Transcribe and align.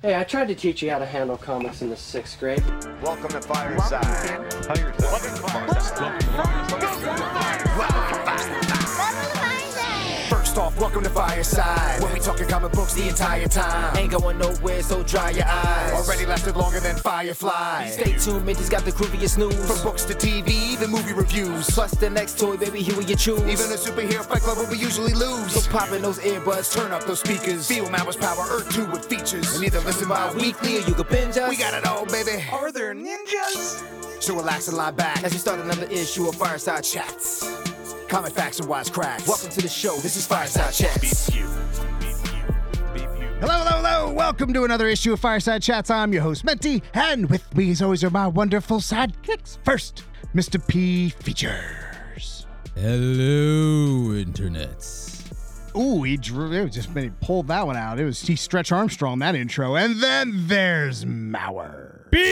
Hey, 0.00 0.14
I 0.14 0.22
tried 0.22 0.46
to 0.46 0.54
teach 0.54 0.80
you 0.80 0.92
how 0.92 1.00
to 1.00 1.06
handle 1.06 1.36
comics 1.36 1.82
in 1.82 1.90
the 1.90 1.96
sixth 1.96 2.38
grade. 2.38 2.62
Welcome 3.02 3.30
to 3.30 3.40
Fireside. 3.40 4.06
First 5.66 7.37
off, 10.58 10.78
welcome 10.80 11.04
to 11.04 11.10
Fireside. 11.10 12.02
When 12.02 12.12
we 12.12 12.18
talking 12.18 12.48
comic 12.48 12.72
books 12.72 12.94
the 12.94 13.08
entire 13.08 13.46
time. 13.46 13.96
Ain't 13.96 14.10
going 14.10 14.38
nowhere, 14.38 14.82
so 14.82 15.02
dry 15.04 15.30
your 15.30 15.46
eyes. 15.46 15.92
Already 15.92 16.26
lasted 16.26 16.56
longer 16.56 16.80
than 16.80 16.96
Firefly. 16.96 17.90
Stay 17.90 18.16
tuned, 18.18 18.44
Minty's 18.44 18.68
got 18.68 18.84
the 18.84 18.90
grooviest 18.90 19.38
news. 19.38 19.54
From 19.54 19.82
books 19.82 20.04
to 20.06 20.14
TV, 20.14 20.78
the 20.78 20.88
movie 20.88 21.12
reviews. 21.12 21.70
Plus 21.70 21.92
the 21.92 22.10
next 22.10 22.38
toy, 22.38 22.56
baby, 22.56 22.82
here 22.82 23.00
you 23.00 23.14
choose. 23.14 23.40
Even 23.40 23.70
a 23.70 23.78
superhero 23.78 24.24
fight 24.24 24.42
club 24.42 24.58
where 24.58 24.68
we 24.68 24.78
usually 24.78 25.14
lose. 25.14 25.52
So 25.52 25.70
pop 25.70 25.92
in 25.92 26.02
those 26.02 26.18
earbuds, 26.18 26.74
turn 26.74 26.90
up 26.92 27.04
those 27.04 27.20
speakers. 27.20 27.68
Feel 27.68 27.88
Mama's 27.90 28.16
power, 28.16 28.44
Earth 28.50 28.72
2 28.74 28.86
with 28.86 29.04
features. 29.06 29.54
And 29.54 29.64
either 29.64 29.80
listen 29.80 30.08
by 30.08 30.32
weekly 30.34 30.78
or 30.78 30.80
you 30.80 30.94
can 30.94 31.06
binge 31.08 31.36
us. 31.36 31.48
We 31.48 31.56
got 31.56 31.74
it 31.74 31.86
all, 31.86 32.04
baby. 32.06 32.44
Are 32.52 32.72
there 32.72 32.94
ninjas? 32.94 33.84
So 34.20 34.34
relax 34.34 34.66
and 34.66 34.76
lie 34.76 34.90
back 34.90 35.22
as 35.22 35.32
we 35.32 35.38
start 35.38 35.60
another 35.60 35.86
issue 35.86 36.28
of 36.28 36.34
Fireside 36.34 36.82
Chats. 36.82 37.67
Comic 38.08 38.32
facts 38.32 38.58
and 38.58 38.66
wise 38.68 38.88
cracks. 38.88 39.28
Welcome 39.28 39.50
to 39.50 39.60
the 39.60 39.68
show. 39.68 39.94
This 39.96 40.16
is 40.16 40.26
Fireside 40.26 40.72
Chats. 40.72 41.28
Hello, 41.28 41.46
hello, 43.52 43.70
hello. 43.70 44.12
Welcome 44.14 44.54
to 44.54 44.64
another 44.64 44.88
issue 44.88 45.12
of 45.12 45.20
Fireside 45.20 45.62
Chats. 45.62 45.90
I'm 45.90 46.14
your 46.14 46.22
host, 46.22 46.42
Menti, 46.42 46.82
and 46.94 47.28
with 47.28 47.54
me, 47.54 47.70
as 47.70 47.82
always, 47.82 48.02
are 48.02 48.08
my 48.08 48.26
wonderful 48.26 48.78
sidekicks. 48.78 49.58
First, 49.62 50.04
Mr. 50.34 50.66
P 50.66 51.10
Features. 51.10 52.46
Hello, 52.74 54.14
internets. 54.14 55.06
Ooh, 55.76 56.02
he 56.02 56.16
drew, 56.16 56.50
it 56.52 56.64
was 56.64 56.74
just 56.74 56.90
when 56.94 57.04
he 57.04 57.10
pulled 57.20 57.48
that 57.48 57.66
one 57.66 57.76
out. 57.76 58.00
It 58.00 58.06
was 58.06 58.22
he 58.22 58.36
Stretch 58.36 58.72
Armstrong, 58.72 59.18
that 59.18 59.34
intro. 59.34 59.76
And 59.76 60.02
then 60.02 60.46
there's 60.46 61.04
Mauer. 61.04 62.10
Beep 62.10 62.22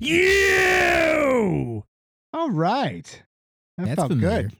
you. 0.00 1.82
All 2.32 2.50
right. 2.50 3.24
That 3.78 3.86
That's 3.86 3.96
felt 3.96 4.10
familiar. 4.10 4.42
good. 4.48 4.56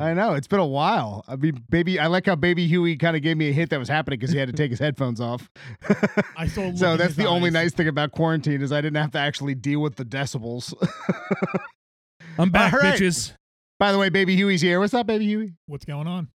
I 0.00 0.12
know. 0.14 0.34
It's 0.34 0.46
been 0.46 0.60
a 0.60 0.66
while. 0.66 1.24
I 1.26 1.36
mean, 1.36 1.64
baby, 1.70 1.98
I 1.98 2.06
like 2.06 2.26
how 2.26 2.36
Baby 2.36 2.66
Huey 2.68 2.96
kind 2.96 3.16
of 3.16 3.22
gave 3.22 3.36
me 3.38 3.48
a 3.48 3.52
hint 3.52 3.70
that 3.70 3.78
was 3.78 3.88
happening 3.88 4.18
because 4.18 4.32
he 4.32 4.38
had 4.38 4.48
to 4.48 4.52
take 4.54 4.70
his 4.70 4.78
headphones 4.78 5.20
off. 5.20 5.50
I 6.36 6.46
saw. 6.46 6.72
so 6.74 6.96
that's 6.96 7.08
his 7.10 7.16
the 7.16 7.26
only 7.26 7.50
nice 7.50 7.72
thing 7.72 7.88
about 7.88 8.12
quarantine 8.12 8.60
is 8.62 8.70
I 8.70 8.80
didn't 8.82 9.00
have 9.02 9.10
to 9.12 9.18
actually 9.18 9.54
deal 9.54 9.80
with 9.80 9.96
the 9.96 10.04
decibels. 10.04 10.72
I'm 12.38 12.50
back, 12.50 12.72
All 12.74 12.80
right. 12.80 12.94
bitches. 12.98 13.32
By 13.78 13.92
the 13.92 13.98
way, 13.98 14.10
Baby 14.10 14.36
Huey's 14.36 14.60
here. 14.60 14.78
What's 14.78 14.94
up, 14.94 15.06
Baby 15.06 15.24
Huey? 15.26 15.54
What's 15.66 15.84
going 15.84 16.06
on? 16.06 16.28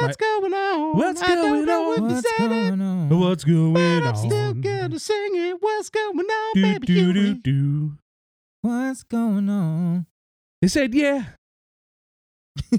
What's 0.00 0.16
going 0.16 0.54
on? 0.54 0.96
What's 0.96 1.22
I 1.22 1.34
don't 1.34 1.50
going 1.50 1.64
know 1.66 1.92
on? 1.92 1.94
if 1.96 2.00
What's 2.24 2.38
going 2.38 2.80
on? 2.80 3.20
What's 3.20 3.44
going 3.44 3.74
but 3.74 3.80
on? 3.80 4.06
I'm 4.06 4.16
still 4.16 4.54
gonna 4.54 4.98
sing 4.98 5.30
it. 5.34 5.56
What's 5.60 5.90
going 5.90 6.18
on, 6.18 6.52
do, 6.54 6.62
Baby 6.62 6.86
do, 6.86 7.12
do, 7.12 7.20
Huey? 7.20 7.34
do. 7.34 7.92
What's 8.62 9.02
going 9.02 9.48
on? 9.50 10.06
They 10.62 10.68
said, 10.68 10.94
yeah. 10.94 11.24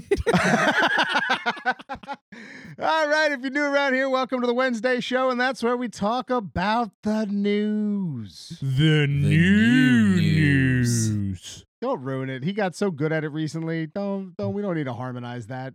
All 2.78 3.08
right, 3.08 3.28
if 3.30 3.40
you're 3.42 3.50
new 3.50 3.62
around 3.62 3.92
here, 3.94 4.08
welcome 4.08 4.40
to 4.40 4.46
the 4.46 4.54
Wednesday 4.54 5.00
show, 5.00 5.28
and 5.30 5.38
that's 5.38 5.62
where 5.62 5.76
we 5.76 5.88
talk 5.88 6.30
about 6.30 6.90
the 7.02 7.26
news. 7.26 8.58
The, 8.62 9.06
new 9.06 10.16
new 10.16 10.16
news. 10.16 11.10
news. 11.10 11.64
Don't 11.82 12.00
ruin 12.02 12.30
it. 12.30 12.42
He 12.42 12.52
got 12.54 12.74
so 12.74 12.90
good 12.90 13.12
at 13.12 13.22
it 13.24 13.28
recently. 13.28 13.86
Don't 13.86 14.34
don't 14.38 14.54
we 14.54 14.62
don't 14.62 14.74
need 14.76 14.84
to 14.84 14.94
harmonize 14.94 15.48
that. 15.48 15.74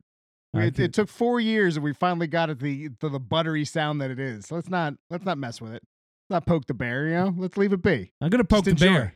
It, 0.55 0.79
it 0.79 0.93
took 0.93 1.09
four 1.09 1.39
years, 1.39 1.75
and 1.77 1.83
we 1.83 1.93
finally 1.93 2.25
got 2.25 2.49
it 2.49 2.59
the 2.59 2.89
to 3.01 3.09
the 3.09 3.19
buttery 3.19 3.65
sound 3.65 4.01
that 4.01 4.09
it 4.09 4.19
is. 4.19 4.47
So 4.47 4.55
Let's 4.55 4.69
not 4.69 4.95
let's 5.11 5.25
not 5.25 5.37
mess 5.37 5.61
with 5.61 5.73
it. 5.73 5.83
Let's 6.29 6.31
not 6.41 6.45
poke 6.47 6.65
the 6.65 6.73
bear, 6.73 7.05
you 7.07 7.13
know. 7.13 7.35
Let's 7.37 7.55
leave 7.57 7.71
it 7.73 7.83
be. 7.83 8.11
I'm 8.19 8.29
gonna 8.31 8.43
poke 8.43 8.65
the 8.65 8.71
enjoy. 8.71 8.85
bear. 8.87 9.13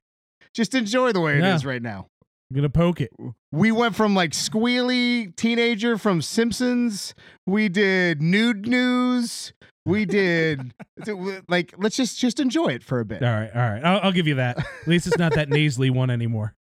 Just 0.54 0.76
enjoy 0.76 1.12
the 1.12 1.22
way 1.22 1.38
it 1.38 1.42
Yeah. 1.42 1.56
is 1.56 1.66
right 1.66 1.82
now. 1.82 2.08
I'm 2.54 2.58
gonna 2.58 2.70
poke 2.70 3.02
it. 3.02 3.12
We 3.52 3.72
went 3.72 3.96
from 3.96 4.14
like 4.14 4.30
squealy 4.30 5.36
teenager 5.36 5.98
from 5.98 6.22
Simpsons. 6.22 7.16
We 7.48 7.68
did 7.68 8.22
nude 8.22 8.68
news. 8.68 9.54
We 9.88 10.06
did 10.06 10.72
like 11.50 11.74
let's 11.80 11.96
just 11.96 12.20
just 12.20 12.40
enjoy 12.40 12.68
it 12.68 12.84
for 12.84 13.00
a 13.00 13.06
bit. 13.06 13.24
All 13.24 13.30
right, 13.32 13.50
all 13.56 13.60
right. 13.60 13.84
I'll, 13.84 14.02
I'll 14.04 14.12
give 14.12 14.28
you 14.28 14.36
that. 14.36 14.60
At 14.60 14.88
least 14.88 15.08
it's 15.08 15.18
not 15.18 15.34
that 15.34 15.50
nasally 15.54 15.90
one 15.90 16.12
anymore. 16.12 16.54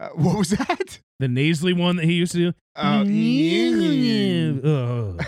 Uh, 0.00 0.08
what 0.16 0.36
was 0.36 0.50
that? 0.50 0.98
The 1.20 1.28
nasally 1.28 1.72
one 1.72 1.94
that 1.96 2.04
he 2.04 2.14
used 2.14 2.32
to 2.32 2.38
do. 2.38 2.52
Uh, 2.74 3.04
Ugh. 5.20 5.24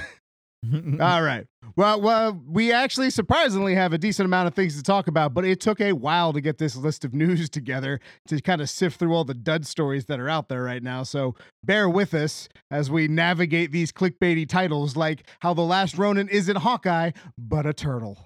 all 1.00 1.22
right. 1.22 1.46
Well, 1.76 2.00
well, 2.00 2.40
we 2.46 2.72
actually 2.72 3.10
surprisingly 3.10 3.74
have 3.74 3.92
a 3.92 3.98
decent 3.98 4.26
amount 4.26 4.46
of 4.46 4.54
things 4.54 4.76
to 4.76 4.82
talk 4.82 5.08
about, 5.08 5.34
but 5.34 5.44
it 5.44 5.60
took 5.60 5.80
a 5.80 5.92
while 5.92 6.32
to 6.32 6.40
get 6.40 6.58
this 6.58 6.76
list 6.76 7.04
of 7.04 7.14
news 7.14 7.48
together 7.50 8.00
to 8.28 8.40
kind 8.40 8.60
of 8.60 8.70
sift 8.70 8.98
through 8.98 9.14
all 9.14 9.24
the 9.24 9.34
dud 9.34 9.66
stories 9.66 10.06
that 10.06 10.20
are 10.20 10.28
out 10.28 10.48
there 10.48 10.62
right 10.62 10.82
now. 10.82 11.02
So 11.02 11.34
bear 11.62 11.88
with 11.88 12.14
us 12.14 12.48
as 12.70 12.90
we 12.90 13.08
navigate 13.08 13.72
these 13.72 13.92
clickbaity 13.92 14.48
titles 14.48 14.96
like 14.96 15.26
how 15.40 15.54
the 15.54 15.62
last 15.62 15.98
Ronin 15.98 16.28
isn't 16.28 16.56
Hawkeye, 16.56 17.10
but 17.36 17.66
a 17.66 17.72
turtle. 17.72 18.24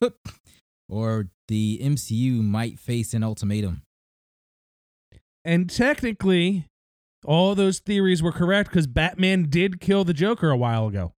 or 0.88 1.28
the 1.48 1.80
MCU 1.82 2.42
might 2.42 2.78
face 2.78 3.14
an 3.14 3.22
ultimatum. 3.22 3.82
And 5.44 5.70
technically, 5.70 6.66
all 7.24 7.54
those 7.54 7.78
theories 7.78 8.22
were 8.22 8.32
correct 8.32 8.70
because 8.70 8.86
Batman 8.86 9.46
did 9.48 9.80
kill 9.80 10.04
the 10.04 10.14
Joker 10.14 10.50
a 10.50 10.56
while 10.56 10.88
ago. 10.88 11.12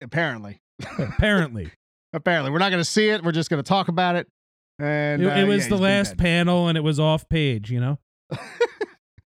Apparently. 0.00 0.60
Apparently, 0.98 1.70
Apparently. 2.12 2.50
We're 2.50 2.58
not 2.58 2.70
going 2.70 2.82
to 2.82 2.88
see 2.88 3.08
it. 3.08 3.24
We're 3.24 3.32
just 3.32 3.50
going 3.50 3.62
to 3.62 3.68
talk 3.68 3.88
about 3.88 4.16
it. 4.16 4.28
And 4.78 5.22
it, 5.22 5.28
uh, 5.28 5.36
it 5.36 5.44
was 5.44 5.64
yeah, 5.64 5.68
the 5.70 5.78
last 5.78 6.16
panel, 6.16 6.68
and 6.68 6.76
it 6.76 6.80
was 6.80 6.98
off 6.98 7.28
page. 7.28 7.70
You 7.70 7.80
know, 7.80 7.98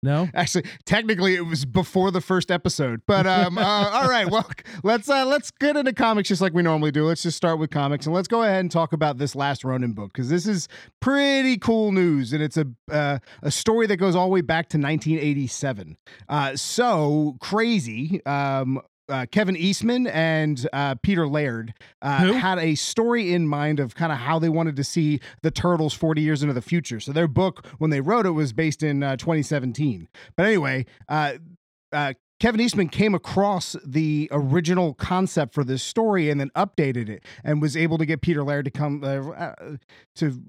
no. 0.02 0.28
Actually, 0.34 0.64
technically, 0.84 1.34
it 1.34 1.46
was 1.46 1.64
before 1.64 2.10
the 2.10 2.20
first 2.20 2.50
episode. 2.50 3.00
But 3.06 3.26
um, 3.26 3.56
uh, 3.56 3.62
all 3.92 4.08
right, 4.08 4.28
well, 4.28 4.48
let's 4.82 5.08
uh, 5.08 5.24
let's 5.24 5.50
get 5.52 5.76
into 5.76 5.92
comics 5.92 6.28
just 6.28 6.42
like 6.42 6.52
we 6.52 6.62
normally 6.62 6.90
do. 6.90 7.06
Let's 7.06 7.22
just 7.22 7.36
start 7.36 7.58
with 7.58 7.70
comics, 7.70 8.06
and 8.06 8.14
let's 8.14 8.28
go 8.28 8.42
ahead 8.42 8.60
and 8.60 8.70
talk 8.70 8.92
about 8.92 9.18
this 9.18 9.34
last 9.34 9.64
Ronin 9.64 9.92
book 9.92 10.12
because 10.12 10.28
this 10.28 10.46
is 10.46 10.68
pretty 11.00 11.56
cool 11.56 11.92
news, 11.92 12.32
and 12.32 12.42
it's 12.42 12.56
a 12.56 12.66
uh, 12.90 13.18
a 13.42 13.50
story 13.50 13.86
that 13.86 13.96
goes 13.96 14.14
all 14.14 14.26
the 14.26 14.32
way 14.32 14.42
back 14.42 14.68
to 14.70 14.78
1987. 14.78 15.96
Uh, 16.28 16.56
so 16.56 17.36
crazy. 17.40 18.24
Um, 18.26 18.82
uh, 19.08 19.26
Kevin 19.30 19.56
Eastman 19.56 20.06
and 20.06 20.68
uh, 20.72 20.94
Peter 20.96 21.26
Laird 21.26 21.74
uh, 22.02 22.32
had 22.32 22.58
a 22.58 22.74
story 22.74 23.32
in 23.32 23.46
mind 23.46 23.80
of 23.80 23.94
kind 23.94 24.12
of 24.12 24.18
how 24.18 24.38
they 24.38 24.48
wanted 24.48 24.76
to 24.76 24.84
see 24.84 25.20
the 25.42 25.50
Turtles 25.50 25.94
40 25.94 26.20
years 26.20 26.42
into 26.42 26.54
the 26.54 26.62
future. 26.62 27.00
So 27.00 27.12
their 27.12 27.28
book, 27.28 27.66
when 27.78 27.90
they 27.90 28.00
wrote 28.00 28.26
it, 28.26 28.30
was 28.30 28.52
based 28.52 28.82
in 28.82 29.02
uh, 29.02 29.16
2017. 29.16 30.08
But 30.36 30.46
anyway, 30.46 30.86
uh, 31.08 31.34
uh, 31.92 32.14
Kevin 32.38 32.60
Eastman 32.60 32.88
came 32.88 33.14
across 33.14 33.76
the 33.84 34.28
original 34.30 34.92
concept 34.94 35.54
for 35.54 35.64
this 35.64 35.82
story 35.82 36.28
and 36.28 36.38
then 36.38 36.50
updated 36.50 37.08
it 37.08 37.24
and 37.42 37.62
was 37.62 37.76
able 37.76 37.96
to 37.98 38.04
get 38.04 38.20
Peter 38.20 38.42
Laird 38.42 38.66
to 38.66 38.70
come 38.70 39.02
uh, 39.02 39.30
uh, 39.30 39.76
to 40.16 40.42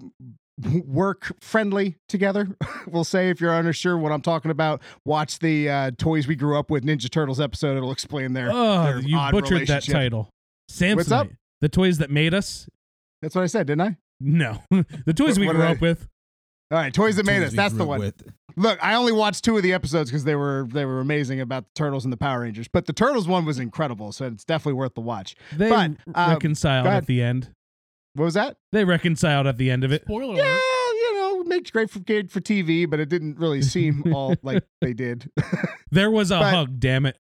work 0.85 1.31
friendly 1.41 1.97
together. 2.09 2.47
we'll 2.87 3.03
say 3.03 3.29
if 3.29 3.39
you're 3.41 3.53
unsure 3.53 3.97
what 3.97 4.11
I'm 4.11 4.21
talking 4.21 4.51
about, 4.51 4.81
watch 5.05 5.39
the 5.39 5.69
uh, 5.69 5.91
Toys 5.97 6.27
We 6.27 6.35
Grew 6.35 6.57
Up 6.57 6.69
with 6.71 6.83
Ninja 6.83 7.09
Turtles 7.09 7.39
episode. 7.39 7.77
It'll 7.77 7.91
explain 7.91 8.33
their. 8.33 8.49
Oh, 8.51 8.83
their 8.83 8.99
you 8.99 9.17
odd 9.17 9.31
butchered 9.31 9.67
that 9.67 9.83
title. 9.83 10.29
Samsonite. 10.71 10.95
What's 10.95 11.11
up? 11.11 11.27
The 11.61 11.69
toys 11.69 11.97
that 11.99 12.11
made 12.11 12.33
us? 12.33 12.67
That's 13.21 13.33
what 13.35 13.43
I 13.43 13.47
said, 13.47 13.67
didn't 13.67 13.81
I? 13.81 13.97
No, 14.19 14.61
the 15.05 15.13
toys 15.13 15.29
What- 15.29 15.37
we 15.39 15.47
what 15.47 15.53
grew 15.53 15.61
did 15.63 15.69
I- 15.69 15.73
up 15.73 15.81
with. 15.81 16.07
All 16.69 16.77
right, 16.77 16.93
Toys 16.93 17.15
That 17.15 17.25
Made 17.25 17.43
Us. 17.43 17.53
That's 17.53 17.73
the 17.75 17.85
one. 17.85 17.99
with. 18.01 18.21
Look, 18.57 18.77
I 18.83 18.95
only 18.95 19.13
watched 19.13 19.45
two 19.45 19.55
of 19.55 19.63
the 19.63 19.71
episodes 19.71 20.09
because 20.11 20.25
they 20.25 20.35
were 20.35 20.67
they 20.69 20.83
were 20.83 20.99
amazing 20.99 21.39
about 21.39 21.63
the 21.63 21.69
turtles 21.75 22.03
and 22.03 22.11
the 22.11 22.17
Power 22.17 22.41
Rangers. 22.41 22.67
But 22.67 22.87
the 22.87 22.91
turtles 22.91 23.25
one 23.25 23.45
was 23.45 23.57
incredible, 23.57 24.11
so 24.11 24.25
it's 24.25 24.43
definitely 24.43 24.73
worth 24.73 24.93
the 24.93 24.99
watch. 24.99 25.37
They 25.55 25.69
But, 25.69 25.91
uh, 26.13 26.31
reconciled 26.33 26.87
at 26.87 27.05
the 27.05 27.21
end. 27.21 27.53
What 28.17 28.25
was 28.25 28.33
that? 28.33 28.57
They 28.71 28.83
reconciled 28.83 29.47
at 29.47 29.57
the 29.57 29.69
end 29.71 29.83
of 29.83 29.91
it. 29.91 30.01
Spoiler 30.03 30.35
Yeah, 30.35 30.43
alert. 30.49 30.59
you 30.93 31.13
know, 31.15 31.41
it 31.41 31.47
makes 31.47 31.71
great 31.71 31.89
for 31.89 31.99
kid 31.99 32.31
for 32.31 32.41
TV, 32.41 32.89
but 32.89 32.99
it 32.99 33.09
didn't 33.09 33.37
really 33.39 33.61
seem 33.61 34.03
all 34.13 34.35
like 34.43 34.63
they 34.81 34.93
did. 34.93 35.29
There 35.91 36.11
was 36.11 36.31
a 36.31 36.39
But- 36.39 36.53
hug. 36.53 36.79
Damn 36.79 37.05
it. 37.05 37.17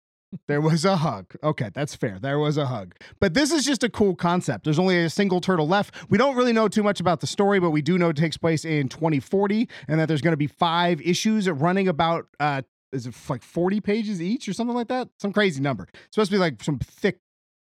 There 0.47 0.61
was 0.61 0.85
a 0.85 0.95
hug. 0.97 1.33
Okay, 1.43 1.71
that's 1.73 1.93
fair. 1.93 2.17
There 2.19 2.39
was 2.39 2.55
a 2.57 2.67
hug. 2.67 2.95
But 3.19 3.33
this 3.33 3.51
is 3.51 3.65
just 3.65 3.83
a 3.83 3.89
cool 3.89 4.15
concept. 4.15 4.63
There's 4.63 4.79
only 4.79 4.97
a 5.03 5.09
single 5.09 5.41
turtle 5.41 5.67
left. 5.67 5.93
We 6.09 6.17
don't 6.17 6.37
really 6.37 6.53
know 6.53 6.69
too 6.69 6.83
much 6.83 7.01
about 7.01 7.19
the 7.19 7.27
story, 7.27 7.59
but 7.59 7.71
we 7.71 7.81
do 7.81 7.97
know 7.97 8.09
it 8.09 8.15
takes 8.15 8.37
place 8.37 8.63
in 8.63 8.87
2040 8.87 9.67
and 9.89 9.99
that 9.99 10.07
there's 10.07 10.21
going 10.21 10.31
to 10.31 10.37
be 10.37 10.47
five 10.47 11.01
issues 11.01 11.49
running 11.49 11.87
about 11.89 12.27
uh 12.39 12.61
is 12.93 13.07
it 13.07 13.15
like 13.29 13.41
40 13.43 13.81
pages 13.81 14.21
each 14.21 14.47
or 14.47 14.53
something 14.53 14.75
like 14.75 14.87
that? 14.89 15.09
Some 15.19 15.33
crazy 15.33 15.59
number. 15.61 15.87
It's 15.91 16.15
supposed 16.15 16.31
to 16.31 16.35
be 16.35 16.39
like 16.39 16.63
some 16.63 16.79
thick 16.79 17.19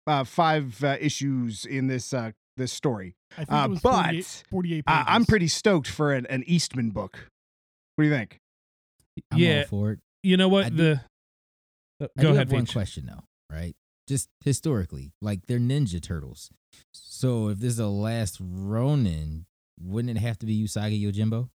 uh 0.06 0.25
five 0.25 0.82
uh, 0.85 0.97
issues 1.00 1.67
in 1.67 1.88
this 1.88 2.15
uh 2.15 2.31
this 2.56 2.73
story. 2.73 3.17
I 3.33 3.45
think 3.45 3.53
Uh, 3.53 3.65
it 3.67 3.71
was 3.71 3.81
but, 3.81 3.93
48, 4.05 4.43
48 4.51 4.85
Uh, 4.87 4.93
pages. 4.93 5.05
I'm 5.09 5.25
pretty 5.25 5.49
stoked 5.49 5.89
for 5.89 6.12
an, 6.12 6.27
an 6.27 6.45
Eastman 6.47 6.91
book. 6.91 7.29
What 7.97 8.05
do 8.05 8.09
you 8.09 8.15
think? 8.15 8.41
I'm 9.31 9.39
Yeah. 9.39 9.61
all 9.61 9.67
for 9.67 9.93
it. 9.93 10.01
You 10.23 10.37
know 10.37 10.49
I 10.49 10.53
what? 10.53 10.71
do- 10.71 10.77
the 10.77 10.93
Uh, 12.01 12.09
I 12.19 12.23
go 12.23 12.23
do 12.23 12.27
ahead, 12.29 12.37
have 12.49 12.53
one 12.53 12.67
question 12.67 13.06
though, 13.06 13.25
right? 13.51 13.75
just 14.09 14.29
historically. 14.45 15.12
Like 15.23 15.47
they're 15.47 15.59
Ninja 15.59 16.03
Turtles. 16.03 16.51
So 16.93 17.49
if 17.49 17.59
this 17.59 17.71
is 17.73 17.77
the 17.79 17.89
last 17.91 18.37
Ronin, 18.41 19.47
wouldn't 19.81 20.17
it 20.17 20.21
have 20.21 20.39
to 20.41 20.47
be 20.47 20.62
Usagi 20.62 21.00
Yojimbo? 21.00 21.49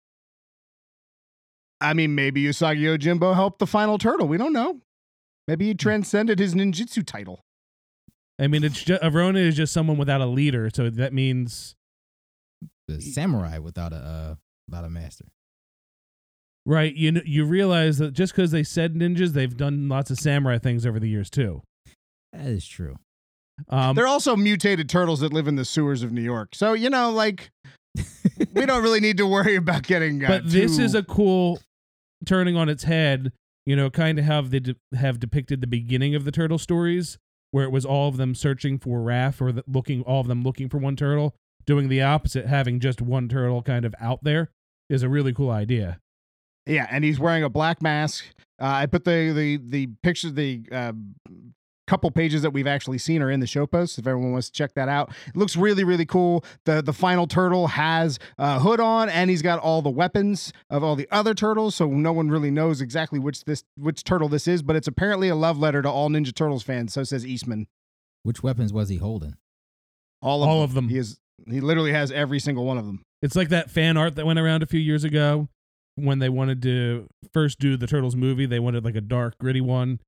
I 1.80 1.94
mean, 1.94 2.14
maybe 2.14 2.42
Usagi 2.44 2.80
Yojimbo 2.80 3.34
helped 3.34 3.58
the 3.58 3.66
final 3.66 3.98
turtle. 3.98 4.26
We 4.28 4.36
don't 4.38 4.52
know. 4.52 4.80
Maybe 5.46 5.66
he 5.66 5.74
transcended 5.74 6.38
his 6.38 6.54
ninjutsu 6.54 7.04
title. 7.06 7.40
I 8.38 8.46
mean, 8.46 8.62
it's 8.64 8.82
just 8.82 9.02
a 9.02 9.10
Ronin 9.10 9.46
is 9.46 9.56
just 9.56 9.72
someone 9.72 9.96
without 9.98 10.20
a 10.20 10.26
leader, 10.26 10.70
so 10.72 10.88
that 10.90 11.12
means 11.12 11.74
The 12.86 13.00
samurai 13.00 13.58
without 13.58 13.92
a 13.92 13.96
uh, 13.96 14.34
without 14.68 14.84
a 14.84 14.90
master. 14.90 15.26
right. 16.66 16.94
You 16.94 17.12
kn- 17.12 17.24
you 17.26 17.44
realize 17.44 17.98
that 17.98 18.12
just 18.12 18.32
because 18.34 18.50
they 18.50 18.62
said 18.62 18.94
ninjas, 18.94 19.30
they've 19.32 19.56
done 19.56 19.88
lots 19.88 20.10
of 20.10 20.18
samurai 20.18 20.58
things 20.58 20.86
over 20.86 21.00
the 21.00 21.08
years 21.08 21.30
too. 21.30 21.62
That 22.32 22.46
is 22.46 22.66
true. 22.66 22.96
Um, 23.68 23.96
They're 23.96 24.06
also 24.06 24.36
mutated 24.36 24.88
turtles 24.88 25.20
that 25.20 25.32
live 25.32 25.48
in 25.48 25.56
the 25.56 25.64
sewers 25.64 26.02
of 26.04 26.12
New 26.12 26.20
York. 26.22 26.54
So, 26.54 26.74
you 26.74 26.90
know, 26.90 27.10
like, 27.10 27.50
we 28.54 28.66
don't 28.66 28.82
really 28.84 29.00
need 29.00 29.16
to 29.16 29.26
worry 29.26 29.56
about 29.56 29.82
getting. 29.82 30.24
Uh, 30.24 30.28
but 30.28 30.50
this 30.50 30.76
too- 30.76 30.82
is 30.84 30.94
a 30.94 31.02
cool 31.02 31.58
turning 32.24 32.56
on 32.56 32.68
its 32.68 32.84
head. 32.84 33.32
You 33.66 33.74
know, 33.76 33.90
kind 33.90 34.18
of 34.18 34.24
how 34.26 34.42
they 34.42 34.60
de- 34.60 34.76
have 34.96 35.18
depicted 35.20 35.60
the 35.60 35.66
beginning 35.66 36.14
of 36.14 36.24
the 36.24 36.30
turtle 36.30 36.56
stories, 36.58 37.18
where 37.50 37.64
it 37.64 37.72
was 37.72 37.84
all 37.84 38.08
of 38.08 38.16
them 38.16 38.34
searching 38.34 38.78
for 38.78 39.00
Raph, 39.00 39.40
or 39.40 39.52
the, 39.52 39.64
looking 39.66 40.02
all 40.02 40.20
of 40.20 40.26
them 40.28 40.42
looking 40.42 40.68
for 40.68 40.78
one 40.78 40.96
turtle. 40.96 41.34
Doing 41.66 41.88
the 41.88 42.00
opposite, 42.00 42.46
having 42.46 42.80
just 42.80 43.02
one 43.02 43.28
turtle 43.28 43.62
kind 43.62 43.84
of 43.84 43.94
out 44.00 44.24
there, 44.24 44.50
is 44.88 45.02
a 45.02 45.08
really 45.08 45.34
cool 45.34 45.50
idea. 45.50 45.98
Yeah, 46.66 46.86
and 46.90 47.04
he's 47.04 47.18
wearing 47.18 47.42
a 47.42 47.50
black 47.50 47.82
mask. 47.82 48.24
Uh, 48.60 48.66
I 48.66 48.86
put 48.86 49.04
the 49.04 49.32
the 49.32 49.56
the 49.56 49.88
pictures, 50.02 50.34
the 50.34 50.62
uh, 50.72 50.92
couple 51.88 52.10
pages 52.10 52.42
that 52.42 52.50
we've 52.50 52.66
actually 52.66 52.98
seen 52.98 53.22
are 53.22 53.30
in 53.30 53.40
the 53.40 53.46
show 53.46 53.66
post. 53.66 53.98
If 53.98 54.06
everyone 54.06 54.32
wants 54.32 54.48
to 54.48 54.52
check 54.52 54.74
that 54.74 54.88
out, 54.88 55.10
it 55.26 55.36
looks 55.36 55.56
really 55.56 55.84
really 55.84 56.06
cool. 56.06 56.44
the 56.64 56.82
The 56.82 56.92
final 56.92 57.26
turtle 57.26 57.68
has 57.68 58.18
a 58.38 58.60
hood 58.60 58.78
on, 58.80 59.08
and 59.08 59.30
he's 59.30 59.42
got 59.42 59.58
all 59.58 59.82
the 59.82 59.90
weapons 59.90 60.52
of 60.70 60.84
all 60.84 60.94
the 60.96 61.08
other 61.10 61.34
turtles. 61.34 61.74
So 61.74 61.88
no 61.88 62.12
one 62.12 62.28
really 62.28 62.50
knows 62.50 62.80
exactly 62.80 63.18
which 63.18 63.44
this 63.44 63.64
which 63.76 64.04
turtle 64.04 64.28
this 64.28 64.46
is, 64.46 64.62
but 64.62 64.76
it's 64.76 64.86
apparently 64.88 65.28
a 65.28 65.34
love 65.34 65.58
letter 65.58 65.82
to 65.82 65.88
all 65.90 66.08
Ninja 66.10 66.34
Turtles 66.34 66.62
fans. 66.62 66.92
So 66.92 67.04
says 67.04 67.26
Eastman. 67.26 67.66
Which 68.22 68.42
weapons 68.42 68.72
was 68.72 68.88
he 68.88 68.96
holding? 68.96 69.36
All 70.20 70.42
of 70.42 70.48
All 70.48 70.56
them. 70.56 70.64
of 70.64 70.74
them. 70.74 70.88
He 70.88 70.98
is. 70.98 71.18
He 71.48 71.60
literally 71.60 71.92
has 71.92 72.10
every 72.10 72.40
single 72.40 72.64
one 72.64 72.78
of 72.78 72.84
them. 72.86 73.02
It's 73.22 73.36
like 73.36 73.48
that 73.48 73.70
fan 73.70 73.96
art 73.96 74.16
that 74.16 74.26
went 74.26 74.38
around 74.38 74.62
a 74.62 74.66
few 74.66 74.80
years 74.80 75.04
ago 75.04 75.48
when 75.94 76.18
they 76.18 76.28
wanted 76.28 76.60
to 76.62 77.06
first 77.32 77.58
do 77.60 77.76
the 77.76 77.86
Turtles 77.86 78.16
movie. 78.16 78.44
They 78.46 78.58
wanted 78.58 78.84
like 78.84 78.96
a 78.96 79.00
dark, 79.00 79.38
gritty 79.38 79.60
one. 79.60 80.00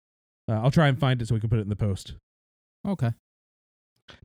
Uh, 0.50 0.54
I'll 0.54 0.70
try 0.72 0.88
and 0.88 0.98
find 0.98 1.22
it 1.22 1.28
so 1.28 1.34
we 1.34 1.40
can 1.40 1.48
put 1.48 1.60
it 1.60 1.62
in 1.62 1.68
the 1.68 1.76
post. 1.76 2.14
Okay. 2.86 3.12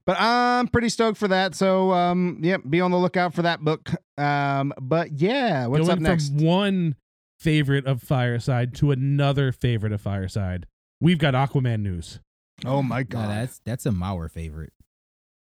But 0.07 0.19
I'm 0.19 0.67
pretty 0.67 0.89
stoked 0.89 1.19
for 1.19 1.27
that. 1.27 1.53
So 1.53 1.91
um, 1.91 2.39
yeah, 2.41 2.57
be 2.57 2.81
on 2.81 2.89
the 2.89 2.97
lookout 2.97 3.35
for 3.35 3.43
that 3.43 3.59
book. 3.61 3.91
Um, 4.17 4.73
but 4.81 5.19
yeah, 5.21 5.67
what's 5.67 5.81
Going 5.85 5.91
up 5.97 5.99
next? 5.99 6.29
from 6.29 6.37
one 6.39 6.95
favorite 7.39 7.85
of 7.85 8.01
Fireside 8.01 8.73
to 8.75 8.89
another 8.91 9.51
favorite 9.51 9.91
of 9.93 10.01
Fireside, 10.01 10.65
we've 10.99 11.19
got 11.19 11.35
Aquaman 11.35 11.81
news. 11.81 12.19
Oh 12.65 12.81
my 12.81 12.99
Nah, 12.99 13.03
god. 13.09 13.29
that's 13.29 13.61
that's 13.65 13.85
a 13.85 13.91
Mauer 13.91 14.31
favorite. 14.31 14.71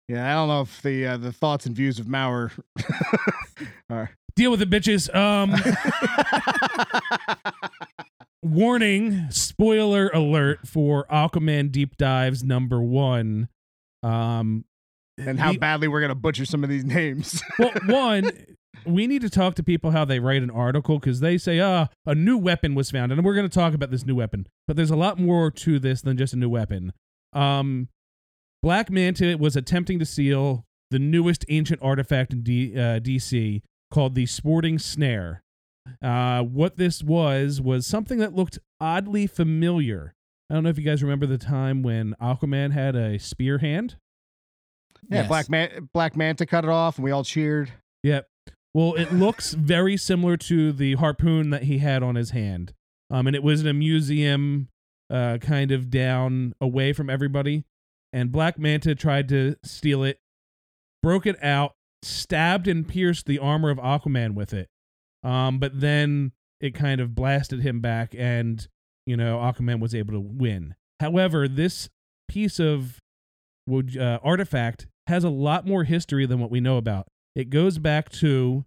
yeah, 0.07 0.31
I 0.31 0.33
don't 0.33 0.47
know 0.47 0.61
if 0.61 0.81
the 0.81 1.05
uh, 1.05 1.17
the 1.17 1.31
thoughts 1.33 1.67
and 1.67 1.75
views 1.75 1.99
of 1.99 2.07
Mauer 2.07 2.51
are. 3.91 4.11
Deal 4.35 4.49
with 4.49 4.61
it, 4.61 4.69
bitches. 4.71 5.13
Um, 5.13 5.51
warning, 8.41 9.29
spoiler 9.29 10.09
alert 10.09 10.67
for 10.67 11.05
Aquaman 11.07 11.71
Deep 11.71 11.97
Dives 11.97 12.43
number 12.43 12.81
one. 12.81 13.49
Um, 14.03 14.65
and 15.17 15.39
how 15.39 15.53
badly 15.53 15.87
we're 15.87 16.01
gonna 16.01 16.15
butcher 16.15 16.45
some 16.45 16.63
of 16.63 16.69
these 16.69 16.85
names. 16.85 17.43
well, 17.59 17.71
one, 17.85 18.31
we 18.85 19.07
need 19.07 19.21
to 19.21 19.29
talk 19.29 19.55
to 19.55 19.63
people 19.63 19.91
how 19.91 20.05
they 20.05 20.19
write 20.19 20.41
an 20.41 20.49
article 20.49 20.99
because 20.99 21.19
they 21.19 21.37
say, 21.37 21.59
ah, 21.59 21.87
a 22.05 22.15
new 22.15 22.37
weapon 22.37 22.75
was 22.75 22.91
found. 22.91 23.11
And 23.11 23.23
we're 23.23 23.35
going 23.35 23.49
to 23.49 23.53
talk 23.53 23.73
about 23.73 23.91
this 23.91 24.05
new 24.05 24.15
weapon. 24.15 24.47
But 24.67 24.75
there's 24.75 24.91
a 24.91 24.95
lot 24.95 25.19
more 25.19 25.51
to 25.51 25.79
this 25.79 26.01
than 26.01 26.17
just 26.17 26.33
a 26.33 26.37
new 26.37 26.49
weapon. 26.49 26.93
Um, 27.33 27.89
Black 28.63 28.89
Manta 28.89 29.37
was 29.37 29.55
attempting 29.55 29.99
to 29.99 30.05
seal 30.05 30.65
the 30.89 30.99
newest 30.99 31.45
ancient 31.49 31.81
artifact 31.81 32.33
in 32.33 32.43
D, 32.43 32.73
uh, 32.75 32.99
DC 32.99 33.61
called 33.91 34.15
the 34.15 34.25
Starving 34.25 34.79
Snare. 34.79 35.41
Uh, 36.01 36.43
what 36.43 36.77
this 36.77 37.03
was, 37.03 37.59
was 37.59 37.85
something 37.87 38.19
that 38.19 38.33
looked 38.35 38.59
oddly 38.79 39.27
familiar. 39.27 40.13
I 40.49 40.53
don't 40.53 40.63
know 40.63 40.69
if 40.69 40.77
you 40.77 40.83
guys 40.83 41.01
remember 41.01 41.25
the 41.25 41.37
time 41.37 41.81
when 41.81 42.13
Aquaman 42.21 42.71
had 42.71 42.95
a 42.95 43.17
spear 43.17 43.57
hand. 43.59 43.95
yeah, 45.09 45.19
Yes. 45.19 45.27
Black 45.27 45.49
Man- 45.49 45.89
Black 45.93 46.15
Manta 46.15 46.45
cut 46.45 46.63
it 46.63 46.69
off, 46.69 46.97
and 46.97 47.03
we 47.05 47.11
all 47.11 47.23
cheered. 47.23 47.71
Yep. 48.03 48.27
Well, 48.73 48.93
it 48.95 49.11
looks 49.11 49.53
very 49.57 49.97
similar 49.97 50.37
to 50.37 50.71
the 50.71 50.95
harpoon 50.95 51.49
that 51.49 51.63
he 51.63 51.79
had 51.79 52.03
on 52.03 52.15
his 52.15 52.31
hand. 52.31 52.73
Um, 53.09 53.27
and 53.27 53.35
it 53.35 53.43
was 53.43 53.61
in 53.61 53.67
a 53.67 53.73
museum, 53.73 54.69
uh, 55.09 55.37
kind 55.41 55.71
of 55.71 55.89
down 55.89 56.53
away 56.61 56.93
from 56.93 57.09
everybody. 57.09 57.65
And 58.13 58.31
Black 58.31 58.57
Manta 58.59 58.93
tried 58.95 59.27
to 59.29 59.55
steal 59.63 60.03
it, 60.03 60.19
broke 61.01 61.25
it 61.25 61.41
out, 61.43 61.73
stabbed 62.03 62.67
and 62.67 62.87
pierced 62.87 63.25
the 63.25 63.39
armor 63.39 63.69
of 63.69 63.77
Aquaman 63.77 64.33
with 64.33 64.53
it. 64.53 64.67
Um, 65.23 65.59
but 65.59 65.79
then 65.79 66.31
it 66.59 66.73
kind 66.73 67.01
of 67.01 67.15
blasted 67.15 67.61
him 67.61 67.79
back, 67.81 68.15
and 68.17 68.67
you 69.05 69.17
know 69.17 69.37
Aquaman 69.37 69.79
was 69.79 69.95
able 69.95 70.13
to 70.13 70.19
win. 70.19 70.75
However, 70.99 71.47
this 71.47 71.89
piece 72.27 72.59
of 72.59 72.99
uh, 73.69 74.17
artifact 74.23 74.87
has 75.07 75.23
a 75.23 75.29
lot 75.29 75.65
more 75.65 75.83
history 75.83 76.25
than 76.25 76.39
what 76.39 76.51
we 76.51 76.59
know 76.59 76.77
about. 76.77 77.07
It 77.35 77.49
goes 77.49 77.77
back 77.77 78.09
to 78.13 78.65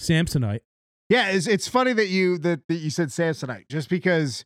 Samsonite. 0.00 0.60
Yeah, 1.08 1.30
it's, 1.30 1.46
it's 1.46 1.68
funny 1.68 1.92
that 1.92 2.08
you 2.08 2.38
that, 2.38 2.60
that 2.68 2.76
you 2.76 2.90
said 2.90 3.08
Samsonite, 3.08 3.68
just 3.68 3.88
because 3.88 4.44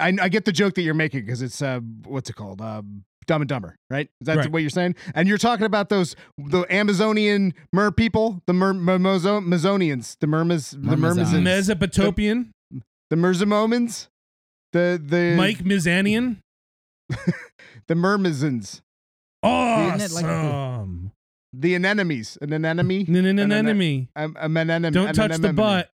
I, 0.00 0.16
I 0.22 0.28
get 0.28 0.44
the 0.44 0.52
joke 0.52 0.74
that 0.74 0.82
you're 0.82 0.94
making 0.94 1.24
because 1.24 1.42
it's 1.42 1.60
uh 1.62 1.80
what's 2.06 2.30
it 2.30 2.34
called 2.36 2.60
uh, 2.60 2.82
Dumb 3.26 3.42
and 3.42 3.48
Dumber, 3.48 3.76
right? 3.90 4.08
Is 4.20 4.26
that 4.26 4.36
Right. 4.38 4.50
what 4.50 4.62
you're 4.62 4.70
saying? 4.70 4.96
And 5.14 5.28
you're 5.28 5.38
talking 5.38 5.66
about 5.66 5.88
those 5.88 6.16
the 6.38 6.62
Amazonian 6.74 7.54
mer 7.72 7.90
people, 7.92 8.42
the 8.46 8.52
mer 8.52 8.72
Mermozo- 8.72 9.44
Mezonians, 9.44 10.16
the 10.20 10.26
Mermas, 10.26 10.70
the 10.70 10.96
Mermazons. 10.96 11.26
Mermazons, 11.34 11.42
Mesopotamian, 11.42 12.50
the 13.10 13.16
Merzamomans, 13.16 14.08
the 14.72 15.00
the 15.04 15.34
Mike 15.36 15.58
Mizanian. 15.58 16.38
the 17.88 17.94
Mermazons, 17.94 18.80
Isn't 19.44 20.14
like 20.14 20.24
Awesome. 20.24 21.12
the 21.52 21.74
anemones, 21.74 22.38
an 22.40 22.52
anemone, 22.52 23.04
An- 23.08 23.38
an- 23.38 23.52
enemy. 23.52 24.08
um, 24.16 24.36
anemone. 24.36 24.92
Don't 24.92 25.14
touch 25.14 25.38
the 25.38 25.52
butt. 25.52 25.90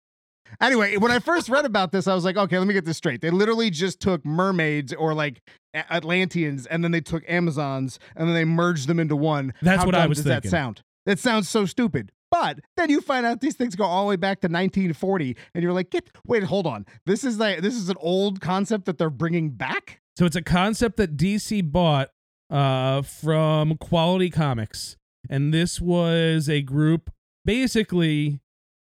Anyway, 0.61 0.97
when 0.97 1.11
I 1.11 1.19
first 1.19 1.49
read 1.49 1.65
about 1.65 1.93
this, 1.93 2.07
I 2.07 2.15
was 2.15 2.25
like, 2.25 2.37
okay, 2.37 2.59
let 2.59 2.67
me 2.67 2.75
get 2.75 2.85
this 2.85 2.97
straight. 2.97 3.21
They 3.21 3.31
literally 3.31 3.71
just 3.71 4.01
took 4.01 4.25
mermaids 4.25 4.93
or 4.93 5.15
like 5.15 5.43
A- 5.75 5.93
Atlanteans, 5.93 6.67
and 6.67 6.83
then 6.85 6.91
they 6.91 7.01
took 7.01 7.23
Amazons, 7.29 7.99
and 8.17 8.29
then 8.29 8.35
they 8.35 8.45
merged 8.45 8.89
them 8.89 8.99
into 9.01 9.17
one. 9.17 9.53
That's 9.63 9.81
How 9.81 9.87
what 9.87 9.95
I 9.95 10.07
was 10.07 10.19
does 10.19 10.27
thinking. 10.27 10.51
that 10.51 10.51
sound? 10.51 10.83
That 11.07 11.19
sounds 11.19 11.49
so 11.49 11.67
stupid. 11.67 12.13
But 12.31 12.59
then 12.77 12.91
you 12.91 13.01
find 13.01 13.25
out 13.25 13.41
these 13.41 13.55
things 13.55 13.77
go 13.77 13.85
all 13.85 14.05
the 14.05 14.09
way 14.11 14.17
back 14.17 14.41
to 14.41 14.47
1940, 14.47 15.37
and 15.55 15.63
you're 15.63 15.73
like, 15.73 15.91
get 15.91 16.09
wait, 16.27 16.43
hold 16.43 16.67
on. 16.67 16.85
This 17.07 17.23
is 17.25 17.39
like 17.39 17.61
this 17.61 17.75
is 17.75 17.89
an 17.89 17.97
old 18.01 18.41
concept 18.41 18.87
that 18.87 18.99
they're 18.99 19.11
bringing 19.11 19.51
back. 19.51 20.01
So 20.19 20.27
it's 20.27 20.37
a 20.37 20.43
concept 20.43 20.97
that 20.97 21.17
DC 21.17 21.71
bought 21.71 22.11
uh, 22.51 23.03
from 23.03 23.77
Quality 23.79 24.31
Comics, 24.31 24.97
and 25.31 25.55
this 25.55 25.81
was 25.81 26.49
a 26.49 26.63
group 26.63 27.11
basically 27.45 28.41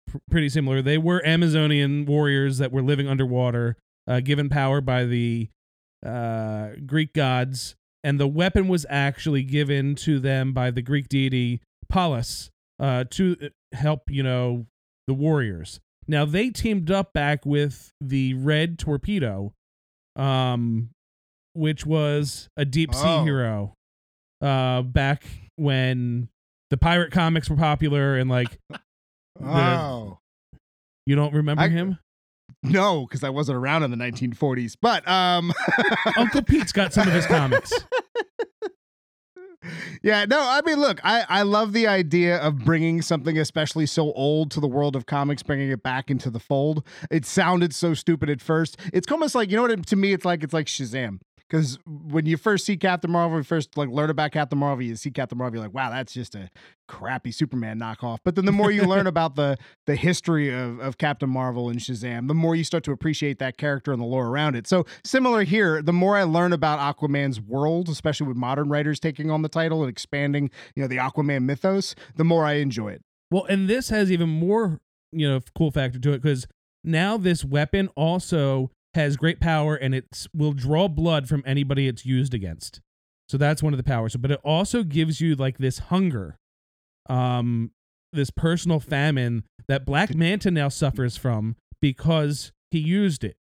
pr- 0.07 0.17
pretty 0.29 0.49
similar. 0.49 0.81
They 0.81 0.97
were 0.97 1.25
Amazonian 1.25 2.05
warriors 2.05 2.57
that 2.59 2.71
were 2.71 2.81
living 2.81 3.07
underwater, 3.07 3.77
uh, 4.07 4.19
given 4.21 4.49
power 4.49 4.81
by 4.81 5.05
the 5.05 5.49
uh, 6.05 6.69
Greek 6.85 7.13
gods, 7.13 7.75
and 8.03 8.19
the 8.19 8.27
weapon 8.27 8.67
was 8.67 8.85
actually 8.89 9.43
given 9.43 9.95
to 9.95 10.19
them 10.19 10.53
by 10.53 10.69
the 10.71 10.81
Greek 10.81 11.09
deity 11.09 11.61
Pallas 11.89 12.49
uh, 12.79 13.05
to 13.11 13.35
uh, 13.41 13.47
help, 13.75 14.03
you 14.09 14.21
know, 14.23 14.65
the 15.07 15.13
warriors. 15.13 15.79
Now 16.07 16.25
they 16.25 16.49
teamed 16.51 16.91
up 16.91 17.13
back 17.13 17.45
with 17.45 17.91
the 17.99 18.35
Red 18.35 18.77
Torpedo, 18.77 19.53
um, 20.15 20.89
which 21.53 21.85
was 21.85 22.47
a 22.57 22.65
deep 22.65 22.93
sea 22.93 23.01
Oh. 23.05 23.23
hero, 23.23 23.73
uh, 24.41 24.81
back 24.83 25.23
when 25.55 26.29
the 26.69 26.77
pirate 26.77 27.11
comics 27.11 27.49
were 27.49 27.55
popular 27.55 28.17
and 28.17 28.29
like 28.29 28.59
Oh 29.43 30.19
you 31.05 31.15
don't 31.15 31.33
remember 31.33 31.61
I- 31.63 31.67
him. 31.67 31.99
no, 32.63 33.05
because 33.05 33.23
I 33.23 33.29
wasn't 33.29 33.57
around 33.57 33.83
in 33.83 33.91
the 33.91 33.97
1940s. 33.97 34.75
But 34.81 35.07
um, 35.07 35.53
Uncle 36.17 36.41
Pete's 36.41 36.71
got 36.71 36.93
some 36.93 37.07
of 37.07 37.13
his 37.13 37.25
comics. 37.27 37.71
yeah, 40.03 40.25
no, 40.25 40.39
I 40.39 40.61
mean, 40.65 40.79
look, 40.79 40.99
I, 41.03 41.25
I 41.27 41.41
love 41.43 41.73
the 41.73 41.87
idea 41.87 42.37
of 42.37 42.59
bringing 42.65 43.01
something 43.01 43.37
especially 43.37 43.85
so 43.87 44.11
old 44.13 44.51
to 44.51 44.59
the 44.59 44.67
world 44.67 44.95
of 44.95 45.05
comics, 45.07 45.41
bringing 45.43 45.69
it 45.71 45.81
back 45.83 46.09
into 46.11 46.29
the 46.29 46.39
fold. 46.39 46.85
It 47.11 47.25
sounded 47.25 47.73
so 47.73 47.93
stupid 47.93 48.29
at 48.29 48.41
first. 48.41 48.77
It's 48.93 49.11
almost 49.11 49.33
like, 49.35 49.49
you 49.49 49.55
know 49.55 49.63
what, 49.63 49.71
it, 49.71 49.85
to 49.87 49.95
me, 49.95 50.13
it's 50.13 50.25
like, 50.25 50.43
it's 50.43 50.53
like 50.53 50.67
Shazam. 50.67 51.19
Because 51.49 51.77
when 51.85 52.25
you 52.25 52.37
first 52.37 52.65
see 52.65 52.75
Captain 52.75 53.11
Marvel, 53.11 53.37
you 53.37 53.43
first 53.43 53.77
like 53.77 53.89
learn 53.89 54.09
about 54.09 54.31
Captain 54.31 54.57
Marvel, 54.57 54.83
you 54.83 54.95
see 54.95 55.11
Captain 55.11 55.37
Marvel, 55.37 55.57
you're 55.57 55.65
like, 55.65 55.75
wow, 55.75 55.91
that's 55.91 56.13
just 56.13 56.33
a 56.33 56.49
crappy 56.87 57.31
Superman 57.31 57.79
knockoff. 57.79 58.19
But 58.23 58.35
then 58.35 58.45
the 58.45 58.51
more 58.51 58.71
you 58.71 58.83
learn 58.87 59.07
about 59.07 59.35
the 59.35 59.57
the 59.85 59.95
history 59.95 60.53
of, 60.53 60.79
of 60.79 60.97
Captain 60.97 61.29
Marvel 61.29 61.69
and 61.69 61.79
Shazam, 61.79 62.27
the 62.27 62.33
more 62.33 62.55
you 62.55 62.63
start 62.63 62.83
to 62.85 62.91
appreciate 62.91 63.39
that 63.39 63.57
character 63.57 63.91
and 63.91 64.01
the 64.01 64.05
lore 64.05 64.27
around 64.27 64.55
it. 64.55 64.67
So 64.67 64.85
similar 65.03 65.43
here, 65.43 65.81
the 65.81 65.93
more 65.93 66.17
I 66.17 66.23
learn 66.23 66.51
about 66.51 66.79
Aquaman's 66.79 67.39
world, 67.39 67.89
especially 67.89 68.27
with 68.27 68.37
modern 68.37 68.69
writers 68.69 68.99
taking 68.99 69.29
on 69.29 69.41
the 69.41 69.49
title 69.49 69.81
and 69.81 69.89
expanding, 69.89 70.49
you 70.75 70.81
know, 70.81 70.87
the 70.87 70.97
Aquaman 70.97 71.43
mythos, 71.43 71.95
the 72.15 72.23
more 72.23 72.45
I 72.45 72.53
enjoy 72.53 72.89
it. 72.89 73.01
Well, 73.31 73.45
and 73.45 73.69
this 73.69 73.89
has 73.89 74.11
even 74.11 74.29
more, 74.29 74.79
you 75.11 75.29
know, 75.29 75.41
cool 75.55 75.71
factor 75.71 75.99
to 75.99 76.13
it 76.13 76.21
because 76.21 76.47
now 76.83 77.17
this 77.17 77.43
weapon 77.43 77.89
also 77.95 78.71
has 78.95 79.15
great 79.17 79.39
power 79.39 79.75
and 79.75 79.93
it 79.93 80.27
will 80.33 80.53
draw 80.53 80.87
blood 80.87 81.29
from 81.29 81.43
anybody 81.45 81.87
it's 81.87 82.05
used 82.05 82.33
against. 82.33 82.81
So 83.29 83.37
that's 83.37 83.63
one 83.63 83.73
of 83.73 83.77
the 83.77 83.83
powers. 83.83 84.15
But 84.15 84.31
it 84.31 84.41
also 84.43 84.83
gives 84.83 85.21
you 85.21 85.35
like 85.35 85.57
this 85.57 85.79
hunger, 85.79 86.37
um, 87.09 87.71
this 88.11 88.29
personal 88.29 88.79
famine 88.79 89.43
that 89.67 89.85
Black 89.85 90.15
Manta 90.15 90.51
now 90.51 90.69
suffers 90.69 91.17
from 91.17 91.55
because 91.81 92.51
he 92.71 92.79
used 92.79 93.23
it. 93.23 93.37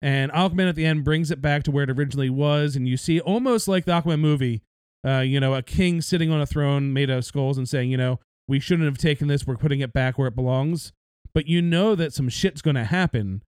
And 0.00 0.32
Aquaman 0.32 0.68
at 0.68 0.74
the 0.74 0.84
end 0.86 1.04
brings 1.04 1.30
it 1.30 1.40
back 1.40 1.62
to 1.64 1.70
where 1.70 1.84
it 1.84 1.90
originally 1.90 2.30
was, 2.30 2.74
and 2.74 2.88
you 2.88 2.96
see 2.96 3.20
almost 3.20 3.68
like 3.68 3.84
the 3.84 3.92
Aquaman 3.92 4.18
movie, 4.18 4.62
uh, 5.06 5.20
you 5.20 5.38
know, 5.38 5.54
a 5.54 5.62
king 5.62 6.00
sitting 6.00 6.30
on 6.30 6.40
a 6.40 6.46
throne 6.46 6.92
made 6.92 7.08
of 7.08 7.24
skulls 7.24 7.56
and 7.56 7.68
saying, 7.68 7.90
you 7.90 7.96
know, 7.96 8.18
we 8.48 8.58
shouldn't 8.58 8.86
have 8.86 8.98
taken 8.98 9.28
this, 9.28 9.46
we're 9.46 9.56
putting 9.56 9.80
it 9.80 9.92
back 9.92 10.18
where 10.18 10.26
it 10.26 10.34
belongs. 10.34 10.92
But 11.34 11.46
you 11.46 11.62
know 11.62 11.94
that 11.94 12.12
some 12.12 12.28
shit's 12.28 12.62
going 12.62 12.74
to 12.74 12.84
happen 12.84 13.42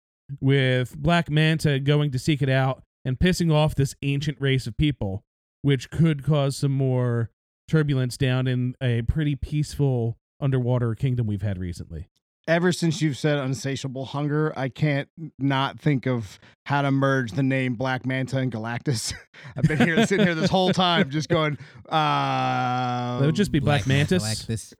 with 0.40 0.96
Black 0.96 1.30
Manta 1.30 1.78
going 1.80 2.10
to 2.10 2.18
seek 2.18 2.42
it 2.42 2.49
out 2.49 2.82
and 3.04 3.18
pissing 3.18 3.52
off 3.52 3.75
this 3.75 3.94
ancient 4.02 4.40
race 4.40 4.66
of 4.66 4.76
people, 4.76 5.25
which 5.62 5.90
could 5.90 6.22
cause 6.25 6.56
some 6.56 6.72
more 6.72 7.30
turbulence 7.68 8.16
down 8.16 8.46
in 8.46 8.75
a 8.82 9.02
pretty 9.02 9.37
peaceful 9.37 10.18
underwater 10.40 10.94
kingdom 10.94 11.26
we've 11.26 11.42
had 11.42 11.58
recently. 11.58 12.08
Ever 12.49 12.72
since 12.72 13.00
you've 13.00 13.16
said 13.16 13.38
unsatiable 13.38 14.06
hunger, 14.06 14.52
I 14.58 14.70
can't 14.70 15.08
not 15.38 15.78
think 15.78 16.06
of 16.06 16.40
how 16.66 16.82
to 16.82 16.90
merge 16.90 17.32
the 17.32 17.42
name 17.42 17.75
Black 17.75 18.04
Manta 18.04 18.38
and 18.38 18.50
Galactus. 18.50 19.12
I've 19.56 19.64
been 19.64 19.78
here 19.78 20.04
sitting 20.06 20.26
here 20.26 20.34
this 20.34 20.50
whole 20.50 20.72
time 20.72 21.10
just 21.10 21.28
going, 21.28 21.58
uh 21.88 23.20
That 23.20 23.26
would 23.26 23.37
just 23.37 23.52
be 23.52 23.60
Black, 23.60 23.87
Mantis. 23.87 24.22
Mantalactus. 24.22 24.75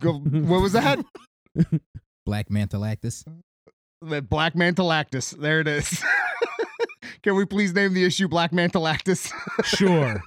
go, 0.00 0.14
what 0.14 0.60
was 0.60 0.72
that? 0.72 1.02
Black 2.26 2.50
Mantalactus. 2.50 3.24
The 4.08 4.22
Black 4.22 4.54
Mantalactus. 4.54 5.30
There 5.30 5.60
it 5.60 5.68
is. 5.68 6.04
Can 7.22 7.34
we 7.34 7.44
please 7.44 7.74
name 7.74 7.94
the 7.94 8.04
issue 8.04 8.28
Black 8.28 8.52
Mantalactus? 8.52 9.32
Sure. 9.64 10.22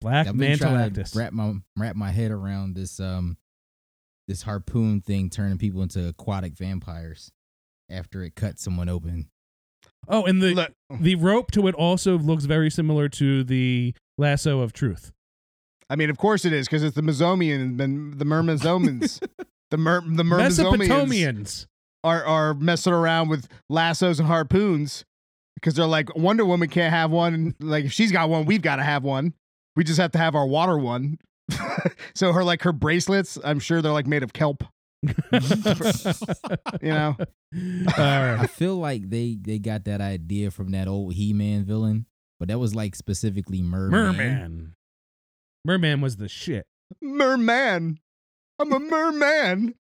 Black 0.00 0.26
I've 0.26 0.36
been 0.36 0.58
trying 0.58 0.74
Mantalactus. 0.74 1.14
wrap 1.14 1.32
my 1.32 1.54
wrap 1.76 1.94
my 1.94 2.10
head 2.10 2.32
around 2.32 2.74
this 2.74 2.98
um 2.98 3.36
this 4.26 4.42
harpoon 4.42 5.00
thing 5.00 5.30
turning 5.30 5.58
people 5.58 5.82
into 5.82 6.08
aquatic 6.08 6.56
vampires 6.56 7.30
after 7.88 8.24
it 8.24 8.34
cut 8.34 8.58
someone 8.58 8.88
open. 8.88 9.28
Oh, 10.08 10.24
and 10.24 10.42
the 10.42 10.54
Look, 10.54 10.72
the 10.90 11.14
rope 11.14 11.52
to 11.52 11.68
it 11.68 11.74
also 11.76 12.18
looks 12.18 12.46
very 12.46 12.70
similar 12.70 13.08
to 13.10 13.44
the 13.44 13.94
lasso 14.18 14.60
of 14.60 14.72
truth. 14.72 15.12
I 15.88 15.94
mean, 15.94 16.10
of 16.10 16.18
course 16.18 16.44
it 16.44 16.52
is 16.52 16.66
because 16.66 16.82
it's 16.82 16.96
the 16.96 17.02
Mesomian, 17.02 17.76
the, 17.76 18.16
the 18.16 18.24
Myrmizomans. 18.24 19.20
the 19.70 19.76
Mer, 19.76 20.00
the 20.00 20.22
Myrmizomians 20.22 20.88
Mesopotamians. 20.88 21.66
Are 22.04 22.24
are 22.24 22.54
messing 22.54 22.92
around 22.92 23.28
with 23.28 23.48
lassos 23.68 24.18
and 24.18 24.26
harpoons 24.28 25.04
because 25.54 25.74
they're 25.74 25.86
like 25.86 26.14
Wonder 26.16 26.44
Woman 26.44 26.68
can't 26.68 26.92
have 26.92 27.10
one. 27.10 27.54
Like 27.60 27.84
if 27.86 27.92
she's 27.92 28.12
got 28.12 28.28
one, 28.28 28.44
we've 28.44 28.62
got 28.62 28.76
to 28.76 28.82
have 28.82 29.04
one. 29.04 29.34
We 29.76 29.84
just 29.84 29.98
have 30.00 30.12
to 30.12 30.18
have 30.18 30.34
our 30.34 30.46
water 30.46 30.76
one. 30.78 31.18
so 32.14 32.32
her 32.32 32.44
like 32.44 32.62
her 32.62 32.72
bracelets, 32.72 33.38
I'm 33.44 33.58
sure 33.60 33.80
they're 33.82 33.92
like 33.92 34.06
made 34.06 34.22
of 34.22 34.32
kelp. 34.32 34.64
You 36.80 36.88
know, 36.90 37.16
All 37.18 38.38
I 38.40 38.46
feel 38.46 38.76
like 38.76 39.10
they 39.10 39.36
they 39.40 39.58
got 39.58 39.84
that 39.84 40.00
idea 40.00 40.50
from 40.50 40.70
that 40.70 40.88
old 40.88 41.14
He-Man 41.14 41.64
villain, 41.64 42.06
but 42.38 42.48
that 42.48 42.58
was 42.58 42.74
like 42.74 42.94
specifically 42.94 43.62
Merman. 43.62 44.16
Merman. 44.16 44.74
Merman 45.64 46.00
was 46.00 46.16
the 46.16 46.28
shit. 46.28 46.66
merman. 47.00 47.98
I'm 48.62 48.72
a 48.72 48.78
merman. 48.80 49.74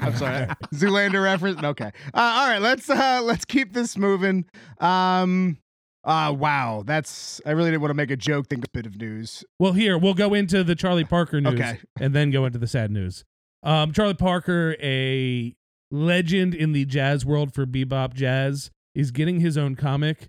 I'm 0.00 0.16
sorry, 0.16 0.46
Zoolander 0.74 1.22
reference. 1.22 1.62
Okay. 1.62 1.92
Uh, 2.14 2.18
all 2.36 2.48
right, 2.48 2.60
let's 2.62 2.88
uh 2.90 3.20
let's 3.22 3.44
keep 3.44 3.72
this 3.72 3.96
moving. 3.96 4.44
Um. 4.80 5.58
Uh, 6.04 6.32
wow, 6.32 6.84
that's 6.86 7.40
I 7.44 7.50
really 7.50 7.70
didn't 7.70 7.80
want 7.82 7.90
to 7.90 7.94
make 7.94 8.12
a 8.12 8.16
joke. 8.16 8.46
Think 8.48 8.64
a 8.64 8.68
bit 8.72 8.86
of 8.86 8.96
news. 8.96 9.44
Well, 9.58 9.72
here 9.72 9.98
we'll 9.98 10.14
go 10.14 10.34
into 10.34 10.62
the 10.62 10.76
Charlie 10.76 11.04
Parker 11.04 11.40
news 11.40 11.54
Okay. 11.54 11.78
and 12.00 12.14
then 12.14 12.30
go 12.30 12.44
into 12.46 12.60
the 12.60 12.68
sad 12.68 12.92
news. 12.92 13.24
Um, 13.64 13.92
Charlie 13.92 14.14
Parker, 14.14 14.76
a 14.80 15.52
legend 15.90 16.54
in 16.54 16.70
the 16.72 16.84
jazz 16.84 17.26
world 17.26 17.52
for 17.52 17.66
bebop 17.66 18.14
jazz, 18.14 18.70
is 18.94 19.10
getting 19.10 19.40
his 19.40 19.58
own 19.58 19.74
comic. 19.74 20.28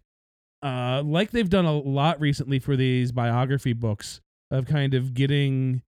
Uh, 0.64 1.04
like 1.06 1.30
they've 1.30 1.50
done 1.50 1.66
a 1.66 1.78
lot 1.78 2.20
recently 2.20 2.58
for 2.58 2.76
these 2.76 3.12
biography 3.12 3.74
books 3.74 4.20
of 4.50 4.66
kind 4.66 4.96
of 4.96 5.14
getting 5.14 5.84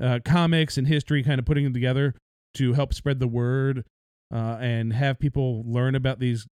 uh, 0.00 0.20
comics 0.24 0.76
and 0.76 0.86
history, 0.86 1.22
kind 1.22 1.38
of 1.38 1.44
putting 1.44 1.64
them 1.64 1.72
together 1.72 2.14
to 2.54 2.72
help 2.72 2.94
spread 2.94 3.20
the 3.20 3.28
word 3.28 3.84
uh, 4.32 4.58
and 4.60 4.92
have 4.92 5.18
people 5.18 5.64
learn 5.66 5.94
about 5.94 6.20
these 6.20 6.46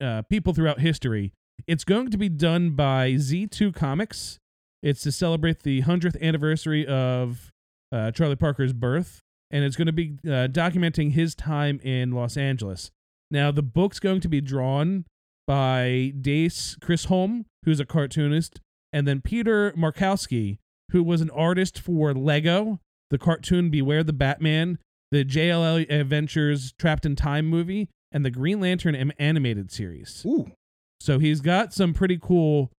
uh, 0.00 0.22
people 0.22 0.52
throughout 0.52 0.80
history. 0.80 1.32
It's 1.66 1.84
going 1.84 2.10
to 2.10 2.18
be 2.18 2.28
done 2.28 2.70
by 2.70 3.12
Z2 3.12 3.74
Comics. 3.74 4.38
It's 4.82 5.02
to 5.02 5.12
celebrate 5.12 5.62
the 5.62 5.82
100th 5.82 6.20
anniversary 6.22 6.86
of 6.86 7.50
uh, 7.92 8.10
Charlie 8.12 8.36
Parker's 8.36 8.72
birth, 8.72 9.20
and 9.50 9.64
it's 9.64 9.76
going 9.76 9.86
to 9.86 9.92
be 9.92 10.16
uh, 10.24 10.48
documenting 10.48 11.12
his 11.12 11.34
time 11.34 11.80
in 11.82 12.12
Los 12.12 12.36
Angeles. 12.36 12.90
Now, 13.30 13.50
the 13.50 13.62
book's 13.62 14.00
going 14.00 14.20
to 14.22 14.28
be 14.28 14.40
drawn 14.40 15.04
by 15.46 16.12
Dave 16.20 16.54
Chisholm, 16.86 17.46
who's 17.64 17.80
a 17.80 17.84
cartoonist, 17.84 18.60
and 18.92 19.06
then 19.06 19.20
Peter 19.20 19.72
Markowski, 19.76 20.58
who 20.92 21.02
was 21.02 21.20
an 21.20 21.30
artist 21.30 21.78
for 21.78 22.12
Lego, 22.14 22.80
the 23.10 23.18
cartoon 23.18 23.70
Beware 23.70 24.02
the 24.04 24.12
Batman, 24.12 24.78
the 25.10 25.24
JLA 25.24 25.90
Adventures 25.90 26.72
Trapped 26.78 27.04
in 27.06 27.16
Time 27.16 27.46
movie, 27.46 27.88
and 28.12 28.24
the 28.24 28.30
Green 28.30 28.60
Lantern 28.60 28.94
am- 28.94 29.12
animated 29.18 29.70
series. 29.70 30.24
Ooh, 30.26 30.52
So 31.00 31.18
he's 31.18 31.40
got 31.40 31.72
some 31.72 31.94
pretty 31.94 32.18
cool 32.20 32.70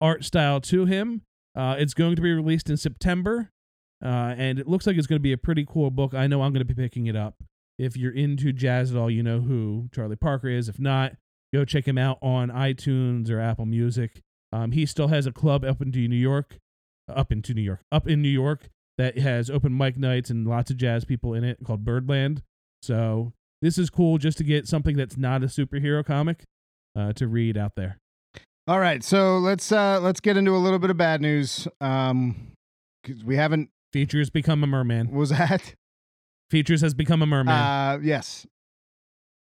art 0.00 0.24
style 0.24 0.60
to 0.62 0.84
him. 0.86 1.22
Uh, 1.56 1.76
it's 1.78 1.94
going 1.94 2.16
to 2.16 2.22
be 2.22 2.32
released 2.32 2.70
in 2.70 2.76
September, 2.76 3.50
uh, 4.04 4.34
and 4.36 4.58
it 4.58 4.68
looks 4.68 4.86
like 4.86 4.96
it's 4.96 5.06
going 5.06 5.18
to 5.18 5.22
be 5.22 5.32
a 5.32 5.38
pretty 5.38 5.66
cool 5.68 5.90
book. 5.90 6.14
I 6.14 6.26
know 6.26 6.42
I'm 6.42 6.52
going 6.52 6.64
to 6.66 6.74
be 6.74 6.80
picking 6.80 7.06
it 7.06 7.16
up. 7.16 7.34
If 7.78 7.96
you're 7.96 8.12
into 8.12 8.52
jazz 8.52 8.92
at 8.92 8.96
all, 8.96 9.10
you 9.10 9.22
know 9.22 9.40
who 9.40 9.88
Charlie 9.94 10.16
Parker 10.16 10.48
is. 10.48 10.68
If 10.68 10.78
not, 10.78 11.14
go 11.52 11.64
check 11.64 11.88
him 11.88 11.98
out 11.98 12.18
on 12.22 12.50
iTunes 12.50 13.30
or 13.30 13.40
Apple 13.40 13.66
Music. 13.66 14.20
Um, 14.52 14.72
he 14.72 14.84
still 14.86 15.08
has 15.08 15.26
a 15.26 15.32
club 15.32 15.64
up 15.64 15.80
into 15.80 16.06
New 16.06 16.16
York, 16.16 16.58
up 17.16 17.32
into 17.32 17.54
New 17.54 17.62
York, 17.62 17.80
up 17.92 18.08
in 18.08 18.22
New 18.22 18.28
York 18.28 18.68
that 18.98 19.18
has 19.18 19.48
open 19.50 19.76
mic 19.76 19.96
nights 19.96 20.30
and 20.30 20.46
lots 20.46 20.70
of 20.70 20.76
jazz 20.76 21.04
people 21.04 21.34
in 21.34 21.44
it 21.44 21.58
called 21.64 21.84
Birdland. 21.84 22.42
So 22.82 23.32
this 23.62 23.78
is 23.78 23.90
cool 23.90 24.18
just 24.18 24.38
to 24.38 24.44
get 24.44 24.66
something 24.66 24.96
that's 24.96 25.16
not 25.16 25.42
a 25.42 25.46
superhero 25.46 26.04
comic 26.04 26.44
uh, 26.96 27.12
to 27.14 27.26
read 27.28 27.56
out 27.56 27.72
there. 27.76 27.98
All 28.66 28.78
right, 28.78 29.02
so 29.02 29.38
let's 29.38 29.72
uh 29.72 29.98
let's 30.00 30.20
get 30.20 30.36
into 30.36 30.54
a 30.54 30.58
little 30.58 30.78
bit 30.78 30.90
of 30.90 30.96
bad 30.96 31.20
news. 31.20 31.66
Um, 31.80 32.52
'cause 33.04 33.24
we 33.24 33.36
haven't. 33.36 33.70
Features 33.92 34.30
become 34.30 34.62
a 34.62 34.66
merman. 34.68 35.10
Was 35.10 35.30
that? 35.30 35.74
Features 36.50 36.80
has 36.82 36.94
become 36.94 37.22
a 37.22 37.26
merman. 37.26 37.52
Uh, 37.54 37.98
yes. 38.02 38.46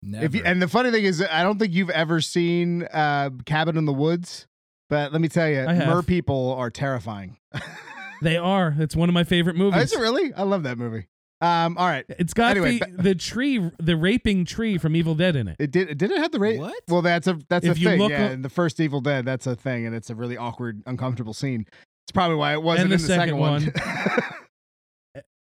Never. 0.02 0.26
If 0.26 0.36
you, 0.36 0.42
and 0.46 0.62
the 0.62 0.68
funny 0.70 0.92
thing 0.92 1.04
is, 1.04 1.22
I 1.22 1.44
don't 1.44 1.58
think 1.60 1.74
you've 1.74 1.90
ever 1.90 2.22
seen 2.22 2.84
uh 2.84 3.32
Cabin 3.46 3.76
in 3.78 3.86
the 3.86 3.94
Woods, 3.94 4.47
but 4.89 5.12
let 5.12 5.22
me 5.22 5.27
tell 5.27 5.50
you, 5.50 5.65
mer 5.65 6.01
people 6.01 6.53
are 6.53 6.70
terrifying. 6.70 7.38
they 8.22 8.38
are. 8.38 8.75
It's 8.79 8.96
one 8.96 9.10
of 9.10 9.13
my 9.13 9.24
favorite 9.24 9.56
Oh, 9.56 9.60
movies. 9.60 9.84
is 9.84 9.94
it 9.94 10.00
really? 10.00 10.34
I 10.34 10.44
love 10.44 10.63
that 10.63 10.77
movie. 10.77 11.08
Um, 11.39 11.77
all 11.77 11.86
right. 11.88 12.03
It's 12.10 12.34
got 12.34 12.58
Anyway, 12.58 12.79
the, 12.79 13.03
the 13.03 13.15
tree, 13.15 13.62
the 13.79 13.96
raping 13.96 14.44
tree 14.44 14.79
from 14.79 14.96
Evil 14.96 15.13
Dead 15.13 15.36
in 15.36 15.48
it. 15.48 15.58
It 15.60 15.70
did. 15.70 15.96
Did 15.98 16.10
it 16.12 16.17
have 16.17 16.32
the 16.32 16.39
rape? 16.39 16.60
What? 16.60 16.74
Well, 16.88 17.03
that's 17.03 17.27
a 17.27 17.38
that's 17.48 17.63
If 17.65 17.77
a 17.77 17.79
you 17.79 17.89
thing. 17.89 18.00
look 18.00 18.10
yeah, 18.10 18.25
up- 18.25 18.32
in 18.32 18.41
the 18.41 18.50
first 18.50 18.79
Evil 18.79 19.01
Dead, 19.01 19.24
that's 19.25 19.46
a 19.46 19.56
thing, 19.56 19.86
and 19.86 19.96
it's 19.96 20.10
a 20.10 20.15
really 20.15 20.36
awkward, 20.36 20.82
uncomfortable 20.88 21.34
scene. 21.36 21.67
It's 22.06 22.12
probably 22.12 22.38
why 22.38 22.53
it 22.53 22.63
wasn't 22.63 22.89
the 22.89 22.96
in 22.96 23.01
the 23.01 23.08
second, 23.08 23.22
second 23.22 23.38
one. 23.38 23.74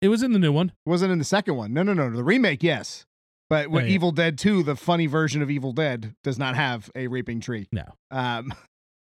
It 0.01 0.09
was 0.09 0.25
in 0.25 0.33
the 0.33 0.39
new 0.41 0.51
one. 0.53 0.73
It 0.85 0.89
wasn't 0.91 1.13
in 1.13 1.19
the 1.19 1.25
second 1.25 1.55
one. 1.57 1.73
No, 1.73 1.83
no, 1.85 1.93
no. 1.95 2.11
The 2.11 2.25
remake, 2.25 2.63
yes, 2.63 3.07
but 3.49 3.69
what 3.71 3.85
Oh, 3.85 3.87
yeah. 3.87 3.93
Evil 3.93 4.11
Dead 4.13 4.37
Two, 4.37 4.63
the 4.65 4.75
funny 4.75 5.07
version 5.07 5.43
of 5.43 5.51
Evil 5.51 5.73
Dead, 5.73 6.15
does 6.25 6.39
not 6.39 6.57
have 6.57 6.91
a 6.97 7.07
raping 7.07 7.41
tree. 7.41 7.69
No. 7.71 7.85
Um, 8.11 8.53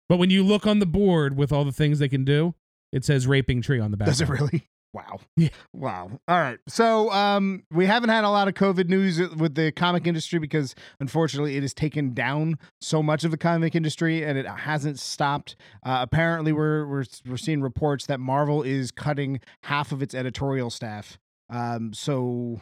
But 0.09 0.17
when 0.17 0.29
you 0.29 0.43
look 0.43 0.67
on 0.67 0.79
the 0.79 0.85
board 0.85 1.37
with 1.37 1.51
all 1.51 1.63
the 1.65 1.71
things 1.71 1.99
they 1.99 2.09
can 2.09 2.25
do, 2.25 2.55
it 2.91 3.03
says 3.05 3.25
raping 3.27 3.61
tree 3.61 3.79
on 3.79 3.91
the 3.91 3.97
back. 3.97 4.07
does 4.07 4.21
it 4.21 4.29
really? 4.29 4.67
Wow. 4.93 5.21
Yeah. 5.37 5.49
Wow. 5.73 6.19
All 6.27 6.37
right. 6.37 6.59
So 6.67 7.11
um, 7.11 7.63
we 7.71 7.87
haven't 7.87 8.11
had 8.11 8.25
a 8.25 8.29
lot 8.29 8.47
of 8.47 8.53
COVID 8.53 8.89
news 8.89 9.19
with 9.35 9.55
the 9.55 9.71
comic 9.71 10.05
industry 10.05 10.37
because 10.37 10.75
unfortunately 10.99 11.57
it 11.57 11.63
has 11.63 11.73
taken 11.73 12.13
down 12.13 12.59
so 12.79 13.01
much 13.01 13.23
of 13.23 13.31
the 13.31 13.37
comic 13.37 13.73
industry 13.73 14.23
and 14.23 14.37
it 14.37 14.45
hasn't 14.45 14.99
stopped. 14.99 15.55
Uh, 15.83 15.97
apparently, 16.01 16.53
we're 16.53 16.85
we're 16.85 17.05
we're 17.27 17.37
seeing 17.37 17.63
reports 17.63 18.05
that 18.05 18.19
Marvel 18.19 18.61
is 18.61 18.91
cutting 18.91 19.39
half 19.63 19.91
of 19.91 20.03
its 20.03 20.13
editorial 20.13 20.69
staff. 20.69 21.17
Um, 21.49 21.91
so 21.93 22.61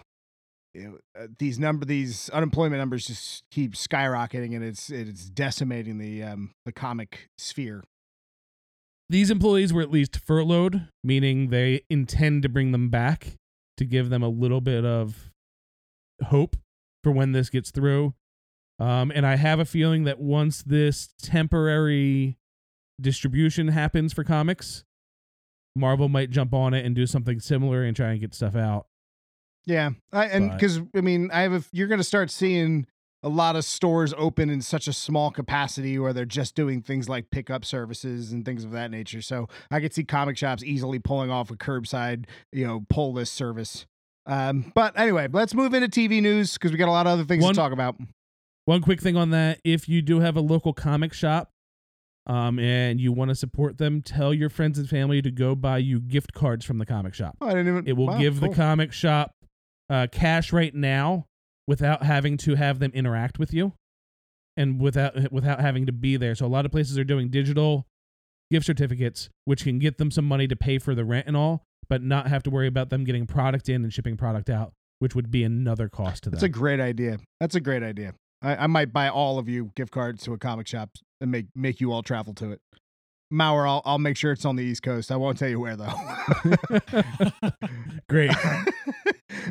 know, 0.75 0.97
uh, 1.19 1.27
these 1.37 1.59
number 1.59 1.85
these 1.85 2.29
unemployment 2.29 2.79
numbers 2.79 3.07
just 3.07 3.43
keep 3.51 3.73
skyrocketing 3.73 4.55
and 4.55 4.63
it's 4.63 4.89
it's 4.89 5.29
decimating 5.29 5.97
the 5.97 6.23
um 6.23 6.51
the 6.65 6.71
comic 6.71 7.29
sphere. 7.37 7.83
These 9.09 9.29
employees 9.29 9.73
were 9.73 9.81
at 9.81 9.91
least 9.91 10.17
furloughed, 10.25 10.87
meaning 11.03 11.49
they 11.49 11.81
intend 11.89 12.43
to 12.43 12.49
bring 12.49 12.71
them 12.71 12.89
back 12.89 13.35
to 13.75 13.83
give 13.83 14.09
them 14.09 14.23
a 14.23 14.29
little 14.29 14.61
bit 14.61 14.85
of 14.85 15.31
hope 16.23 16.55
for 17.03 17.11
when 17.11 17.33
this 17.33 17.49
gets 17.49 17.71
through. 17.71 18.13
Um, 18.79 19.11
and 19.13 19.25
I 19.25 19.35
have 19.35 19.59
a 19.59 19.65
feeling 19.65 20.05
that 20.05 20.19
once 20.19 20.63
this 20.63 21.09
temporary 21.21 22.37
distribution 23.01 23.67
happens 23.67 24.13
for 24.13 24.23
comics, 24.23 24.85
Marvel 25.75 26.09
might 26.09 26.29
jump 26.29 26.53
on 26.53 26.73
it 26.73 26.85
and 26.85 26.95
do 26.95 27.05
something 27.05 27.39
similar 27.39 27.83
and 27.83 27.95
try 27.95 28.11
and 28.11 28.21
get 28.21 28.33
stuff 28.33 28.55
out. 28.55 28.87
Yeah, 29.65 29.91
I, 30.11 30.25
and 30.25 30.51
because 30.51 30.79
I 30.95 31.01
mean, 31.01 31.29
I 31.31 31.41
have 31.41 31.53
a, 31.53 31.63
you're 31.71 31.87
going 31.87 31.99
to 31.99 32.03
start 32.03 32.31
seeing 32.31 32.87
a 33.23 33.29
lot 33.29 33.55
of 33.55 33.63
stores 33.63 34.13
open 34.17 34.49
in 34.49 34.61
such 34.61 34.87
a 34.87 34.93
small 34.93 35.29
capacity 35.29 35.99
where 35.99 36.13
they're 36.13 36.25
just 36.25 36.55
doing 36.55 36.81
things 36.81 37.07
like 37.07 37.29
pickup 37.29 37.63
services 37.63 38.31
and 38.31 38.43
things 38.43 38.63
of 38.63 38.71
that 38.71 38.89
nature. 38.89 39.21
So 39.21 39.47
I 39.69 39.79
could 39.79 39.93
see 39.93 40.03
comic 40.03 40.37
shops 40.37 40.63
easily 40.63 40.97
pulling 40.97 41.29
off 41.29 41.51
a 41.51 41.55
curbside, 41.55 42.25
you 42.51 42.65
know, 42.65 42.85
pull 42.89 43.13
list 43.13 43.33
service. 43.33 43.85
Um, 44.25 44.71
but 44.73 44.97
anyway, 44.97 45.27
let's 45.31 45.53
move 45.53 45.73
into 45.73 45.87
TV 45.87 46.21
news 46.21 46.53
because 46.53 46.71
we 46.71 46.77
got 46.77 46.87
a 46.87 46.91
lot 46.91 47.05
of 47.05 47.13
other 47.13 47.25
things 47.25 47.43
One- 47.43 47.53
to 47.53 47.59
talk 47.59 47.71
about. 47.71 47.95
One 48.65 48.81
quick 48.81 49.01
thing 49.01 49.17
on 49.17 49.31
that 49.31 49.59
if 49.63 49.89
you 49.89 50.03
do 50.03 50.19
have 50.19 50.37
a 50.37 50.41
local 50.41 50.71
comic 50.71 51.13
shop 51.13 51.51
um, 52.27 52.59
and 52.59 53.01
you 53.01 53.11
want 53.11 53.29
to 53.29 53.35
support 53.35 53.79
them, 53.79 54.03
tell 54.03 54.35
your 54.35 54.49
friends 54.49 54.77
and 54.77 54.87
family 54.87 55.19
to 55.23 55.31
go 55.31 55.55
buy 55.55 55.79
you 55.79 55.99
gift 55.99 56.33
cards 56.33 56.63
from 56.63 56.77
the 56.77 56.85
comic 56.85 57.15
shop. 57.15 57.37
Oh, 57.41 57.47
I 57.47 57.49
didn't 57.49 57.67
even. 57.69 57.87
It 57.87 57.97
will 57.97 58.07
wow, 58.07 58.19
give 58.19 58.39
cool. 58.39 58.49
the 58.49 58.55
comic 58.55 58.93
shop 58.93 59.33
uh, 59.91 60.07
cash 60.11 60.53
right 60.53 60.73
now 60.73 61.27
without 61.67 62.03
having 62.03 62.37
to 62.37 62.55
have 62.55 62.79
them 62.79 62.91
interact 62.93 63.37
with 63.37 63.53
you 63.53 63.73
and 64.55 64.79
without 64.79 65.31
without 65.31 65.59
having 65.59 65.85
to 65.85 65.91
be 65.91 66.17
there. 66.17 66.33
So 66.33 66.45
a 66.45 66.47
lot 66.47 66.65
of 66.65 66.71
places 66.71 66.97
are 66.97 67.03
doing 67.03 67.29
digital 67.29 67.85
gift 68.49 68.65
certificates, 68.65 69.29
which 69.45 69.63
can 69.63 69.79
get 69.79 69.97
them 69.97 70.09
some 70.09 70.25
money 70.25 70.47
to 70.47 70.55
pay 70.55 70.79
for 70.79 70.95
the 70.95 71.05
rent 71.05 71.27
and 71.27 71.37
all, 71.37 71.63
but 71.89 72.01
not 72.01 72.27
have 72.27 72.41
to 72.43 72.49
worry 72.49 72.67
about 72.67 72.89
them 72.89 73.03
getting 73.03 73.27
product 73.27 73.69
in 73.69 73.83
and 73.83 73.93
shipping 73.93 74.17
product 74.17 74.49
out, 74.49 74.71
which 74.99 75.13
would 75.13 75.29
be 75.29 75.43
another 75.43 75.89
cost 75.89 76.23
to 76.23 76.29
them. 76.29 76.37
That's 76.37 76.43
a 76.43 76.49
great 76.49 76.79
idea. 76.79 77.19
That's 77.39 77.55
a 77.55 77.61
great 77.61 77.83
idea. 77.83 78.13
I, 78.41 78.55
I 78.55 78.67
might 78.67 78.91
buy 78.91 79.09
all 79.09 79.37
of 79.37 79.47
you 79.47 79.71
gift 79.75 79.91
cards 79.91 80.23
to 80.23 80.33
a 80.33 80.37
comic 80.37 80.67
shop 80.67 80.89
and 81.19 81.31
make 81.31 81.47
make 81.53 81.81
you 81.81 81.91
all 81.91 82.01
travel 82.01 82.33
to 82.35 82.51
it. 82.51 82.61
Mauer, 83.31 83.67
I'll 83.67 83.81
I'll 83.85 83.99
make 83.99 84.17
sure 84.17 84.31
it's 84.31 84.45
on 84.45 84.55
the 84.55 84.63
East 84.63 84.83
Coast. 84.83 85.11
I 85.11 85.15
won't 85.15 85.37
tell 85.37 85.49
you 85.49 85.59
where 85.59 85.75
though. 85.75 85.93
Great. 88.09 88.31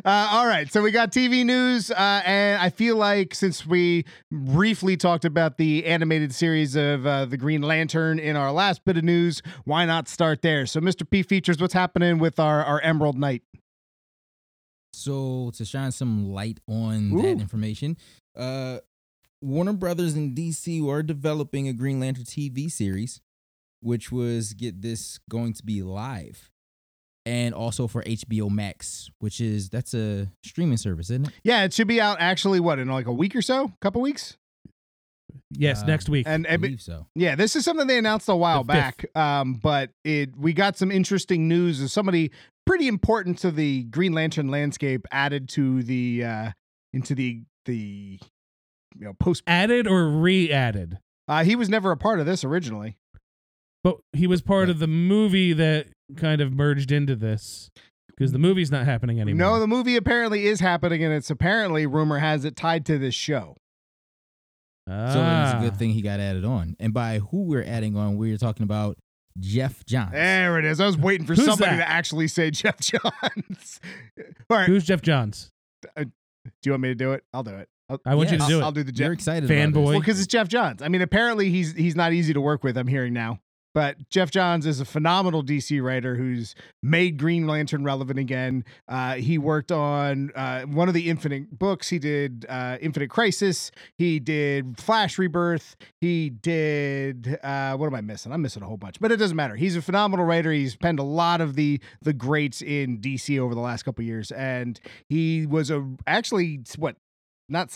uh, 0.05 0.29
all 0.31 0.47
right, 0.47 0.71
so 0.71 0.81
we 0.81 0.91
got 0.91 1.11
TV 1.11 1.45
news, 1.45 1.91
uh, 1.91 2.21
and 2.25 2.61
I 2.61 2.69
feel 2.69 2.95
like 2.95 3.33
since 3.35 3.65
we 3.65 4.05
briefly 4.31 4.97
talked 4.97 5.25
about 5.25 5.57
the 5.57 5.85
animated 5.85 6.33
series 6.33 6.75
of 6.75 7.05
uh, 7.05 7.25
the 7.25 7.37
Green 7.37 7.61
Lantern 7.61 8.19
in 8.19 8.35
our 8.35 8.51
last 8.51 8.85
bit 8.85 8.97
of 8.97 9.03
news, 9.03 9.41
why 9.65 9.85
not 9.85 10.07
start 10.07 10.41
there? 10.41 10.65
So, 10.65 10.79
Mr. 10.79 11.09
P 11.09 11.23
features, 11.23 11.61
what's 11.61 11.73
happening 11.73 12.19
with 12.19 12.39
our 12.39 12.63
our 12.63 12.79
Emerald 12.81 13.17
Knight? 13.17 13.43
So 14.93 15.51
to 15.55 15.65
shine 15.65 15.91
some 15.91 16.31
light 16.31 16.59
on 16.67 17.13
Ooh. 17.13 17.21
that 17.21 17.39
information, 17.41 17.97
uh, 18.35 18.79
Warner 19.41 19.73
Brothers 19.73 20.13
and 20.13 20.35
DC 20.37 20.87
are 20.87 21.01
developing 21.01 21.67
a 21.67 21.73
Green 21.73 21.99
Lantern 21.99 22.25
TV 22.25 22.71
series, 22.71 23.21
which 23.81 24.11
was 24.11 24.53
get 24.53 24.81
this 24.81 25.19
going 25.29 25.53
to 25.53 25.63
be 25.63 25.81
live, 25.81 26.50
and 27.25 27.53
also 27.53 27.87
for 27.87 28.03
HBO 28.03 28.49
Max, 28.49 29.09
which 29.19 29.39
is 29.41 29.69
that's 29.69 29.93
a 29.93 30.27
streaming 30.43 30.77
service, 30.77 31.09
isn't 31.09 31.27
it? 31.27 31.33
Yeah, 31.43 31.63
it 31.63 31.73
should 31.73 31.87
be 31.87 32.01
out 32.01 32.17
actually. 32.19 32.59
What 32.59 32.79
in 32.79 32.87
like 32.87 33.07
a 33.07 33.13
week 33.13 33.35
or 33.35 33.41
so, 33.41 33.71
couple 33.81 34.01
weeks? 34.01 34.37
yes, 35.51 35.83
Uh, 35.83 35.85
next 35.87 36.09
week. 36.09 36.27
And, 36.27 36.45
I 36.45 36.51
and 36.51 36.61
believe 36.61 36.81
so. 36.81 37.07
Yeah, 37.15 37.35
this 37.35 37.55
is 37.55 37.63
something 37.65 37.87
they 37.87 37.97
announced 37.97 38.27
a 38.29 38.35
while 38.35 38.63
The 38.63 38.73
back. 38.73 39.05
Um, 39.15 39.53
but 39.55 39.91
it 40.03 40.35
we 40.37 40.53
got 40.53 40.77
some 40.77 40.91
interesting 40.91 41.47
news 41.47 41.81
of 41.81 41.91
somebody 41.91 42.31
pretty 42.65 42.87
important 42.87 43.37
to 43.39 43.51
the 43.51 43.83
Green 43.83 44.13
Lantern 44.13 44.49
landscape 44.49 45.05
added 45.11 45.49
to 45.49 45.83
the 45.83 46.23
uh 46.23 46.51
into 46.93 47.15
the 47.15 47.43
the 47.65 48.19
you 48.97 49.05
know 49.05 49.13
post 49.19 49.43
added 49.47 49.87
or 49.87 50.07
re-added. 50.09 50.99
uh 51.27 51.43
he 51.43 51.55
was 51.55 51.69
never 51.69 51.91
a 51.91 51.97
part 51.97 52.19
of 52.19 52.25
this 52.25 52.43
originally. 52.43 52.97
But 53.83 53.97
he 54.13 54.27
was 54.27 54.41
part 54.43 54.69
of 54.69 54.77
the 54.77 54.85
movie 54.87 55.53
that 55.53 55.87
kind 56.17 56.41
of 56.41 56.53
merged 56.53 56.91
into 56.91 57.15
this 57.15 57.69
because 58.07 58.31
the 58.31 58.39
movie's 58.39 58.71
not 58.71 58.85
happening 58.85 59.19
anymore. 59.21 59.53
No, 59.55 59.59
the 59.59 59.67
movie 59.67 59.95
apparently 59.95 60.45
is 60.45 60.59
happening 60.59 61.03
and 61.03 61.13
it's 61.13 61.29
apparently 61.29 61.85
rumor 61.85 62.19
has 62.19 62.45
it 62.45 62.55
tied 62.55 62.85
to 62.87 62.97
this 62.97 63.15
show. 63.15 63.55
So 64.87 64.93
it's 64.93 65.15
a 65.15 65.19
Ah. 65.57 65.59
good 65.61 65.77
thing 65.77 65.91
he 65.91 66.01
got 66.01 66.19
added 66.19 66.43
on. 66.43 66.75
And 66.79 66.93
by 66.93 67.19
who 67.19 67.43
we're 67.43 67.63
adding 67.63 67.95
on, 67.95 68.17
we're 68.17 68.37
talking 68.37 68.63
about 68.63 68.97
Geoff 69.39 69.85
Johns. 69.85 70.11
There 70.11 70.59
it 70.59 70.65
is. 70.65 70.79
I 70.81 70.85
was 70.85 70.97
waiting 70.97 71.25
for 71.25 71.33
Who's 71.35 71.45
somebody 71.45 71.77
that? 71.77 71.85
to 71.85 71.89
actually 71.89 72.27
say 72.27 72.51
Geoff 72.51 72.79
Johns. 72.79 73.79
All 74.49 74.57
right. 74.57 74.67
Who's 74.67 74.83
Geoff 74.83 75.01
Johns? 75.01 75.49
Do 75.95 76.05
you 76.65 76.71
want 76.71 76.81
me 76.81 76.89
to 76.89 76.95
do 76.95 77.13
it? 77.13 77.23
I'll 77.33 77.43
do 77.43 77.55
it. 77.55 77.69
I'll, 77.89 77.99
I 78.05 78.15
want 78.15 78.31
you 78.31 78.37
to 78.39 78.45
do 78.47 78.53
I'll, 78.55 78.59
it. 78.59 78.63
I'll 78.63 78.71
do 78.71 78.83
the 78.83 78.91
Jeff. 78.91 79.05
You're 79.05 79.13
excited 79.13 79.49
Fanboy. 79.49 79.69
about 79.69 79.83
Well, 79.83 79.99
because 79.99 80.19
it's 80.19 80.27
Geoff 80.27 80.47
Johns. 80.47 80.81
I 80.81 80.87
mean, 80.87 81.01
apparently 81.01 81.49
he's 81.49 81.73
he's 81.73 81.95
not 81.95 82.11
easy 82.13 82.33
to 82.33 82.41
work 82.41 82.63
with. 82.63 82.77
I'm 82.77 82.87
hearing 82.87 83.13
now, 83.13 83.39
but 83.73 84.09
Geoff 84.09 84.31
Johns 84.31 84.65
is 84.65 84.79
a 84.79 84.85
phenomenal 84.85 85.43
DC 85.43 85.81
writer 85.81 86.15
who's 86.15 86.55
made 86.83 87.17
Green 87.17 87.47
Lantern 87.47 87.83
relevant 87.83 88.19
again. 88.19 88.65
Uh, 88.87 89.15
he 89.15 89.37
worked 89.37 89.71
on 89.71 90.31
uh, 90.35 90.63
one 90.63 90.87
of 90.87 90.93
the 90.93 91.09
Infinite 91.09 91.57
books. 91.57 91.89
He 91.89 91.99
did 91.99 92.45
uh, 92.49 92.77
Infinite 92.81 93.09
Crisis. 93.09 93.71
He 93.97 94.19
did 94.19 94.79
Flash 94.79 95.17
Rebirth. 95.17 95.75
He 95.99 96.29
did 96.29 97.39
uh, 97.43 97.75
what 97.77 97.87
am 97.87 97.95
I 97.95 98.01
missing? 98.01 98.31
I'm 98.31 98.41
missing 98.41 98.63
a 98.63 98.67
whole 98.67 98.77
bunch, 98.77 98.99
but 98.99 99.11
it 99.11 99.17
doesn't 99.17 99.37
matter. 99.37 99.55
He's 99.55 99.75
a 99.75 99.81
phenomenal 99.81 100.25
writer. 100.25 100.51
He's 100.51 100.75
penned 100.75 100.99
a 100.99 101.03
lot 101.03 101.41
of 101.41 101.55
the 101.55 101.79
the 102.01 102.13
greats 102.13 102.61
in 102.61 102.99
DC 102.99 103.39
over 103.39 103.55
the 103.55 103.61
last 103.61 103.83
couple 103.83 104.03
years, 104.03 104.31
and 104.31 104.79
he 105.09 105.45
was 105.45 105.71
a 105.71 105.87
actually 106.05 106.61
what 106.77 106.95
not 107.49 107.71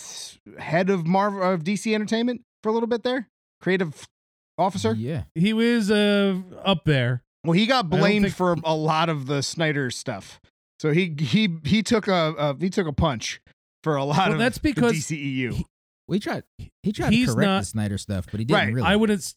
head 0.57 0.89
of 0.89 1.05
Marvel 1.05 1.41
of 1.43 1.63
DC 1.63 1.93
Entertainment 1.93 2.41
for 2.63 2.69
a 2.69 2.71
little 2.71 2.87
bit 2.87 3.03
there, 3.03 3.29
creative 3.61 4.07
officer. 4.57 4.93
Yeah. 4.93 5.23
He 5.35 5.53
was 5.53 5.89
uh, 5.91 6.35
up 6.63 6.85
there. 6.85 7.23
Well, 7.43 7.53
he 7.53 7.65
got 7.65 7.89
blamed 7.89 8.25
think- 8.25 8.35
for 8.35 8.55
a 8.63 8.73
lot 8.75 9.09
of 9.09 9.27
the 9.27 9.43
Snyder 9.43 9.91
stuff, 9.91 10.39
so 10.79 10.91
he 10.91 11.15
he 11.19 11.57
he 11.63 11.83
took 11.83 12.07
a, 12.07 12.33
a 12.37 12.55
he 12.59 12.69
took 12.69 12.87
a 12.87 12.93
punch 12.93 13.39
for 13.83 13.95
a 13.95 14.03
lot 14.03 14.17
Well, 14.17 14.33
of 14.33 14.39
that's 14.39 14.57
the 14.57 14.69
because 14.73 14.93
DCEU. 14.93 15.53
he- 15.53 15.65
We 16.07 16.19
tried. 16.19 16.43
He 16.83 16.91
tried 16.91 17.13
He's 17.13 17.27
to 17.29 17.33
correct 17.35 17.47
not- 17.47 17.59
the 17.61 17.65
Snyder 17.65 17.97
stuff, 17.99 18.25
but 18.31 18.39
he 18.39 18.45
didn't 18.45 18.59
Right. 18.59 18.73
really. 18.73 18.87
I 18.87 18.95
wouldn't. 18.95 19.33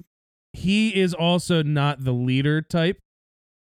He 0.54 0.94
is 0.98 1.12
also 1.12 1.62
not 1.62 2.02
the 2.04 2.12
leader 2.12 2.62
type. 2.62 2.98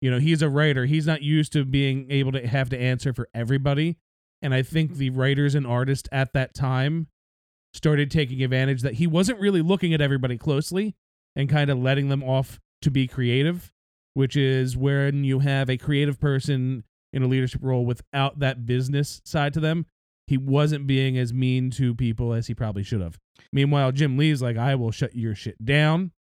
You 0.01 0.09
know, 0.11 0.19
he's 0.19 0.41
a 0.41 0.49
writer. 0.49 0.85
He's 0.85 1.05
not 1.07 1.21
used 1.21 1.53
to 1.53 1.63
being 1.63 2.09
able 2.11 2.31
to 2.33 2.45
have 2.47 2.69
to 2.71 2.77
answer 2.79 3.13
for 3.13 3.29
everybody. 3.33 3.97
And 4.41 4.53
I 4.53 4.61
think 4.63 4.95
the 4.95 5.11
writers 5.11 5.55
and 5.55 5.65
artists 5.65 6.09
at 6.11 6.33
that 6.33 6.53
time 6.53 7.07
started 7.73 8.11
taking 8.11 8.43
advantage 8.43 8.81
that 8.81 8.95
he 8.95 9.07
wasn't 9.07 9.39
really 9.39 9.61
looking 9.61 9.93
at 9.93 10.01
everybody 10.01 10.37
closely 10.37 10.95
and 11.35 11.49
kind 11.49 11.69
of 11.69 11.77
letting 11.77 12.09
them 12.09 12.23
off 12.23 12.59
to 12.81 12.91
be 12.91 13.07
creative, 13.07 13.71
which 14.13 14.35
is 14.35 14.77
when 14.77 15.23
you 15.23 15.39
have 15.39 15.69
a 15.69 15.77
creative 15.77 16.19
person 16.19 16.83
in 17.11 17.23
a 17.23 17.27
leadership 17.27 17.61
role 17.63 17.85
without 17.85 18.39
that 18.39 18.65
business 18.65 19.21
side 19.23 19.53
to 19.53 19.59
them. 19.59 19.85
He 20.27 20.37
wasn't 20.37 20.87
being 20.87 21.17
as 21.17 21.33
mean 21.33 21.69
to 21.71 21.93
people 21.93 22.33
as 22.33 22.47
he 22.47 22.55
probably 22.55 22.83
should 22.83 23.01
have. 23.01 23.19
Meanwhile, 23.51 23.91
Jim 23.91 24.17
Lee's 24.17 24.41
like, 24.41 24.57
I 24.57 24.75
will 24.75 24.91
shut 24.91 25.15
your 25.15 25.35
shit 25.35 25.63
down. 25.63 26.11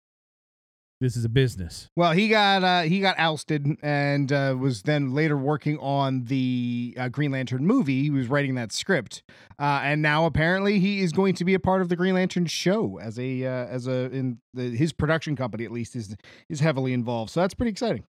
This 1.03 1.17
is 1.17 1.25
a 1.25 1.29
business. 1.29 1.89
Well, 1.97 2.13
he 2.13 2.29
got 2.29 2.63
uh, 2.63 2.83
he 2.83 3.01
got 3.01 3.19
ousted 3.19 3.67
and 3.83 4.31
uh, 4.31 4.55
was 4.57 4.83
then 4.83 5.13
later 5.13 5.37
working 5.37 5.77
on 5.79 6.27
the 6.27 6.95
uh, 6.97 7.09
Green 7.09 7.33
Lantern 7.33 7.67
movie. 7.67 8.05
He 8.05 8.11
was 8.11 8.29
writing 8.29 8.55
that 8.55 8.71
script, 8.71 9.25
uh, 9.59 9.81
and 9.83 10.01
now 10.01 10.27
apparently 10.27 10.79
he 10.79 11.01
is 11.01 11.11
going 11.11 11.35
to 11.35 11.45
be 11.45 11.55
a 11.55 11.59
part 11.59 11.83
of 11.83 11.89
the 11.89 11.97
Green 11.97 12.15
Lantern 12.15 12.47
show 12.47 13.01
as 13.03 13.19
a 13.19 13.45
uh, 13.45 13.67
as 13.67 13.89
a 13.89 14.13
in 14.13 14.39
the, 14.55 14.77
his 14.77 14.93
production 14.93 15.35
company 15.35 15.65
at 15.65 15.73
least 15.73 15.97
is 15.97 16.15
is 16.49 16.61
heavily 16.61 16.93
involved. 16.93 17.33
So 17.33 17.41
that's 17.41 17.55
pretty 17.55 17.73
exciting. 17.73 18.05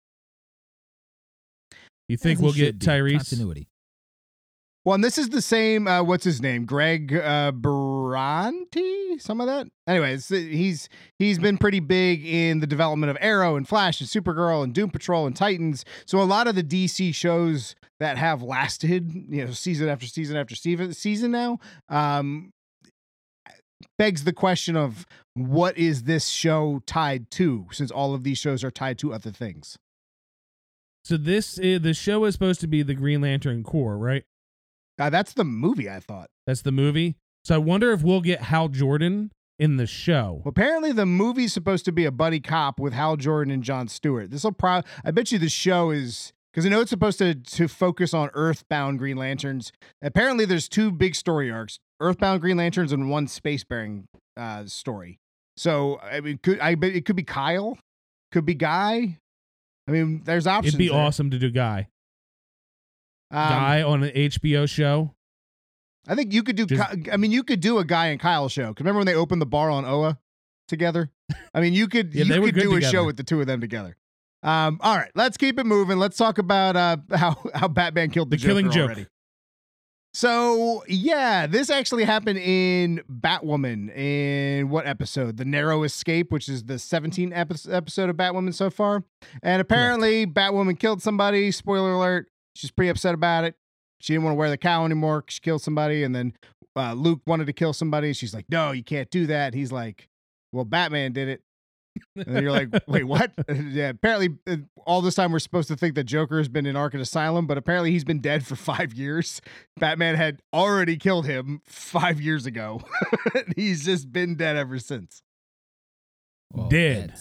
You 2.08 2.18
think 2.18 2.42
we'll 2.42 2.54
get. 2.54 2.78
Tyrese? 2.78 3.14
Continuity. 3.14 3.70
Well, 4.86 4.96
and 4.96 5.04
this 5.04 5.18
is 5.18 5.30
the 5.30 5.42
same. 5.42 5.88
Uh, 5.88 6.04
what's 6.04 6.26
his 6.26 6.42
name? 6.42 6.66
Greg 6.66 7.16
uh, 7.16 7.54
Ber- 7.54 7.93
Some 9.20 9.42
of 9.42 9.48
that. 9.48 9.68
Anyways, 9.88 10.30
he's 10.30 10.90
he's 11.20 11.40
been 11.40 11.58
pretty 11.58 11.80
big 11.80 12.26
in 12.26 12.60
the 12.60 12.68
development 12.68 13.10
of 13.12 13.18
Arrow 13.20 13.56
and 13.56 13.68
Flash 13.68 14.00
and 14.02 14.10
Supergirl 14.10 14.64
and 14.64 14.74
Doom 14.74 14.90
Patrol 14.90 15.28
and 15.28 15.36
Titans. 15.36 15.86
So 16.06 16.22
a 16.22 16.24
lot 16.24 16.48
of 16.48 16.56
the 16.56 16.64
DC 16.64 17.14
shows 17.14 17.76
that 18.00 18.18
have 18.18 18.42
lasted, 18.42 19.12
you 19.30 19.46
know, 19.46 19.52
season 19.52 19.90
after 19.90 20.06
season 20.06 20.38
after 20.38 20.56
season 20.56 20.94
season 20.94 21.32
now, 21.32 21.60
um, 21.90 22.52
begs 23.98 24.24
the 24.24 24.34
question 24.34 24.76
of 24.76 25.06
what 25.36 25.78
is 25.78 26.04
this 26.04 26.28
show 26.28 26.82
tied 26.86 27.30
to? 27.32 27.68
Since 27.72 27.92
all 27.92 28.14
of 28.14 28.24
these 28.24 28.38
shows 28.38 28.64
are 28.64 28.72
tied 28.72 28.98
to 29.00 29.14
other 29.14 29.32
things. 29.32 29.78
So 31.06 31.18
this 31.18 31.58
is, 31.58 31.82
the 31.82 31.94
show 31.94 32.24
is 32.26 32.34
supposed 32.34 32.62
to 32.62 32.68
be 32.68 32.82
the 32.82 32.94
Green 32.94 33.22
Lantern 33.22 33.64
Corps, 33.64 33.98
right? 33.98 34.24
Uh, 35.00 35.10
that's 35.10 35.34
the 35.34 35.44
movie 35.44 35.90
I 35.90 36.00
thought. 36.00 36.30
That's 36.48 36.62
the 36.62 36.72
movie. 36.72 37.16
So 37.46 37.56
I 37.56 37.58
wonder 37.58 37.92
if 37.92 38.04
we'll 38.04 38.22
get 38.22 38.44
Hal 38.44 38.70
Jordan 38.70 39.32
in 39.60 39.78
the 39.78 39.86
show. 39.86 40.42
Well, 40.44 40.50
apparently 40.50 40.92
the 40.92 41.06
movie's 41.06 41.54
supposed 41.54 41.86
to 41.86 41.92
be 41.92 42.06
a 42.06 42.12
buddy 42.12 42.40
cop 42.40 42.80
with 42.80 42.94
Hal 42.94 43.18
Jordan 43.18 43.54
and 43.54 43.64
John 43.64 43.88
Stewart. 43.88 44.32
This 44.32 44.44
will 44.44 44.52
probably. 44.52 44.90
I 45.04 45.12
bet 45.12 45.32
you 45.32 45.40
the 45.40 45.50
show 45.50 45.92
is 45.92 46.34
because 46.52 46.66
I 46.66 46.70
know 46.70 46.82
it's 46.82 46.90
supposed 46.90 47.20
to 47.20 47.36
to 47.36 47.68
focus 47.68 48.14
on 48.14 48.30
Earthbound 48.34 49.00
Green 49.00 49.18
Lanterns. 49.18 49.72
Apparently, 50.02 50.46
there's 50.46 50.70
two 50.70 50.92
big 50.92 51.16
story 51.16 51.52
arcs: 51.52 51.80
Earthbound 52.00 52.42
Green 52.42 52.58
Lanterns 52.58 52.92
and 52.92 53.10
one 53.10 53.28
spacefaring 53.28 54.06
uh, 54.38 54.66
story. 54.66 55.20
So 55.58 56.00
I 56.02 56.22
mean, 56.22 56.40
could 56.42 56.60
I? 56.60 56.76
bet 56.76 56.96
It 56.96 57.06
could 57.06 57.16
be 57.16 57.24
Kyle, 57.24 57.78
could 58.32 58.46
be 58.46 58.56
Guy. 58.56 59.20
I 59.88 59.92
mean, 59.92 60.22
there's 60.24 60.48
options. 60.48 60.76
It'd 60.76 60.80
be 60.80 60.88
there. 60.88 60.98
awesome 60.98 61.30
to 61.32 61.40
do 61.40 61.52
Guy. 61.52 61.90
Um, 63.32 63.50
Guy 63.50 63.82
on 63.82 64.04
an 64.04 64.12
HBO 64.12 64.70
show. 64.70 65.14
I 66.08 66.16
think 66.16 66.34
you 66.34 66.44
could 66.44 66.56
do. 66.56 66.66
Just- 66.66 66.96
I 67.12 67.18
mean, 67.18 67.32
you 67.32 67.44
could 67.44 67.60
do 67.60 67.78
a 67.80 67.86
Guy 67.86 68.08
and 68.08 68.20
Kyle 68.20 68.50
show. 68.50 68.74
remember 68.78 69.00
when 69.00 69.06
they 69.08 69.16
opened 69.16 69.42
the 69.42 69.46
bar 69.46 69.70
on 69.70 69.86
Oa 69.86 70.20
together? 70.68 71.12
I 71.54 71.62
mean, 71.62 71.74
you 71.74 71.88
could. 71.88 72.14
Yeah, 72.16 72.26
you 72.26 72.42
could 72.42 72.56
do 72.56 72.76
a 72.76 72.82
show 72.82 73.06
with 73.06 73.18
the 73.18 73.24
two 73.24 73.40
of 73.42 73.48
them 73.48 73.62
together. 73.62 73.96
Um, 74.44 74.80
all 74.82 74.98
right, 74.98 75.10
let's 75.16 75.38
keep 75.38 75.58
it 75.58 75.66
moving. 75.66 75.98
Let's 76.00 76.18
talk 76.18 76.38
about 76.38 76.76
uh, 76.76 76.98
how 77.16 77.38
how 77.56 77.68
Batman 77.70 78.10
killed 78.10 78.30
the, 78.30 78.38
The 78.38 78.46
Killing 78.46 78.66
Joker 78.66 78.76
Joke. 78.76 78.86
already. 78.86 79.08
So 80.16 80.84
yeah, 80.88 81.48
this 81.48 81.70
actually 81.72 82.04
happened 82.04 82.38
in 82.38 83.02
Batwoman 83.12 83.90
in 83.96 84.70
what 84.70 84.86
episode? 84.86 85.38
The 85.38 85.46
Narrow 85.46 85.82
Escape, 85.84 86.32
which 86.32 86.48
is 86.50 86.66
the 86.66 86.76
17th 86.76 87.32
epi- 87.34 87.72
episode 87.72 88.10
of 88.12 88.16
Batwoman 88.18 88.54
so 88.54 88.70
far. 88.70 89.04
And 89.42 89.60
apparently, 89.60 90.28
Batwoman 90.28 90.78
killed 90.78 91.02
somebody. 91.02 91.50
Spoiler 91.52 91.94
alert: 91.94 92.28
she's 92.56 92.70
pretty 92.70 92.90
upset 92.90 93.16
about 93.16 93.44
it. 93.46 93.56
She 94.04 94.12
didn't 94.12 94.26
want 94.26 94.34
to 94.34 94.38
wear 94.38 94.50
the 94.50 94.58
cow 94.58 94.84
anymore. 94.84 95.22
'cause 95.22 95.36
She 95.36 95.40
killed 95.40 95.62
somebody, 95.62 96.04
and 96.04 96.14
then 96.14 96.34
uh, 96.76 96.92
Luke 96.92 97.22
wanted 97.26 97.46
to 97.48 97.54
kill 97.54 97.72
somebody. 97.72 98.12
She's 98.12 98.34
like, 98.34 98.50
"No, 98.50 98.72
you 98.72 98.84
can't 98.84 99.10
do 99.10 99.28
that." 99.28 99.54
He's 99.54 99.72
like, 99.72 100.10
"Well, 100.52 100.66
Batman 100.66 101.14
did 101.14 101.30
it." 101.30 101.42
And 102.18 102.42
you're 102.44 102.52
like, 102.52 102.68
"Wait, 102.88 103.04
what?" 103.06 103.32
yeah. 103.48 103.90
Apparently, 103.90 104.30
uh, 104.46 104.58
all 104.86 105.02
this 105.02 105.16
time 105.16 105.32
we're 105.32 105.40
supposed 105.40 105.70
to 105.70 105.78
think 105.78 105.96
that 105.96 106.04
Joker 106.04 106.38
has 106.38 106.50
been 106.50 106.66
in 106.66 106.76
Arkham 106.76 107.00
Asylum, 107.00 107.48
but 107.48 107.58
apparently 107.58 107.92
he's 107.92 108.04
been 108.04 108.20
dead 108.20 108.46
for 108.46 108.56
five 108.58 108.94
years. 108.94 109.40
Batman 109.78 110.16
had 110.16 110.42
already 110.54 110.98
killed 110.98 111.26
him 111.26 111.62
five 111.64 112.20
years 112.20 112.46
ago. 112.46 112.82
he's 113.56 113.86
just 113.86 114.12
been 114.12 114.36
dead 114.36 114.58
ever 114.58 114.80
since. 114.80 115.22
Well, 116.52 116.68
Dead. 116.68 117.14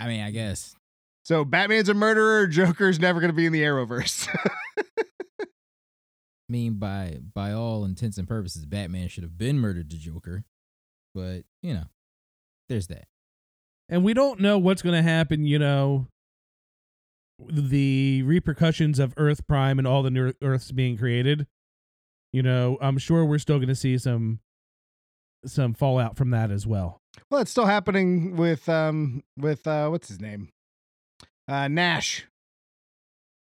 I 0.00 0.06
mean, 0.06 0.20
I 0.20 0.30
guess. 0.32 0.76
So 1.24 1.44
Batman's 1.44 1.88
a 1.88 1.94
murderer. 1.94 2.46
Joker's 2.48 2.98
never 2.98 3.20
going 3.20 3.30
to 3.30 3.36
be 3.36 3.46
in 3.46 3.52
the 3.52 3.62
Arrowverse. 3.62 4.28
I 5.40 5.44
mean, 6.48 6.74
by 6.74 7.18
by 7.34 7.52
all 7.52 7.84
intents 7.84 8.18
and 8.18 8.28
purposes, 8.28 8.66
Batman 8.66 9.08
should 9.08 9.22
have 9.22 9.38
been 9.38 9.58
murdered 9.58 9.90
to 9.90 9.96
Joker. 9.96 10.44
But 11.14 11.44
you 11.62 11.72
know, 11.74 11.84
there's 12.68 12.88
that. 12.88 13.04
and 13.88 14.04
we 14.04 14.14
don't 14.14 14.40
know 14.40 14.58
what's 14.58 14.82
going 14.82 14.94
to 14.94 15.02
happen 15.02 15.44
you 15.44 15.58
know 15.58 16.06
the 17.50 18.22
repercussions 18.22 18.98
of 18.98 19.12
earth 19.16 19.46
prime 19.46 19.78
and 19.78 19.86
all 19.86 20.02
the 20.02 20.10
new 20.10 20.32
earths 20.42 20.70
being 20.70 20.96
created 20.96 21.46
you 22.32 22.40
know 22.42 22.78
i'm 22.80 22.96
sure 22.98 23.24
we're 23.24 23.38
still 23.38 23.58
going 23.58 23.68
to 23.68 23.74
see 23.74 23.98
some 23.98 24.38
some 25.44 25.74
fallout 25.74 26.16
from 26.16 26.30
that 26.30 26.50
as 26.50 26.66
well 26.66 27.00
well, 27.30 27.42
it's 27.42 27.50
still 27.50 27.66
happening 27.66 28.36
with 28.36 28.68
um 28.68 29.22
with 29.36 29.66
uh 29.66 29.88
what's 29.88 30.08
his 30.08 30.20
name? 30.20 30.48
Uh 31.52 31.68
Nash. 31.68 32.26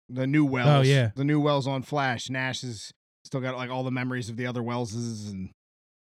The 0.08 0.26
new 0.26 0.44
Wells. 0.44 0.68
Oh, 0.68 0.80
yeah. 0.80 1.10
The 1.14 1.24
new 1.24 1.40
Wells 1.40 1.66
on 1.66 1.82
Flash. 1.82 2.30
Nash 2.30 2.62
has 2.62 2.92
still 3.24 3.40
got 3.40 3.56
like 3.56 3.70
all 3.70 3.82
the 3.82 3.90
memories 3.90 4.28
of 4.28 4.36
the 4.36 4.46
other 4.46 4.62
Wellses 4.62 5.30
and 5.30 5.50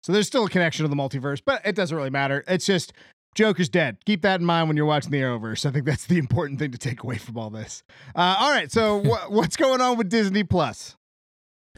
so 0.02 0.12
there's 0.12 0.26
still 0.26 0.46
a 0.46 0.48
connection 0.48 0.84
to 0.84 0.88
the 0.88 0.96
multiverse, 0.96 1.42
but 1.44 1.60
it 1.64 1.74
doesn't 1.74 1.96
really 1.96 2.10
matter. 2.10 2.42
It's 2.48 2.64
just 2.64 2.92
Joker's 3.34 3.68
dead. 3.68 3.98
Keep 4.06 4.22
that 4.22 4.40
in 4.40 4.46
mind 4.46 4.68
when 4.68 4.76
you're 4.76 4.86
watching 4.86 5.10
the 5.10 5.18
Arrowverse. 5.18 5.66
I 5.66 5.72
think 5.72 5.84
that's 5.84 6.06
the 6.06 6.16
important 6.18 6.58
thing 6.58 6.70
to 6.70 6.78
take 6.78 7.02
away 7.02 7.18
from 7.18 7.36
all 7.36 7.50
this. 7.50 7.82
Uh, 8.14 8.36
all 8.38 8.50
right, 8.50 8.72
so 8.72 9.00
wh- 9.04 9.30
what's 9.30 9.56
going 9.56 9.80
on 9.80 9.98
with 9.98 10.08
Disney 10.08 10.44
Plus? 10.44 10.96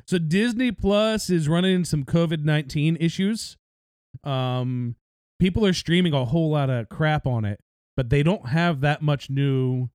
so 0.06 0.18
disney 0.18 0.72
plus 0.72 1.30
is 1.30 1.48
running 1.48 1.84
some 1.84 2.02
covid-19 2.04 2.96
issues 2.98 3.56
um 4.24 4.96
people 5.38 5.64
are 5.64 5.72
streaming 5.72 6.12
a 6.12 6.24
whole 6.24 6.50
lot 6.50 6.68
of 6.68 6.88
crap 6.88 7.26
on 7.26 7.44
it 7.44 7.60
but 7.96 8.10
they 8.10 8.22
don't 8.22 8.48
have 8.48 8.80
that 8.80 9.00
much 9.02 9.30
new 9.30 9.88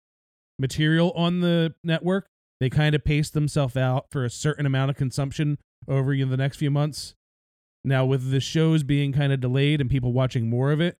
material 0.59 1.11
on 1.11 1.41
the 1.41 1.73
network 1.83 2.27
they 2.59 2.69
kind 2.69 2.95
of 2.95 3.03
pace 3.03 3.29
themselves 3.29 3.77
out 3.77 4.07
for 4.11 4.25
a 4.25 4.29
certain 4.29 4.65
amount 4.65 4.89
of 4.89 4.97
consumption 4.97 5.57
over 5.87 6.13
you 6.13 6.25
know, 6.25 6.31
the 6.31 6.37
next 6.37 6.57
few 6.57 6.71
months. 6.71 7.15
Now 7.83 8.05
with 8.05 8.31
the 8.31 8.39
shows 8.39 8.83
being 8.83 9.13
kind 9.13 9.31
of 9.31 9.39
delayed 9.39 9.79
and 9.79 9.89
people 9.89 10.11
watching 10.11 10.49
more 10.49 10.71
of 10.71 10.81
it 10.81 10.97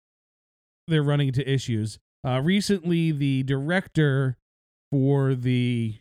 they're 0.88 1.04
running 1.04 1.28
into 1.28 1.50
issues. 1.50 2.00
Uh 2.26 2.42
recently 2.42 3.12
the 3.12 3.44
director 3.44 4.38
for 4.92 5.36
the 5.36 5.96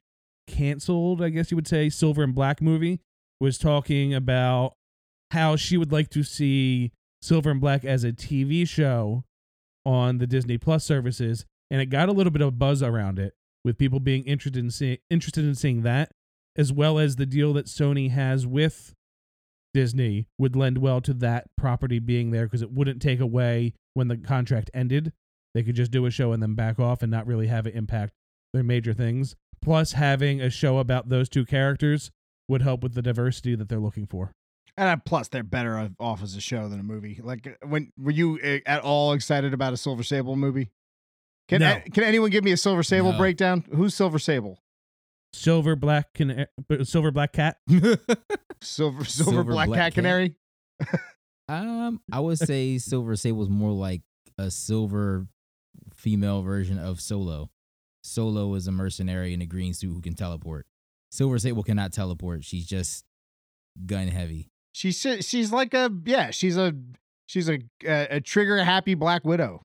canceled, 0.46 1.20
I 1.20 1.30
guess 1.30 1.50
you 1.50 1.56
would 1.56 1.66
say, 1.66 1.88
Silver 1.88 2.22
and 2.22 2.34
Black 2.34 2.62
movie 2.62 3.00
was 3.40 3.58
talking 3.58 4.14
about 4.14 4.74
how 5.32 5.56
she 5.56 5.76
would 5.76 5.90
like 5.90 6.08
to 6.10 6.22
see 6.22 6.92
Silver 7.20 7.50
and 7.50 7.60
Black 7.60 7.84
as 7.84 8.04
a 8.04 8.12
TV 8.12 8.66
show 8.66 9.24
on 9.84 10.18
the 10.18 10.26
Disney 10.26 10.56
Plus 10.56 10.84
services, 10.84 11.44
and 11.68 11.80
it 11.80 11.86
got 11.86 12.08
a 12.08 12.12
little 12.12 12.30
bit 12.30 12.42
of 12.42 12.58
buzz 12.58 12.80
around 12.80 13.18
it 13.18 13.34
with 13.66 13.76
people 13.76 13.98
being 13.98 14.22
interested 14.22 14.60
in 14.62 14.70
seeing 14.70 14.98
interested 15.10 15.44
in 15.44 15.56
seeing 15.56 15.82
that, 15.82 16.12
as 16.56 16.72
well 16.72 17.00
as 17.00 17.16
the 17.16 17.26
deal 17.26 17.52
that 17.52 17.66
Sony 17.66 18.12
has 18.12 18.46
with 18.46 18.94
Disney 19.74 20.28
would 20.38 20.54
lend 20.54 20.78
well 20.78 21.00
to 21.00 21.12
that 21.14 21.48
property 21.58 21.98
being 21.98 22.30
there 22.30 22.46
because 22.46 22.62
it 22.62 22.70
wouldn't 22.70 23.02
take 23.02 23.18
away 23.18 23.74
when 23.92 24.06
the 24.06 24.16
contract 24.16 24.70
ended. 24.72 25.12
They 25.52 25.64
could 25.64 25.74
just 25.74 25.90
do 25.90 26.06
a 26.06 26.12
show 26.12 26.30
and 26.30 26.40
then 26.40 26.54
back 26.54 26.78
off 26.78 27.02
and 27.02 27.10
not 27.10 27.26
really 27.26 27.48
have 27.48 27.66
it 27.66 27.74
impact 27.74 28.12
their 28.54 28.62
major 28.62 28.92
things. 28.92 29.34
Plus, 29.60 29.92
having 29.92 30.40
a 30.40 30.48
show 30.48 30.78
about 30.78 31.08
those 31.08 31.28
two 31.28 31.44
characters 31.44 32.12
would 32.48 32.62
help 32.62 32.84
with 32.84 32.94
the 32.94 33.02
diversity 33.02 33.56
that 33.56 33.68
they're 33.68 33.80
looking 33.80 34.06
for. 34.06 34.30
And 34.76 34.88
uh, 34.88 34.96
plus, 35.04 35.26
they're 35.26 35.42
better 35.42 35.90
off 35.98 36.22
as 36.22 36.36
a 36.36 36.40
show 36.40 36.68
than 36.68 36.78
a 36.78 36.84
movie. 36.84 37.18
Like, 37.20 37.58
when 37.66 37.90
were 37.98 38.12
you 38.12 38.38
uh, 38.44 38.58
at 38.64 38.82
all 38.82 39.12
excited 39.12 39.52
about 39.52 39.72
a 39.72 39.76
Silver 39.76 40.04
Sable 40.04 40.36
movie? 40.36 40.70
Can 41.48 41.60
No. 41.60 41.80
can 41.92 42.04
anyone 42.04 42.30
give 42.30 42.44
me 42.44 42.52
a 42.52 42.56
Silver 42.56 42.82
Sable 42.82 43.12
No. 43.12 43.18
breakdown? 43.18 43.64
Who's 43.72 43.94
Silver 43.94 44.18
Sable? 44.18 44.58
Silver 45.32 45.76
Black 45.76 46.12
can 46.14 46.46
Silver 46.84 47.10
Black 47.10 47.32
Cat. 47.32 47.58
Silver 47.68 47.98
Silver, 48.60 49.04
Silver 49.04 49.44
Black, 49.44 49.68
Black 49.68 49.78
Cat 49.78 49.84
Cat? 49.86 49.94
Canary. 49.94 50.34
um, 51.48 52.00
I 52.10 52.20
would 52.20 52.38
say 52.38 52.78
Silver 52.78 53.16
Sable's 53.16 53.48
more 53.48 53.72
like 53.72 54.02
a 54.38 54.50
silver 54.50 55.26
female 55.94 56.42
version 56.42 56.78
of 56.78 57.00
Solo. 57.00 57.50
Solo 58.02 58.54
is 58.54 58.66
a 58.66 58.72
mercenary 58.72 59.32
in 59.34 59.42
a 59.42 59.46
green 59.46 59.74
suit 59.74 59.92
who 59.92 60.00
can 60.00 60.14
teleport. 60.14 60.66
Silver 61.10 61.38
Sable 61.38 61.62
cannot 61.62 61.92
teleport. 61.92 62.44
She's 62.44 62.66
just 62.66 63.04
gun 63.84 64.08
heavy. 64.08 64.48
She's 64.72 64.98
she's 65.20 65.52
like 65.52 65.74
a 65.74 65.90
yeah. 66.04 66.30
She's 66.30 66.56
a 66.56 66.74
she's 67.26 67.48
a 67.48 67.60
a, 67.84 68.16
a 68.16 68.20
trigger 68.20 68.62
happy 68.62 68.94
Black 68.94 69.24
Widow 69.24 69.62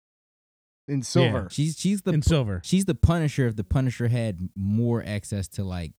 in 0.91 1.01
silver. 1.04 1.47
She's 1.49 1.77
she's 1.80 2.01
the 2.04 2.12
in 2.12 2.21
silver. 2.21 2.62
she's 2.63 2.86
the 2.86 2.95
Punisher 2.95 3.47
if 3.47 3.56
the 3.56 3.63
Punisher 3.63 4.08
had 4.10 4.49
more 4.56 5.04
access 5.06 5.47
to 5.49 5.63
like 5.63 5.93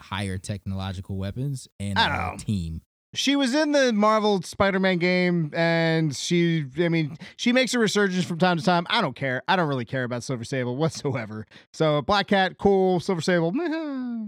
higher 0.00 0.38
technological 0.38 1.16
weapons 1.16 1.66
and 1.80 1.98
I 1.98 2.06
a 2.06 2.08
don't 2.08 2.38
know. 2.38 2.44
team. 2.44 2.82
She 3.14 3.36
was 3.36 3.54
in 3.54 3.72
the 3.72 3.90
Marvel 3.94 4.42
Spider-Man 4.42 4.98
game, 4.98 5.50
and 5.56 6.14
she, 6.14 6.66
I 6.78 6.90
mean, 6.90 7.16
she 7.38 7.54
makes 7.54 7.72
a 7.72 7.78
resurgence 7.78 8.26
from 8.26 8.36
time 8.38 8.58
to 8.58 8.62
time. 8.62 8.86
I 8.90 9.00
don't 9.00 9.16
care. 9.16 9.42
I 9.48 9.56
don't 9.56 9.66
really 9.66 9.86
care 9.86 10.04
about 10.04 10.22
Silver 10.22 10.44
Sable 10.44 10.76
whatsoever. 10.76 11.46
So 11.72 12.02
Black 12.02 12.26
Cat, 12.26 12.58
cool. 12.58 13.00
Silver 13.00 13.22
Sable, 13.22 13.50
meh. 13.52 14.26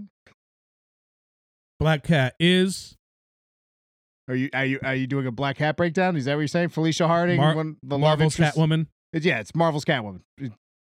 Black 1.79 2.03
Cat 2.03 2.35
is 2.39 2.97
Are 4.27 4.35
you 4.35 4.49
are 4.53 4.65
you 4.65 4.79
are 4.83 4.95
you 4.95 5.07
doing 5.07 5.27
a 5.27 5.31
Black 5.31 5.57
Cat 5.57 5.77
breakdown? 5.77 6.15
Is 6.15 6.25
that 6.25 6.33
what 6.33 6.41
you're 6.41 6.47
saying? 6.47 6.69
Felicia 6.69 7.07
Harding, 7.07 7.37
Mar- 7.37 7.55
one, 7.55 7.77
the 7.83 7.95
love 7.97 8.19
Marvel's 8.19 8.39
interest? 8.39 8.57
Catwoman. 8.57 8.87
It's- 9.13 9.25
Yeah, 9.25 9.39
it's 9.39 9.53
Marvel's 9.55 9.85
Catwoman. 9.85 10.21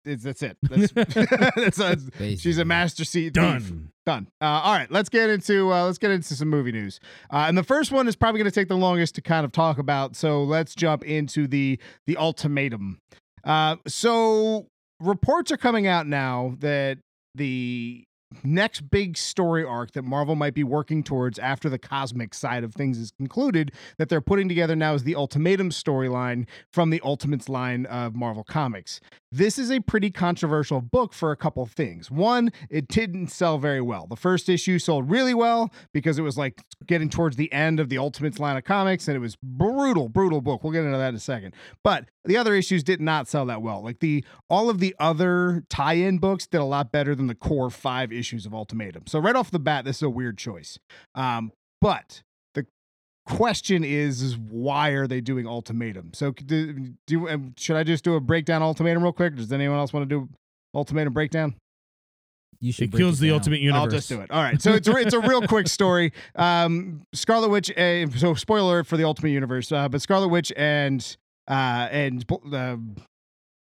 it's, 0.05 0.23
that's 0.23 0.41
it. 0.41 0.57
That's, 0.63 0.91
that's, 1.55 1.77
that's- 1.77 2.39
she's 2.39 2.57
a 2.57 2.65
master 2.65 3.05
seat 3.05 3.33
thief. 3.35 3.43
Done. 3.43 3.91
Done. 4.05 4.27
Uh, 4.41 4.45
all 4.45 4.73
right, 4.73 4.89
let's 4.91 5.09
get 5.09 5.29
into 5.29 5.71
uh, 5.71 5.85
let's 5.85 5.99
get 5.99 6.09
into 6.09 6.33
some 6.33 6.49
movie 6.49 6.71
news. 6.71 6.99
Uh, 7.31 7.45
and 7.47 7.55
the 7.57 7.63
first 7.63 7.91
one 7.91 8.07
is 8.07 8.15
probably 8.15 8.39
going 8.39 8.49
to 8.49 8.55
take 8.59 8.67
the 8.67 8.75
longest 8.77 9.13
to 9.15 9.21
kind 9.21 9.45
of 9.45 9.51
talk 9.51 9.77
about. 9.77 10.15
So 10.15 10.43
let's 10.43 10.73
jump 10.73 11.03
into 11.03 11.45
the 11.47 11.77
the 12.07 12.17
ultimatum. 12.17 12.97
Uh, 13.43 13.75
so 13.87 14.65
reports 14.99 15.51
are 15.51 15.57
coming 15.57 15.85
out 15.85 16.07
now 16.07 16.55
that 16.59 16.97
the 17.35 18.03
next 18.43 18.89
big 18.89 19.17
story 19.17 19.63
arc 19.63 19.91
that 19.91 20.03
Marvel 20.03 20.35
might 20.35 20.53
be 20.53 20.63
working 20.63 21.03
towards 21.03 21.37
after 21.39 21.69
the 21.69 21.77
cosmic 21.77 22.33
side 22.33 22.63
of 22.63 22.73
things 22.73 22.97
is 22.97 23.11
concluded 23.11 23.71
that 23.97 24.09
they're 24.09 24.21
putting 24.21 24.47
together 24.47 24.75
now 24.75 24.93
is 24.93 25.03
the 25.03 25.15
Ultimatum 25.15 25.69
storyline 25.69 26.47
from 26.71 26.89
the 26.89 27.01
Ultimates 27.03 27.49
line 27.49 27.85
of 27.87 28.15
Marvel 28.15 28.43
Comics. 28.43 28.99
This 29.33 29.57
is 29.57 29.71
a 29.71 29.79
pretty 29.79 30.11
controversial 30.11 30.81
book 30.81 31.13
for 31.13 31.31
a 31.31 31.37
couple 31.37 31.65
things. 31.65 32.11
One, 32.11 32.51
it 32.69 32.87
didn't 32.87 33.27
sell 33.27 33.57
very 33.57 33.81
well. 33.81 34.07
The 34.07 34.17
first 34.17 34.49
issue 34.49 34.77
sold 34.77 35.09
really 35.09 35.33
well 35.33 35.71
because 35.93 36.19
it 36.19 36.21
was 36.21 36.37
like 36.37 36.61
getting 36.85 37.09
towards 37.09 37.37
the 37.37 37.51
end 37.53 37.79
of 37.79 37.89
the 37.89 37.97
Ultimates 37.97 38.39
line 38.39 38.57
of 38.57 38.63
comics 38.65 39.07
and 39.07 39.15
it 39.15 39.19
was 39.19 39.37
brutal, 39.41 40.09
brutal 40.09 40.41
book. 40.41 40.63
We'll 40.63 40.73
get 40.73 40.83
into 40.83 40.97
that 40.97 41.09
in 41.09 41.15
a 41.15 41.19
second. 41.19 41.53
But 41.83 42.09
the 42.25 42.37
other 42.37 42.53
issues 42.53 42.83
did 42.83 43.01
not 43.01 43.27
sell 43.27 43.45
that 43.45 43.61
well. 43.61 43.81
Like 43.81 43.99
the 43.99 44.23
all 44.49 44.69
of 44.69 44.79
the 44.79 44.95
other 44.99 45.63
tie-in 45.69 46.17
books 46.17 46.45
did 46.45 46.59
a 46.59 46.65
lot 46.65 46.91
better 46.91 47.15
than 47.15 47.27
the 47.27 47.35
core 47.35 47.69
5 47.69 48.11
issues 48.11 48.20
of 48.45 48.53
Ultimatum. 48.53 49.03
So 49.07 49.19
right 49.19 49.35
off 49.35 49.51
the 49.51 49.59
bat 49.59 49.85
this 49.85 49.97
is 49.97 50.03
a 50.03 50.09
weird 50.09 50.37
choice. 50.37 50.77
Um 51.15 51.51
but 51.81 52.21
the 52.53 52.65
question 53.27 53.83
is, 53.83 54.21
is 54.21 54.37
why 54.37 54.89
are 54.89 55.07
they 55.07 55.21
doing 55.21 55.47
ultimatum? 55.47 56.11
So 56.13 56.31
do, 56.31 56.93
do 57.07 57.27
um, 57.29 57.53
should 57.57 57.75
I 57.75 57.83
just 57.83 58.03
do 58.03 58.15
a 58.15 58.19
breakdown 58.19 58.61
ultimatum 58.61 59.03
real 59.03 59.13
quick? 59.13 59.35
Does 59.35 59.51
anyone 59.51 59.77
else 59.77 59.91
want 59.93 60.07
to 60.07 60.15
do 60.15 60.29
ultimatum 60.75 61.13
breakdown? 61.13 61.55
You 62.59 62.71
should 62.71 62.85
It 62.85 62.91
break 62.91 62.99
kills 63.01 63.19
the 63.19 63.29
down. 63.29 63.39
ultimate 63.39 63.59
universe. 63.61 63.81
I'll 63.81 63.87
just 63.89 64.09
do 64.09 64.21
it. 64.21 64.29
All 64.29 64.43
right. 64.43 64.61
So 64.61 64.73
it's 64.73 64.87
a, 64.87 64.95
it's 64.97 65.15
a 65.15 65.19
real 65.19 65.41
quick 65.47 65.67
story. 65.67 66.13
Um, 66.35 67.01
Scarlet 67.11 67.49
Witch. 67.49 67.75
Uh, 67.75 68.07
so 68.15 68.35
spoiler 68.35 68.83
for 68.83 68.97
the 68.97 69.03
Ultimate 69.03 69.31
Universe. 69.31 69.71
Uh, 69.71 69.89
but 69.89 69.99
Scarlet 69.99 70.27
Witch 70.27 70.53
and 70.55 71.17
uh, 71.47 71.87
and 71.91 72.23
uh, 72.53 72.77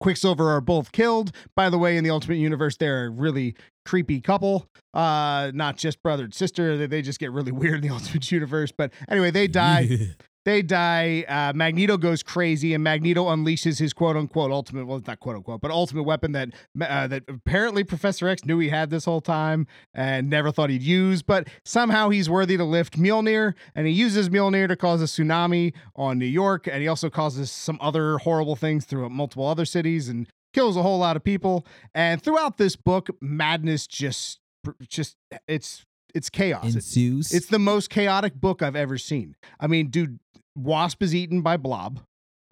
Quicksilver 0.05 0.51
are 0.51 0.61
both 0.61 0.93
killed. 0.93 1.33
By 1.57 1.71
the 1.71 1.79
way, 1.79 1.97
in 1.97 2.05
the 2.05 2.11
Ultimate 2.11 2.37
Universe, 2.37 2.77
they're 2.77 3.07
a 3.07 3.09
really 3.09 3.55
creepy 3.87 4.21
couple. 4.21 4.67
Uh, 4.93 5.51
not 5.55 5.79
just 5.79 6.03
brother 6.03 6.25
and 6.25 6.35
sister. 6.35 6.77
They, 6.77 6.87
they 6.87 7.01
just 7.01 7.19
get 7.19 7.33
really 7.33 7.53
weird 7.63 7.77
in 7.77 7.89
the 7.89 7.95
Ultimate 7.95 8.31
Universe. 8.31 8.71
But 8.71 8.93
anyway, 9.09 9.31
they 9.31 9.49
die. 9.49 10.11
They 10.45 10.61
die. 10.61 11.25
Uh, 11.27 11.53
Magneto 11.55 11.97
goes 11.97 12.23
crazy, 12.23 12.75
and 12.75 12.85
Magneto 12.85 13.27
unleashes 13.27 13.79
his 13.79 13.95
quote 13.95 14.17
unquote 14.17 14.51
ultimate. 14.51 14.87
Well, 14.87 15.03
not 15.07 15.19
quote 15.21 15.37
unquote, 15.37 15.61
but 15.63 15.71
ultimate 15.71 16.03
weapon 16.03 16.33
that 16.33 16.51
uh, 16.81 17.07
that 17.07 17.25
apparently 17.29 17.83
Professor 17.83 18.29
X 18.29 18.45
knew 18.45 18.59
he 18.59 18.69
had 18.69 18.91
this 18.91 19.07
whole 19.07 19.23
time 19.23 19.67
and 19.95 20.29
never 20.29 20.53
thought 20.53 20.69
he'd 20.69 20.83
use. 20.83 21.23
But 21.23 21.49
somehow 21.65 22.11
he's 22.11 22.29
worthy 22.29 22.59
to 22.59 22.65
lift 22.65 22.99
Mjolnir, 22.99 23.55
and 23.75 23.87
he 23.87 23.93
uses 23.93 24.29
Mjolnir 24.29 24.69
to 24.69 24.77
cause 24.77 25.01
a 25.01 25.07
tsunami 25.07 25.73
on 25.97 26.19
New 26.19 26.27
York, 26.27 26.67
and 26.67 26.83
he 26.83 26.89
also 26.89 27.09
causes 27.09 27.51
some 27.51 27.79
other 27.81 28.19
horrible 28.19 28.57
things 28.57 28.85
through 28.85 29.09
multiple 29.09 29.47
other 29.47 29.65
cities 29.65 30.09
and 30.11 30.29
kills 30.53 30.77
a 30.77 30.83
whole 30.83 30.99
lot 30.99 31.17
of 31.17 31.25
people. 31.25 31.67
And 31.95 32.23
throughout 32.23 32.59
this 32.59 32.77
book, 32.77 33.09
madness 33.21 33.87
just 33.87 34.41
just 34.89 35.17
it's 35.49 35.85
it's 36.15 36.31
chaos. 36.31 36.65
It's- 36.65 36.75
ensues. 36.75 37.33
it's 37.33 37.47
the 37.47 37.59
most 37.59 37.91
chaotic 37.91 38.35
book 38.35 38.63
I've 38.63 38.77
ever 38.77 38.97
seen. 38.99 39.37
I 39.61 39.67
mean, 39.67 39.89
dude, 39.89 40.19
Wasp 40.57 41.03
is 41.03 41.15
eaten 41.15 41.43
by 41.43 41.57
Blob. 41.57 42.01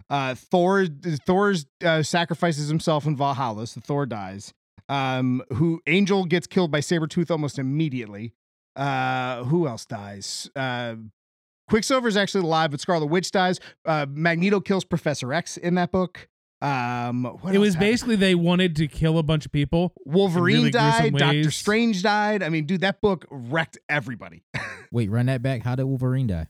Uh, 0.09 0.35
Thor 0.35 0.85
Thor's 1.25 1.65
uh, 1.83 2.03
sacrifices 2.03 2.67
himself 2.67 3.05
in 3.05 3.15
Valhalla, 3.15 3.65
so 3.65 3.81
Thor 3.81 4.05
dies. 4.05 4.53
Um, 4.89 5.41
who 5.53 5.81
Angel 5.87 6.25
gets 6.25 6.45
killed 6.45 6.69
by 6.69 6.81
Sabretooth 6.81 7.31
almost 7.31 7.57
immediately. 7.57 8.33
Uh, 8.75 9.43
who 9.45 9.67
else 9.67 9.85
dies? 9.85 10.49
Uh, 10.55 10.95
is 11.71 12.17
actually 12.17 12.43
alive, 12.43 12.71
but 12.71 12.81
Scarlet 12.81 13.05
Witch 13.07 13.31
dies. 13.31 13.59
Uh, 13.85 14.05
Magneto 14.09 14.59
kills 14.59 14.83
Professor 14.83 15.33
X 15.33 15.57
in 15.57 15.75
that 15.75 15.91
book. 15.91 16.27
Um, 16.63 17.25
what 17.41 17.53
it 17.53 17.57
was 17.57 17.73
happened? 17.73 17.91
basically 17.91 18.15
they 18.15 18.35
wanted 18.35 18.77
to 18.77 18.87
kill 18.87 19.17
a 19.17 19.23
bunch 19.23 19.45
of 19.45 19.51
people. 19.51 19.93
Wolverine 20.05 20.55
really 20.57 20.71
died. 20.71 21.13
Doctor. 21.13 21.51
Strange 21.51 22.01
died. 22.01 22.41
I 22.41 22.47
mean, 22.47 22.65
dude, 22.65 22.81
that 22.81 23.01
book 23.01 23.25
wrecked 23.29 23.77
everybody. 23.89 24.43
Wait, 24.91 25.11
run 25.11 25.25
that 25.25 25.41
back. 25.41 25.63
How 25.63 25.75
did 25.75 25.83
Wolverine 25.83 26.27
die? 26.27 26.47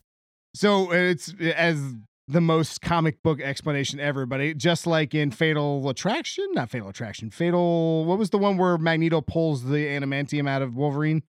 So 0.54 0.92
it's 0.94 1.34
as 1.42 1.96
the 2.28 2.42
most 2.42 2.82
comic 2.82 3.24
book 3.24 3.42
explanation 3.42 4.00
ever, 4.00 4.28
but 4.28 4.40
it, 4.40 4.58
just 4.58 4.86
like 4.86 5.16
in 5.16 5.32
Fatal 5.32 5.90
Attraction, 5.90 6.48
not 6.54 6.70
Fatal 6.70 6.90
Attraction, 6.90 7.32
Fatal. 7.32 8.06
What 8.06 8.20
was 8.20 8.30
the 8.30 8.38
one 8.38 8.58
where 8.58 8.78
Magneto 8.78 9.20
pulls 9.22 9.64
the 9.64 9.78
adamantium 9.78 10.48
out 10.48 10.62
of 10.62 10.76
Wolverine? 10.76 11.24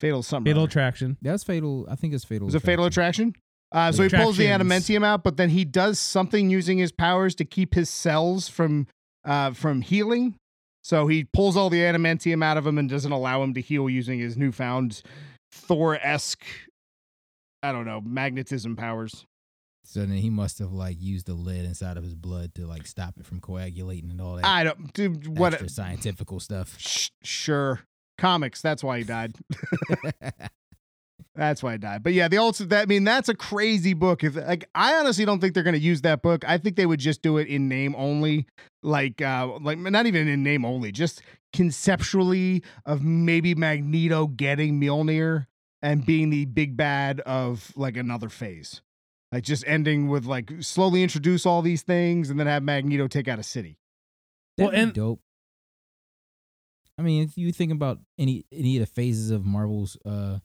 Fatal 0.00 0.22
something. 0.22 0.50
Fatal 0.50 0.60
or 0.60 0.64
other. 0.64 0.68
attraction. 0.68 1.16
That's 1.22 1.42
fatal. 1.42 1.86
I 1.90 1.96
think 1.96 2.14
it's 2.14 2.24
fatal. 2.24 2.44
Was 2.44 2.54
it 2.54 2.60
Fatal 2.62 2.84
Attraction. 2.84 3.34
Attraction? 3.70 3.88
Uh, 3.88 3.92
so 3.92 4.02
he 4.02 4.22
pulls 4.22 4.36
the 4.36 4.46
adamantium 4.46 5.04
out, 5.04 5.22
but 5.22 5.36
then 5.36 5.50
he 5.50 5.64
does 5.64 5.98
something 5.98 6.50
using 6.50 6.78
his 6.78 6.92
powers 6.92 7.34
to 7.36 7.44
keep 7.44 7.74
his 7.74 7.90
cells 7.90 8.48
from 8.48 8.86
uh, 9.24 9.52
from 9.52 9.82
healing. 9.82 10.36
So 10.82 11.06
he 11.06 11.24
pulls 11.24 11.56
all 11.56 11.68
the 11.68 11.80
adamantium 11.80 12.42
out 12.42 12.56
of 12.56 12.66
him 12.66 12.78
and 12.78 12.88
doesn't 12.88 13.12
allow 13.12 13.42
him 13.42 13.52
to 13.54 13.60
heal 13.60 13.90
using 13.90 14.18
his 14.18 14.36
newfound 14.36 15.02
Thor 15.52 15.96
esque, 15.96 16.44
I 17.62 17.72
don't 17.72 17.84
know, 17.84 18.00
magnetism 18.00 18.76
powers. 18.76 19.26
So 19.84 20.00
then 20.00 20.18
he 20.18 20.30
must 20.30 20.58
have 20.58 20.72
like 20.72 20.96
used 21.00 21.26
the 21.26 21.34
lead 21.34 21.64
inside 21.64 21.96
of 21.96 22.04
his 22.04 22.14
blood 22.14 22.54
to 22.54 22.66
like 22.66 22.86
stop 22.86 23.14
it 23.18 23.26
from 23.26 23.40
coagulating 23.40 24.10
and 24.10 24.20
all 24.20 24.36
that 24.36 24.44
I 24.44 24.64
don't, 24.64 24.92
dude. 24.92 25.38
What? 25.38 25.54
extra 25.54 25.68
scientifical 25.68 26.40
stuff. 26.40 26.76
Sh- 26.78 27.08
sure. 27.22 27.80
Comics. 28.18 28.60
That's 28.60 28.82
why 28.84 28.98
he 28.98 29.04
died. 29.04 29.36
That's 31.34 31.62
why 31.62 31.74
I 31.74 31.76
died. 31.76 32.02
But 32.02 32.12
yeah, 32.14 32.28
the 32.28 32.36
also 32.38 32.64
that 32.66 32.82
I 32.82 32.86
mean 32.86 33.04
that's 33.04 33.28
a 33.28 33.34
crazy 33.34 33.94
book. 33.94 34.24
If 34.24 34.34
like 34.36 34.68
I 34.74 34.94
honestly 34.94 35.24
don't 35.24 35.40
think 35.40 35.54
they're 35.54 35.62
gonna 35.62 35.76
use 35.78 36.02
that 36.02 36.22
book. 36.22 36.44
I 36.48 36.58
think 36.58 36.76
they 36.76 36.86
would 36.86 37.00
just 37.00 37.22
do 37.22 37.38
it 37.38 37.48
in 37.48 37.68
name 37.68 37.94
only. 37.96 38.46
Like 38.82 39.20
uh 39.22 39.58
like 39.60 39.78
not 39.78 40.06
even 40.06 40.28
in 40.28 40.42
name 40.42 40.64
only, 40.64 40.92
just 40.92 41.22
conceptually 41.52 42.62
of 42.86 43.02
maybe 43.02 43.54
Magneto 43.54 44.26
getting 44.26 44.80
Mjolnir 44.80 45.46
and 45.82 46.04
being 46.04 46.30
the 46.30 46.44
big 46.44 46.76
bad 46.76 47.20
of 47.20 47.72
like 47.76 47.96
another 47.96 48.28
phase. 48.28 48.80
Like 49.30 49.44
just 49.44 49.62
ending 49.66 50.08
with 50.08 50.24
like 50.24 50.50
slowly 50.60 51.02
introduce 51.02 51.46
all 51.46 51.62
these 51.62 51.82
things 51.82 52.30
and 52.30 52.38
then 52.40 52.46
have 52.46 52.62
Magneto 52.62 53.06
take 53.06 53.28
out 53.28 53.38
a 53.38 53.42
city. 53.44 53.78
Well, 54.56 54.68
That'd 54.70 54.78
be 54.78 54.82
and- 54.84 54.92
dope. 54.94 55.20
I 56.98 57.02
mean, 57.02 57.22
if 57.22 57.38
you 57.38 57.52
think 57.52 57.70
about 57.70 58.00
any 58.18 58.44
any 58.52 58.76
of 58.76 58.80
the 58.80 58.92
phases 58.92 59.30
of 59.30 59.44
Marvel's 59.44 59.96
uh 60.04 60.38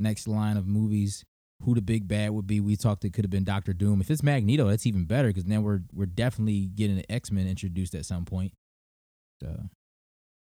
next 0.00 0.28
line 0.28 0.56
of 0.56 0.66
movies, 0.66 1.24
who 1.62 1.74
the 1.74 1.82
big 1.82 2.06
bad 2.06 2.30
would 2.30 2.46
be, 2.46 2.60
we 2.60 2.76
talked 2.76 3.04
it 3.04 3.12
could 3.12 3.24
have 3.24 3.30
been 3.30 3.44
Doctor 3.44 3.72
Doom. 3.72 4.00
If 4.00 4.10
it's 4.10 4.22
Magneto, 4.22 4.68
that's 4.68 4.86
even 4.86 5.04
better 5.04 5.28
because 5.28 5.44
then 5.44 5.62
we're 5.62 5.80
we're 5.92 6.06
definitely 6.06 6.66
getting 6.66 6.96
the 6.96 7.10
X 7.10 7.30
Men 7.32 7.48
introduced 7.48 7.94
at 7.94 8.06
some 8.06 8.24
point. 8.24 8.52
So 9.42 9.68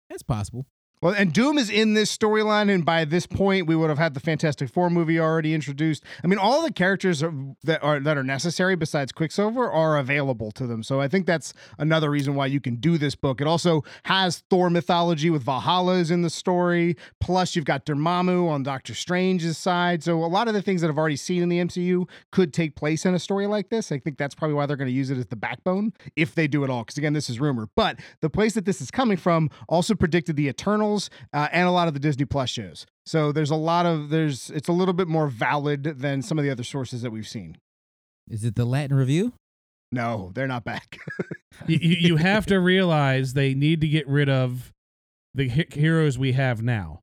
that's 0.10 0.24
possible. 0.24 0.66
Well, 1.02 1.14
and 1.14 1.32
Doom 1.32 1.58
is 1.58 1.70
in 1.70 1.94
this 1.94 2.16
storyline, 2.16 2.70
and 2.70 2.84
by 2.84 3.06
this 3.06 3.26
point, 3.26 3.68
we 3.68 3.76
would 3.78 3.90
have 3.90 3.98
had 3.98 4.16
the 4.16 4.20
Fantastic 4.20 4.70
Four 4.70 4.90
movie 4.90 5.18
already 5.18 5.54
introduced. 5.54 6.04
I 6.26 6.28
mean, 6.28 6.38
all 6.38 6.62
the 6.62 6.74
characters 6.74 7.24
are, 7.24 7.34
that 7.64 7.82
are 7.82 8.02
that 8.02 8.18
are 8.18 8.24
necessary 8.24 8.76
besides 8.76 9.14
Quicksilver 9.14 9.72
are 9.72 9.98
available 9.98 10.52
to 10.52 10.68
them. 10.68 10.84
So 10.84 11.00
I 11.00 11.08
think 11.08 11.26
that's 11.26 11.54
another 11.78 12.10
reason 12.10 12.36
why 12.36 12.48
you 12.48 12.60
can 12.60 12.76
do 12.76 12.98
this 12.98 13.16
book. 13.16 13.40
It 13.40 13.48
also 13.48 13.86
has 14.04 14.44
Thor 14.50 14.70
mythology 14.70 15.30
with 15.30 15.42
Valhalla 15.42 15.94
is 15.94 16.12
in 16.12 16.22
the 16.22 16.30
story. 16.30 16.98
Plus, 17.22 17.56
you've 17.56 17.64
got 17.64 17.86
Dormammu 17.86 18.50
on 18.50 18.64
Doctor 18.64 18.94
Strange's 18.94 19.58
side. 19.58 20.04
So 20.04 20.22
a 20.22 20.28
lot 20.28 20.50
of 20.50 20.54
the 20.54 20.62
things 20.62 20.82
that 20.82 20.90
I've 20.90 20.98
already 20.98 21.16
seen 21.16 21.42
in 21.42 21.48
the 21.48 21.60
MCU 21.60 22.10
could 22.34 22.54
take 22.54 22.76
place 22.76 23.06
in 23.06 23.16
a 23.16 23.20
story 23.20 23.48
like 23.48 23.70
this. 23.70 23.94
I 23.94 24.00
think 24.00 24.18
that's 24.18 24.36
probably 24.36 24.56
why 24.56 24.66
they're 24.66 24.76
going 24.76 24.90
to 24.90 24.94
use 24.94 25.12
it 25.12 25.18
as 25.18 25.28
the 25.28 25.38
backbone 25.38 25.94
if 26.18 26.36
they 26.36 26.50
do 26.50 26.66
it 26.66 26.70
all. 26.70 26.84
Because 26.84 26.98
again, 26.98 27.14
this 27.14 27.30
is 27.30 27.40
rumor. 27.40 27.70
But 27.74 28.02
the 28.20 28.30
place 28.30 28.54
that 28.56 28.66
this 28.66 28.82
is 28.82 28.92
coming 28.92 29.16
from 29.16 29.50
also 29.70 29.96
predicted 29.96 30.36
the 30.36 30.50
Eternals 30.90 31.10
uh, 31.34 31.48
and 31.52 31.68
a 31.68 31.72
lot 31.72 31.88
of 31.88 31.94
the 31.94 32.00
Disney 32.00 32.26
Plus 32.26 32.50
shows. 32.50 32.86
So 33.06 33.32
there's 33.32 33.52
a 33.52 33.56
lot 33.56 33.86
of 33.86 34.10
there's 34.10 34.50
it's 34.50 34.68
a 34.68 34.72
little 34.72 34.94
bit 34.94 35.08
more 35.08 35.28
valid 35.28 35.84
than 35.84 36.22
some 36.22 36.38
of 36.38 36.44
the 36.44 36.52
other 36.52 36.64
sources 36.64 37.02
that 37.02 37.12
we've 37.12 37.28
seen. 37.28 37.58
Is 38.30 38.44
it 38.44 38.56
the 38.56 38.66
Latin 38.66 38.96
review? 38.96 39.34
No, 39.92 40.32
they're 40.36 40.48
not 40.48 40.64
back. 40.64 41.00
you, 41.68 41.80
you 41.82 41.96
you 42.00 42.16
have 42.18 42.46
to 42.48 42.60
realize 42.60 43.34
they 43.34 43.54
need 43.54 43.82
to 43.82 43.88
get 43.88 44.08
rid 44.08 44.30
of 44.30 44.72
the 45.34 45.48
heroes 45.48 46.18
we 46.18 46.34
have 46.34 46.62
now. 46.62 47.00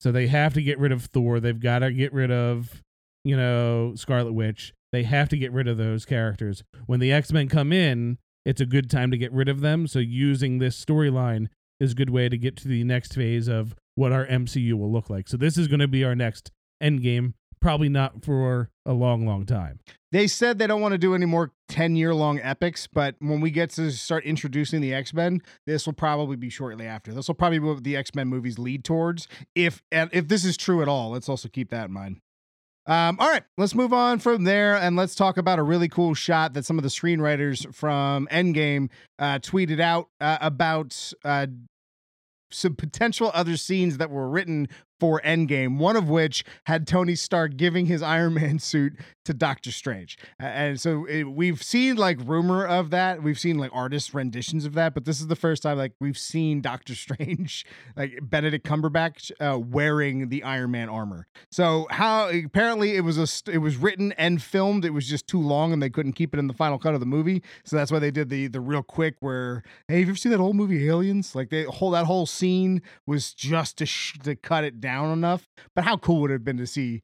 So 0.00 0.10
they 0.10 0.28
have 0.28 0.54
to 0.54 0.62
get 0.62 0.78
rid 0.78 0.92
of 0.92 1.04
Thor. 1.04 1.40
They've 1.40 1.60
got 1.60 1.80
to 1.80 1.92
get 1.92 2.12
rid 2.14 2.30
of, 2.30 2.82
you 3.22 3.36
know, 3.36 3.94
Scarlet 3.96 4.32
Witch. 4.32 4.72
They 4.92 5.02
have 5.02 5.28
to 5.28 5.36
get 5.36 5.52
rid 5.52 5.68
of 5.68 5.76
those 5.76 6.06
characters. 6.06 6.62
When 6.86 7.00
the 7.00 7.12
X 7.12 7.32
Men 7.32 7.48
come 7.48 7.70
in, 7.70 8.16
it's 8.46 8.62
a 8.62 8.66
good 8.66 8.88
time 8.88 9.10
to 9.10 9.18
get 9.18 9.32
rid 9.32 9.50
of 9.50 9.60
them. 9.60 9.86
So 9.86 9.98
using 9.98 10.58
this 10.58 10.82
storyline 10.82 11.48
is 11.80 11.92
a 11.92 11.94
good 11.94 12.10
way 12.10 12.28
to 12.28 12.38
get 12.38 12.56
to 12.58 12.68
the 12.68 12.84
next 12.84 13.14
phase 13.14 13.48
of 13.48 13.74
what 13.94 14.12
our 14.12 14.26
MCU 14.26 14.74
will 14.74 14.92
look 14.92 15.10
like. 15.10 15.28
So 15.28 15.36
this 15.36 15.58
is 15.58 15.66
going 15.66 15.80
to 15.80 15.88
be 15.88 16.04
our 16.04 16.14
next 16.14 16.52
Endgame. 16.82 17.34
probably 17.60 17.88
not 17.90 18.24
for 18.24 18.70
a 18.86 18.92
long, 18.92 19.26
long 19.26 19.44
time. 19.44 19.80
They 20.12 20.26
said 20.26 20.58
they 20.58 20.66
don't 20.66 20.80
want 20.80 20.92
to 20.92 20.98
do 20.98 21.14
any 21.14 21.26
more 21.26 21.52
10 21.68 21.94
year 21.94 22.14
long 22.14 22.40
epics, 22.40 22.86
but 22.86 23.16
when 23.18 23.40
we 23.40 23.50
get 23.50 23.70
to 23.70 23.90
start 23.90 24.24
introducing 24.24 24.80
the 24.80 24.94
X 24.94 25.12
Men, 25.12 25.42
this 25.66 25.86
will 25.86 25.92
probably 25.92 26.36
be 26.36 26.50
shortly 26.50 26.86
after. 26.86 27.12
This 27.12 27.28
will 27.28 27.34
probably 27.34 27.58
be 27.58 27.66
what 27.66 27.84
the 27.84 27.96
X 27.96 28.14
Men 28.14 28.28
movies 28.28 28.58
lead 28.58 28.84
towards. 28.84 29.28
If 29.54 29.82
and 29.92 30.10
if 30.12 30.28
this 30.28 30.44
is 30.44 30.56
true 30.56 30.82
at 30.82 30.88
all, 30.88 31.10
let's 31.10 31.28
also 31.28 31.48
keep 31.48 31.70
that 31.70 31.86
in 31.86 31.92
mind. 31.92 32.20
Um, 32.90 33.18
all 33.20 33.30
right, 33.30 33.44
let's 33.56 33.76
move 33.76 33.92
on 33.92 34.18
from 34.18 34.42
there 34.42 34.74
and 34.74 34.96
let's 34.96 35.14
talk 35.14 35.36
about 35.36 35.60
a 35.60 35.62
really 35.62 35.88
cool 35.88 36.12
shot 36.12 36.54
that 36.54 36.64
some 36.64 36.76
of 36.76 36.82
the 36.82 36.88
screenwriters 36.88 37.72
from 37.72 38.26
Endgame 38.32 38.88
uh, 39.20 39.38
tweeted 39.38 39.78
out 39.78 40.08
uh, 40.20 40.38
about 40.40 41.12
uh, 41.24 41.46
some 42.50 42.74
potential 42.74 43.30
other 43.32 43.56
scenes 43.56 43.98
that 43.98 44.10
were 44.10 44.28
written 44.28 44.66
for 44.98 45.20
Endgame, 45.24 45.78
one 45.78 45.94
of 45.94 46.08
which 46.08 46.44
had 46.66 46.84
Tony 46.88 47.14
Stark 47.14 47.56
giving 47.56 47.86
his 47.86 48.02
Iron 48.02 48.34
Man 48.34 48.58
suit 48.58 48.94
to 49.24 49.34
Doctor 49.34 49.70
Strange. 49.70 50.18
And 50.38 50.80
so 50.80 51.04
it, 51.04 51.24
we've 51.24 51.62
seen 51.62 51.96
like 51.96 52.18
rumor 52.24 52.66
of 52.66 52.90
that. 52.90 53.22
We've 53.22 53.38
seen 53.38 53.58
like 53.58 53.70
artist 53.74 54.14
renditions 54.14 54.64
of 54.64 54.74
that, 54.74 54.94
but 54.94 55.04
this 55.04 55.20
is 55.20 55.26
the 55.26 55.36
first 55.36 55.62
time 55.62 55.78
like 55.78 55.92
we've 56.00 56.18
seen 56.18 56.60
Doctor 56.70 56.94
Strange, 56.94 57.66
like 57.96 58.18
Benedict 58.22 58.66
Cumberbatch, 58.66 59.30
uh, 59.40 59.58
wearing 59.58 60.28
the 60.28 60.42
Iron 60.42 60.70
Man 60.70 60.88
armor. 60.88 61.26
So 61.50 61.86
how 61.90 62.28
apparently 62.28 62.96
it 62.96 63.02
was 63.02 63.18
a 63.18 63.50
it 63.50 63.58
was 63.58 63.76
written 63.76 64.12
and 64.12 64.42
filmed. 64.42 64.84
It 64.84 64.90
was 64.90 65.06
just 65.06 65.26
too 65.26 65.40
long 65.40 65.72
and 65.72 65.82
they 65.82 65.90
couldn't 65.90 66.12
keep 66.12 66.34
it 66.34 66.38
in 66.38 66.46
the 66.46 66.54
final 66.54 66.78
cut 66.78 66.94
of 66.94 67.00
the 67.00 67.06
movie. 67.06 67.42
So 67.64 67.76
that's 67.76 67.92
why 67.92 67.98
they 67.98 68.10
did 68.10 68.28
the 68.30 68.48
the 68.48 68.60
real 68.60 68.82
quick 68.82 69.16
where 69.20 69.62
hey, 69.88 70.00
have 70.00 70.08
you 70.08 70.12
ever 70.12 70.18
seen 70.18 70.32
that 70.32 70.40
old 70.40 70.56
movie 70.56 70.88
Aliens? 70.88 71.34
Like 71.34 71.50
they 71.50 71.64
whole 71.64 71.90
that 71.90 72.06
whole 72.06 72.26
scene 72.26 72.82
was 73.06 73.34
just 73.34 73.76
to 73.78 73.86
sh- 73.86 74.18
to 74.22 74.34
cut 74.34 74.64
it 74.64 74.80
down 74.80 75.12
enough. 75.12 75.48
But 75.74 75.84
how 75.84 75.96
cool 75.96 76.20
would 76.22 76.30
it 76.30 76.34
have 76.34 76.44
been 76.44 76.56
to 76.58 76.66
see 76.66 77.02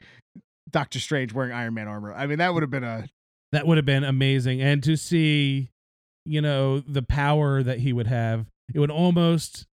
Doctor 0.70 0.98
Strange 0.98 1.32
wearing 1.32 1.52
Iron 1.52 1.74
Man 1.74 1.88
armor? 1.88 2.12
I 2.12 2.26
mean, 2.26 2.38
that 2.38 2.52
would 2.54 2.62
have 2.62 2.70
been 2.70 2.84
a 2.84 3.06
That 3.52 3.66
would 3.66 3.76
have 3.78 3.86
been 3.86 4.04
amazing. 4.04 4.60
And 4.60 4.82
to 4.84 4.96
see, 4.96 5.70
you 6.24 6.40
know, 6.40 6.80
the 6.80 7.02
power 7.02 7.62
that 7.62 7.80
he 7.80 7.92
would 7.92 8.06
have, 8.08 8.46
it 8.74 8.78
would 8.80 8.90
almost, 8.90 9.66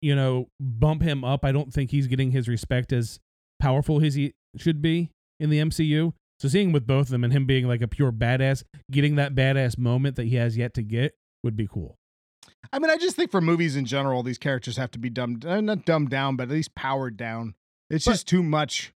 you 0.00 0.14
know, 0.14 0.48
bump 0.60 1.02
him 1.02 1.24
up. 1.24 1.44
I 1.44 1.52
don't 1.52 1.72
think 1.72 1.90
he's 1.90 2.06
getting 2.06 2.30
his 2.30 2.48
respect 2.48 2.92
as 2.92 3.18
powerful 3.60 4.02
as 4.04 4.14
he 4.14 4.32
should 4.56 4.80
be 4.80 5.10
in 5.40 5.50
the 5.50 5.58
MCU. 5.58 6.12
So 6.40 6.48
seeing 6.48 6.70
with 6.70 6.86
both 6.86 7.06
of 7.06 7.10
them 7.10 7.24
and 7.24 7.32
him 7.32 7.46
being 7.46 7.66
like 7.66 7.82
a 7.82 7.88
pure 7.88 8.12
badass, 8.12 8.62
getting 8.92 9.16
that 9.16 9.34
badass 9.34 9.76
moment 9.76 10.14
that 10.16 10.26
he 10.26 10.36
has 10.36 10.56
yet 10.56 10.72
to 10.74 10.82
get 10.82 11.16
would 11.42 11.56
be 11.56 11.66
cool. 11.66 11.96
I 12.72 12.78
mean, 12.78 12.90
I 12.90 12.96
just 12.96 13.16
think 13.16 13.30
for 13.32 13.40
movies 13.40 13.74
in 13.76 13.84
general, 13.86 14.22
these 14.22 14.38
characters 14.38 14.76
have 14.76 14.90
to 14.92 14.98
be 15.00 15.10
dumbed, 15.10 15.44
uh, 15.44 15.60
not 15.60 15.84
dumbed 15.84 16.10
down, 16.10 16.36
but 16.36 16.44
at 16.44 16.50
least 16.50 16.74
powered 16.76 17.16
down. 17.16 17.54
It's 17.90 18.04
But- 18.04 18.12
just 18.12 18.28
too 18.28 18.42
much. 18.44 18.92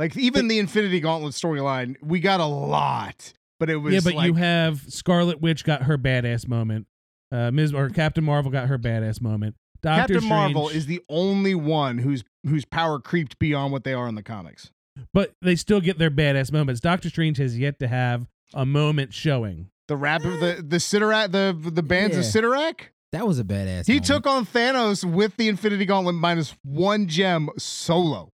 Like 0.00 0.16
even 0.16 0.48
the 0.48 0.58
Infinity 0.58 0.98
Gauntlet 1.00 1.34
storyline, 1.34 1.94
we 2.02 2.20
got 2.20 2.40
a 2.40 2.46
lot, 2.46 3.34
but 3.58 3.68
it 3.68 3.76
was 3.76 3.92
yeah, 3.92 4.00
but 4.02 4.14
like, 4.14 4.26
you 4.28 4.32
have 4.32 4.80
Scarlet 4.88 5.42
Witch 5.42 5.62
got 5.62 5.82
her 5.82 5.98
badass 5.98 6.48
moment. 6.48 6.86
Uh, 7.30 7.50
Ms. 7.50 7.74
or 7.74 7.90
Captain 7.90 8.24
Marvel 8.24 8.50
got 8.50 8.68
her 8.68 8.78
badass 8.78 9.20
moment. 9.20 9.56
Doctor 9.82 10.14
Captain 10.14 10.26
Marvel 10.26 10.70
is 10.70 10.86
the 10.86 11.02
only 11.10 11.54
one 11.54 11.98
whose 11.98 12.24
whose 12.46 12.64
power 12.64 12.98
creeped 12.98 13.38
beyond 13.38 13.72
what 13.72 13.84
they 13.84 13.92
are 13.92 14.08
in 14.08 14.14
the 14.14 14.22
comics. 14.22 14.70
but 15.12 15.34
they 15.42 15.54
still 15.54 15.82
get 15.82 15.98
their 15.98 16.10
badass 16.10 16.50
moments. 16.50 16.80
Doctor 16.80 17.10
Strange 17.10 17.36
has 17.36 17.58
yet 17.58 17.78
to 17.80 17.86
have 17.86 18.26
a 18.54 18.64
moment 18.64 19.12
showing. 19.12 19.68
The 19.88 19.96
rap, 19.96 20.24
of 20.24 20.40
the 20.40 20.64
the 20.66 20.78
Cyttorak, 20.78 21.30
the 21.32 21.54
the 21.70 21.82
bands 21.82 22.16
of 22.16 22.24
Yeah. 22.24 22.30
Cyttorak. 22.30 22.80
That 23.12 23.26
was 23.26 23.38
a 23.38 23.44
badass. 23.44 23.86
He 23.86 23.92
moment. 23.94 24.06
took 24.06 24.26
on 24.26 24.46
Thanos 24.46 25.04
with 25.04 25.36
the 25.36 25.48
Infinity 25.48 25.84
Gauntlet 25.84 26.14
minus 26.14 26.56
one 26.64 27.06
gem 27.06 27.50
solo. 27.58 28.30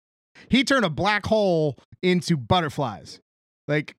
He 0.49 0.65
turned 0.65 0.85
a 0.85 0.91
black 0.91 1.27
hole 1.27 1.79
into 2.03 2.37
butterflies. 2.37 3.21
Like, 3.69 3.95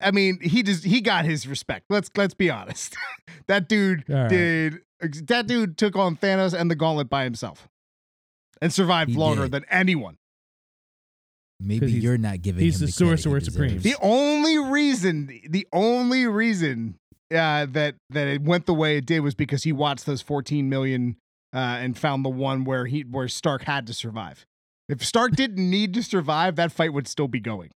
I 0.00 0.10
mean, 0.10 0.38
he 0.40 0.62
just 0.62 0.84
he 0.84 1.00
got 1.00 1.24
his 1.24 1.46
respect. 1.46 1.86
Let's 1.90 2.10
let's 2.16 2.34
be 2.34 2.50
honest. 2.50 2.96
that 3.46 3.68
dude 3.68 4.04
All 4.08 4.16
right. 4.16 4.28
did. 4.28 4.80
That 5.28 5.46
dude 5.46 5.78
took 5.78 5.96
on 5.96 6.16
Thanos 6.16 6.52
and 6.58 6.70
the 6.70 6.74
Gauntlet 6.74 7.08
by 7.08 7.24
himself, 7.24 7.68
and 8.60 8.72
survived 8.72 9.10
He 9.10 9.16
longer 9.16 9.44
did. 9.44 9.52
than 9.52 9.64
anyone. 9.70 10.16
Maybe 11.58 11.92
you're 11.92 12.18
not 12.18 12.40
giving 12.42 12.62
he's 12.62 12.80
him 12.80 12.86
the 12.86 12.92
the, 12.92 13.04
credit 13.04 13.16
he 13.16 13.22
Sorcerer 13.22 13.40
Supreme. 13.40 13.80
The 13.80 13.96
only 14.00 14.58
reason, 14.58 15.30
the 15.48 15.66
only 15.72 16.26
reason 16.26 16.96
uh, 17.30 17.66
that 17.70 17.96
that 18.10 18.28
it 18.28 18.42
went 18.42 18.66
the 18.66 18.74
way 18.74 18.96
it 18.96 19.06
did 19.06 19.20
was 19.20 19.34
because 19.34 19.62
he 19.62 19.72
watched 19.72 20.06
those 20.06 20.22
14 20.22 20.68
million 20.68 21.16
uh, 21.54 21.58
and 21.58 21.98
found 21.98 22.24
the 22.24 22.30
one 22.30 22.64
where 22.64 22.86
he 22.86 23.02
where 23.02 23.28
Stark 23.28 23.64
had 23.64 23.86
to 23.88 23.94
survive. 23.94 24.46
If 24.90 25.04
Stark 25.04 25.36
didn't 25.36 25.70
need 25.70 25.94
to 25.94 26.02
survive, 26.02 26.56
that 26.56 26.72
fight 26.72 26.92
would 26.92 27.06
still 27.06 27.28
be 27.28 27.40
going. 27.40 27.70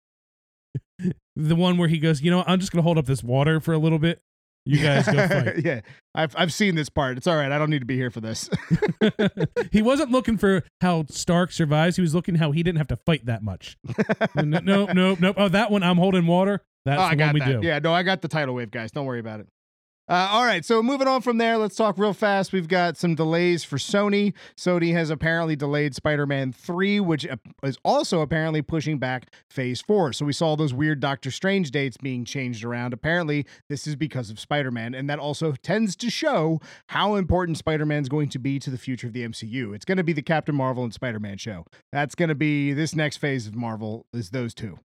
The 1.36 1.56
one 1.56 1.80
where 1.80 1.88
he 1.88 1.98
goes, 1.98 2.22
you 2.22 2.30
know, 2.30 2.44
I'm 2.46 2.60
just 2.60 2.72
gonna 2.72 2.84
hold 2.84 3.00
up 3.00 3.08
this 3.08 3.24
water 3.24 3.60
for 3.60 3.74
a 3.74 3.80
little 3.80 3.98
bit. 3.98 4.22
You 4.66 4.80
guys 4.80 5.08
go 5.08 5.14
fight. 5.28 5.66
yeah, 5.66 5.82
I've 6.14 6.36
I've 6.38 6.54
seen 6.54 6.76
this 6.76 6.90
part. 6.90 7.18
It's 7.18 7.26
all 7.26 7.36
right. 7.36 7.52
I 7.52 7.58
don't 7.58 7.72
need 7.72 7.80
to 7.80 7.88
be 7.88 7.96
here 7.96 8.12
for 8.12 8.22
this. 8.22 8.52
he 9.72 9.82
wasn't 9.82 10.12
looking 10.12 10.38
for 10.38 10.64
how 10.80 11.06
Stark 11.10 11.52
survives. 11.52 11.96
He 11.96 12.04
was 12.04 12.14
looking 12.14 12.36
how 12.36 12.52
he 12.52 12.62
didn't 12.62 12.78
have 12.78 12.88
to 12.90 12.98
fight 12.98 13.26
that 13.26 13.42
much. 13.42 13.80
no, 14.36 14.60
no, 14.60 14.86
no, 14.86 15.18
no. 15.20 15.34
Oh, 15.36 15.50
that 15.50 15.72
one 15.72 15.82
I'm 15.82 15.98
holding 15.98 16.28
water. 16.28 16.62
That's 16.86 17.02
oh, 17.02 17.06
the 17.06 17.10
I 17.10 17.16
got 17.16 17.34
one 17.34 17.48
we 17.48 17.54
do. 17.54 17.68
Yeah, 17.68 17.80
no, 17.80 17.94
I 17.94 18.04
got 18.04 18.22
the 18.22 18.28
tidal 18.28 18.54
wave, 18.54 18.70
guys. 18.70 18.92
Don't 18.92 19.08
worry 19.08 19.20
about 19.20 19.40
it. 19.40 19.48
Uh, 20.10 20.28
all 20.32 20.44
right, 20.44 20.66
so 20.66 20.84
moving 20.84 21.08
on 21.08 21.22
from 21.22 21.38
there, 21.38 21.58
let's 21.58 21.78
talk 21.78 21.98
real 21.98 22.12
fast. 22.14 22.52
We've 22.52 22.68
got 22.68 22.98
some 22.98 23.16
delays 23.16 23.64
for 23.64 23.78
Sony. 23.78 24.34
Sony 24.58 24.92
has 24.92 25.10
apparently 25.10 25.56
delayed 25.56 25.96
Spider 25.96 26.26
Man 26.26 26.52
3, 26.52 27.00
which 27.00 27.26
uh, 27.26 27.38
is 27.64 27.78
also 27.86 28.20
apparently 28.20 28.62
pushing 28.62 29.00
back 29.00 29.34
Phase 29.50 29.80
4. 29.80 30.12
So 30.12 30.26
we 30.26 30.34
saw 30.34 30.58
those 30.58 30.74
weird 30.74 31.00
Doctor 31.00 31.32
Strange 31.32 31.72
dates 31.72 31.96
being 31.96 32.26
changed 32.26 32.66
around. 32.66 32.94
Apparently, 32.94 33.46
this 33.70 33.88
is 33.88 33.96
because 33.96 34.30
of 34.30 34.42
Spider 34.42 34.72
Man, 34.72 34.94
and 34.94 35.10
that 35.10 35.20
also 35.20 35.54
tends 35.64 35.96
to 35.96 36.10
show 36.10 36.60
how 36.90 37.16
important 37.16 37.58
Spider 37.58 37.86
Man's 37.86 38.10
going 38.10 38.28
to 38.30 38.40
be 38.40 38.60
to 38.60 38.70
the 38.70 38.78
future 38.78 39.08
of 39.08 39.14
the 39.14 39.26
MCU. 39.26 39.74
It's 39.74 39.86
going 39.86 39.98
to 39.98 40.04
be 40.04 40.14
the 40.14 40.22
Captain 40.22 40.54
Marvel 40.54 40.84
and 40.84 40.94
Spider 40.94 41.20
Man 41.20 41.38
show. 41.38 41.66
That's 41.94 42.14
going 42.14 42.30
to 42.30 42.36
be 42.36 42.74
this 42.74 42.94
next 42.94 43.18
phase 43.18 43.48
of 43.48 43.56
Marvel, 43.56 44.06
is 44.12 44.32
those 44.32 44.54
two. 44.54 44.80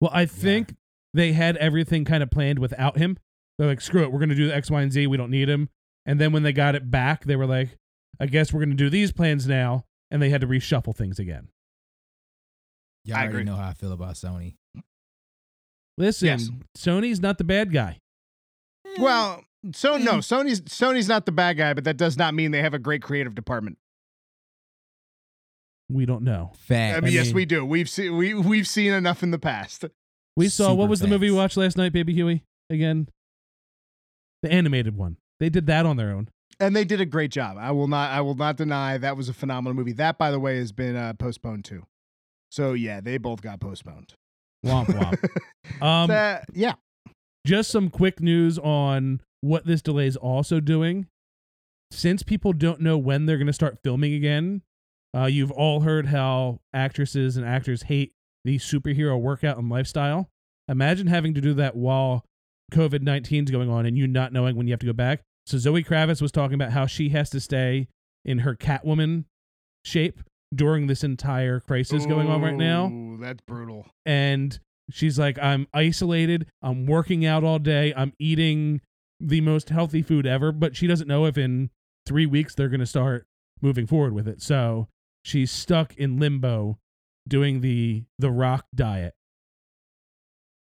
Well, 0.00 0.12
I 0.14 0.26
think 0.26 0.76
they 1.12 1.32
had 1.32 1.56
everything 1.56 2.04
kind 2.04 2.22
of 2.22 2.30
planned 2.30 2.60
without 2.60 2.96
him. 2.96 3.18
They're 3.60 3.68
like, 3.68 3.82
screw 3.82 4.02
it, 4.04 4.10
we're 4.10 4.20
gonna 4.20 4.34
do 4.34 4.46
the 4.48 4.54
X, 4.56 4.70
Y, 4.70 4.80
and 4.80 4.90
Z. 4.90 5.06
We 5.06 5.18
don't 5.18 5.30
need 5.30 5.50
him. 5.50 5.68
And 6.06 6.18
then 6.18 6.32
when 6.32 6.42
they 6.44 6.52
got 6.54 6.74
it 6.74 6.90
back, 6.90 7.24
they 7.26 7.36
were 7.36 7.44
like, 7.44 7.76
I 8.18 8.24
guess 8.24 8.54
we're 8.54 8.60
gonna 8.60 8.74
do 8.74 8.88
these 8.88 9.12
plans 9.12 9.46
now, 9.46 9.84
and 10.10 10.22
they 10.22 10.30
had 10.30 10.40
to 10.40 10.46
reshuffle 10.46 10.96
things 10.96 11.18
again. 11.18 11.48
Y'all 13.04 13.18
I 13.18 13.20
already 13.24 13.34
agree. 13.34 13.44
know 13.44 13.56
how 13.56 13.68
I 13.68 13.74
feel 13.74 13.92
about 13.92 14.14
Sony. 14.14 14.54
Listen, 15.98 16.26
Yes. 16.28 16.48
Sony's 16.78 17.20
not 17.20 17.36
the 17.36 17.44
bad 17.44 17.70
guy. 17.70 17.98
Well, 18.98 19.44
so 19.74 19.98
no, 19.98 20.12
Mm. 20.14 20.18
Sony's 20.20 20.62
Sony's 20.62 21.06
not 21.08 21.26
the 21.26 21.32
bad 21.32 21.58
guy, 21.58 21.74
but 21.74 21.84
that 21.84 21.98
does 21.98 22.16
not 22.16 22.32
mean 22.32 22.52
they 22.52 22.62
have 22.62 22.72
a 22.72 22.78
great 22.78 23.02
creative 23.02 23.34
department. 23.34 23.76
We 25.90 26.06
don't 26.06 26.22
know. 26.22 26.52
Fact. 26.56 26.96
I 26.96 27.00
mean, 27.00 27.12
yes, 27.12 27.26
mean- 27.26 27.34
we 27.34 27.44
do. 27.44 27.64
We've 27.64 27.90
seen 27.90 28.16
we 28.16 28.32
we've 28.32 28.66
seen 28.66 28.92
enough 28.92 29.22
in 29.22 29.32
the 29.32 29.38
past. 29.38 29.84
We 30.36 30.48
saw 30.48 30.72
what 30.72 30.84
Super 30.84 30.88
was 30.90 31.00
the 31.00 31.08
movie 31.08 31.30
we 31.30 31.36
watched 31.36 31.56
last 31.56 31.76
night, 31.76 31.92
Baby 31.92 32.14
Huey? 32.14 32.44
Again, 32.70 33.08
the 34.42 34.50
animated 34.52 34.96
one. 34.96 35.16
They 35.38 35.48
did 35.48 35.66
that 35.66 35.86
on 35.86 35.96
their 35.96 36.10
own. 36.10 36.28
And 36.58 36.76
they 36.76 36.84
did 36.84 37.00
a 37.00 37.06
great 37.06 37.30
job. 37.30 37.56
I 37.58 37.70
will 37.72 37.88
not 37.88 38.10
I 38.10 38.20
will 38.20 38.34
not 38.34 38.56
deny 38.56 38.98
that 38.98 39.16
was 39.16 39.28
a 39.28 39.32
phenomenal 39.34 39.74
movie. 39.74 39.92
That 39.92 40.18
by 40.18 40.30
the 40.30 40.38
way 40.40 40.58
has 40.58 40.72
been 40.72 40.94
uh, 40.96 41.14
postponed 41.14 41.64
too. 41.64 41.86
So 42.50 42.72
yeah, 42.74 43.00
they 43.00 43.16
both 43.18 43.40
got 43.40 43.60
postponed. 43.60 44.12
Womp 44.66 44.86
womp. 44.88 45.82
um, 45.82 46.08
That- 46.08 46.44
yeah. 46.52 46.74
just 47.46 47.70
some 47.70 47.88
quick 47.88 48.20
news 48.20 48.58
on 48.58 49.22
what 49.40 49.64
this 49.66 49.80
delay 49.80 50.06
is 50.06 50.16
also 50.16 50.60
doing. 50.60 51.06
Since 51.92 52.22
people 52.22 52.52
don't 52.52 52.80
know 52.82 52.98
when 52.98 53.26
they're 53.26 53.38
going 53.38 53.46
to 53.46 53.52
start 53.52 53.78
filming 53.82 54.12
again, 54.14 54.62
uh, 55.16 55.24
you've 55.24 55.50
all 55.50 55.80
heard 55.80 56.06
how 56.06 56.60
actresses 56.74 57.36
and 57.36 57.44
actors 57.46 57.84
hate 57.84 58.12
the 58.44 58.58
superhero 58.58 59.18
workout 59.20 59.58
and 59.58 59.68
lifestyle. 59.68 60.28
Imagine 60.68 61.08
having 61.08 61.34
to 61.34 61.40
do 61.40 61.54
that 61.54 61.74
while 61.74 62.24
COVID 62.70 63.02
19 63.02 63.44
is 63.44 63.50
going 63.50 63.68
on 63.70 63.86
and 63.86 63.96
you 63.98 64.06
not 64.06 64.32
knowing 64.32 64.56
when 64.56 64.66
you 64.66 64.72
have 64.72 64.80
to 64.80 64.86
go 64.86 64.92
back. 64.92 65.20
So 65.46 65.58
Zoe 65.58 65.82
Kravitz 65.84 66.22
was 66.22 66.32
talking 66.32 66.54
about 66.54 66.72
how 66.72 66.86
she 66.86 67.08
has 67.10 67.30
to 67.30 67.40
stay 67.40 67.88
in 68.24 68.40
her 68.40 68.54
Catwoman 68.54 69.24
shape 69.84 70.20
during 70.54 70.86
this 70.86 71.02
entire 71.04 71.60
crisis 71.60 72.06
going 72.06 72.28
on 72.28 72.42
right 72.42 72.54
now. 72.56 73.16
That's 73.20 73.40
brutal. 73.46 73.86
and 74.04 74.58
she's 74.90 75.18
like 75.18 75.38
i'm 75.38 75.68
isolated. 75.72 76.46
I'm 76.62 76.86
working 76.86 77.24
out 77.24 77.44
all 77.44 77.58
day. 77.60 77.92
I'm 77.96 78.12
eating 78.18 78.80
the 79.20 79.40
most 79.40 79.68
healthy 79.68 80.02
food 80.02 80.26
ever. 80.26 80.50
But 80.52 80.76
she 80.76 80.86
doesn't 80.86 81.06
know 81.08 81.26
if 81.26 81.38
in 81.38 81.70
three 82.06 82.26
weeks 82.26 82.54
they're 82.54 82.68
going 82.68 82.80
to 82.80 82.86
start 82.86 83.26
moving 83.62 83.86
forward 83.86 84.12
with 84.12 84.26
it. 84.26 84.42
So 84.42 84.88
she's 85.24 85.50
stuck 85.50 85.94
in 85.96 86.18
limbo 86.18 86.78
doing 87.28 87.60
the 87.60 88.04
the 88.18 88.30
rock 88.30 88.66
diet 88.74 89.14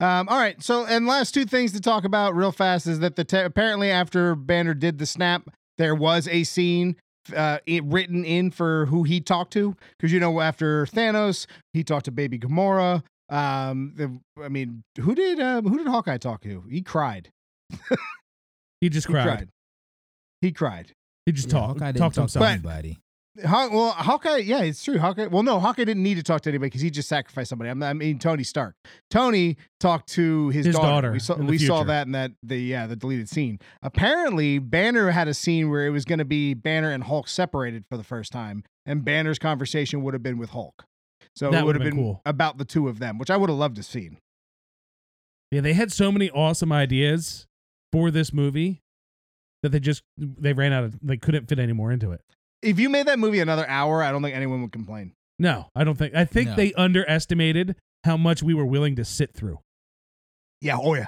Um, 0.02 0.28
all 0.28 0.38
right. 0.38 0.60
So, 0.62 0.84
and 0.84 1.06
last 1.06 1.32
two 1.32 1.44
things 1.44 1.72
to 1.72 1.80
talk 1.80 2.04
about 2.04 2.34
real 2.34 2.50
fast 2.52 2.86
is 2.86 2.98
that 2.98 3.14
the 3.16 3.24
te- 3.24 3.38
apparently 3.38 3.90
after 3.90 4.34
Banner 4.34 4.74
did 4.74 4.98
the 4.98 5.06
snap, 5.06 5.48
there 5.78 5.94
was 5.94 6.26
a 6.28 6.42
scene 6.44 6.96
uh, 7.36 7.58
it, 7.66 7.84
written 7.84 8.24
in 8.24 8.50
for 8.50 8.86
who 8.86 9.04
he 9.04 9.20
talked 9.20 9.52
to 9.52 9.76
because 9.96 10.12
you 10.12 10.18
know 10.18 10.40
after 10.40 10.86
Thanos, 10.86 11.46
he 11.72 11.84
talked 11.84 12.06
to 12.06 12.10
Baby 12.10 12.38
Gamora. 12.38 13.02
Um, 13.30 13.92
the, 13.96 14.18
I 14.42 14.48
mean, 14.48 14.82
who 15.00 15.14
did 15.14 15.38
um, 15.40 15.66
who 15.68 15.78
did 15.78 15.86
Hawkeye 15.86 16.18
talk 16.18 16.42
to? 16.42 16.64
He 16.68 16.82
cried. 16.82 17.30
He 18.80 18.88
just 18.88 19.06
He 19.06 19.12
cried. 19.12 19.24
cried. 19.24 19.48
He 20.40 20.50
cried. 20.52 20.92
He 21.26 21.32
just 21.32 21.46
Yeah, 21.46 21.52
talked. 21.60 21.78
Hawkeye 21.80 21.92
Talked 21.92 22.14
to 22.16 22.20
talk 22.20 22.24
himself. 22.24 22.44
to 22.46 22.50
anybody. 22.50 22.98
Haw- 23.46 23.68
well, 23.72 23.90
Hawkeye, 23.92 24.38
yeah, 24.38 24.60
it's 24.62 24.84
true. 24.84 24.98
Hawkeye, 24.98 25.26
well, 25.26 25.42
no, 25.42 25.58
Hawkeye 25.58 25.84
didn't 25.84 26.02
need 26.02 26.16
to 26.16 26.22
talk 26.22 26.42
to 26.42 26.50
anybody 26.50 26.66
because 26.68 26.82
he 26.82 26.90
just 26.90 27.08
sacrificed 27.08 27.48
somebody. 27.48 27.68
I'm- 27.68 27.82
I 27.82 27.94
mean, 27.94 28.18
Tony 28.18 28.42
Stark. 28.44 28.74
Tony 29.10 29.56
talked 29.80 30.08
to 30.10 30.50
his, 30.50 30.66
His 30.66 30.74
daughter. 30.74 30.86
daughter 31.08 31.12
We 31.12 31.18
saw 31.18 31.34
we 31.36 31.58
saw 31.58 31.82
that 31.84 32.06
in 32.06 32.12
that 32.12 32.32
the 32.42 32.58
yeah 32.58 32.86
the 32.86 32.94
deleted 32.96 33.30
scene. 33.30 33.58
Apparently, 33.82 34.58
Banner 34.58 35.10
had 35.12 35.28
a 35.28 35.34
scene 35.34 35.70
where 35.70 35.86
it 35.86 35.90
was 35.90 36.04
going 36.04 36.18
to 36.18 36.26
be 36.26 36.52
Banner 36.52 36.90
and 36.92 37.04
Hulk 37.04 37.26
separated 37.26 37.84
for 37.88 37.96
the 37.96 38.04
first 38.04 38.32
time, 38.32 38.64
and 38.84 39.02
Banner's 39.04 39.38
conversation 39.38 40.02
would 40.02 40.12
have 40.12 40.22
been 40.22 40.36
with 40.36 40.50
Hulk. 40.50 40.84
So 41.34 41.50
That 41.50 41.62
it 41.62 41.64
would 41.64 41.76
have 41.76 41.82
been 41.82 41.94
been 41.96 42.04
cool. 42.04 42.20
about 42.26 42.58
the 42.58 42.66
two 42.66 42.86
of 42.88 42.98
them, 42.98 43.16
which 43.18 43.30
I 43.30 43.38
would 43.38 43.48
have 43.48 43.58
loved 43.58 43.76
to 43.76 43.82
see. 43.82 44.10
Yeah, 45.50 45.62
they 45.62 45.72
had 45.72 45.90
so 45.90 46.12
many 46.12 46.28
awesome 46.30 46.70
ideas 46.70 47.46
for 47.92 48.10
this 48.10 48.32
movie 48.32 48.80
that 49.62 49.70
they 49.70 49.80
just 49.80 50.02
they 50.18 50.52
ran 50.52 50.72
out 50.74 50.84
of 50.84 50.98
they 51.00 51.16
couldn't 51.16 51.48
fit 51.48 51.58
any 51.58 51.72
more 51.72 51.90
into 51.92 52.12
it. 52.12 52.20
If 52.62 52.78
you 52.78 52.88
made 52.88 53.06
that 53.06 53.18
movie 53.18 53.40
another 53.40 53.68
hour, 53.68 54.02
I 54.02 54.12
don't 54.12 54.22
think 54.22 54.36
anyone 54.36 54.62
would 54.62 54.72
complain. 54.72 55.12
No, 55.38 55.66
I 55.74 55.84
don't 55.84 55.96
think. 55.98 56.14
I 56.14 56.24
think 56.24 56.50
No. 56.50 56.56
they 56.56 56.72
underestimated 56.74 57.76
how 58.04 58.16
much 58.16 58.42
we 58.42 58.54
were 58.54 58.66
willing 58.66 58.96
to 58.96 59.04
sit 59.04 59.34
through. 59.34 59.58
Yeah. 60.60 60.78
Oh 60.80 60.94
yeah. 60.94 61.06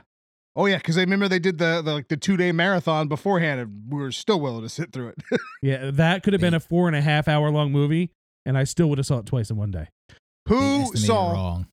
Oh 0.57 0.67
yeah. 0.67 0.79
Because 0.79 0.97
I 0.99 1.03
remember 1.03 1.29
they 1.29 1.39
did 1.39 1.59
the, 1.59 1.81
the 1.83 1.93
like 1.95 2.09
the 2.09 2.17
two 2.17 2.37
day 2.37 2.51
marathon 2.53 3.07
beforehand, 3.09 3.61
and 3.61 3.83
we 3.89 4.01
were 4.01 4.11
still 4.13 4.41
willing 4.41 4.63
to 4.63 4.69
sit 4.69 4.93
through 4.93 5.09
it. 5.09 5.17
Yeah, 5.63 5.91
that 5.93 6.23
could 6.23 6.33
have 6.35 6.41
been 6.43 6.53
a 6.55 6.61
four 6.61 6.89
and 6.89 6.97
a 6.97 7.01
half 7.01 7.27
hour 7.29 7.51
long 7.51 7.73
movie, 7.73 8.11
and 8.45 8.59
I 8.59 8.65
still 8.65 8.89
would 8.91 8.99
have 8.99 9.07
saw 9.07 9.19
it 9.19 9.27
twice 9.27 9.49
in 9.51 9.57
one 9.57 9.71
day. 9.71 9.89
They 10.11 10.15
who 10.55 10.81
estimated 10.83 11.07
saw 11.07 11.33
wrong. 11.33 11.67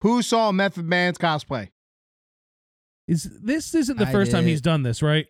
who 0.00 0.22
saw 0.22 0.50
Method 0.50 0.86
Man's 0.86 1.18
cosplay? 1.18 1.68
Is 3.06 3.30
this 3.42 3.74
isn't 3.74 3.98
the 3.98 4.06
I 4.06 4.12
first 4.12 4.30
time 4.32 4.44
did. 4.44 4.50
he's 4.50 4.60
done 4.60 4.82
this, 4.82 5.02
right? 5.02 5.26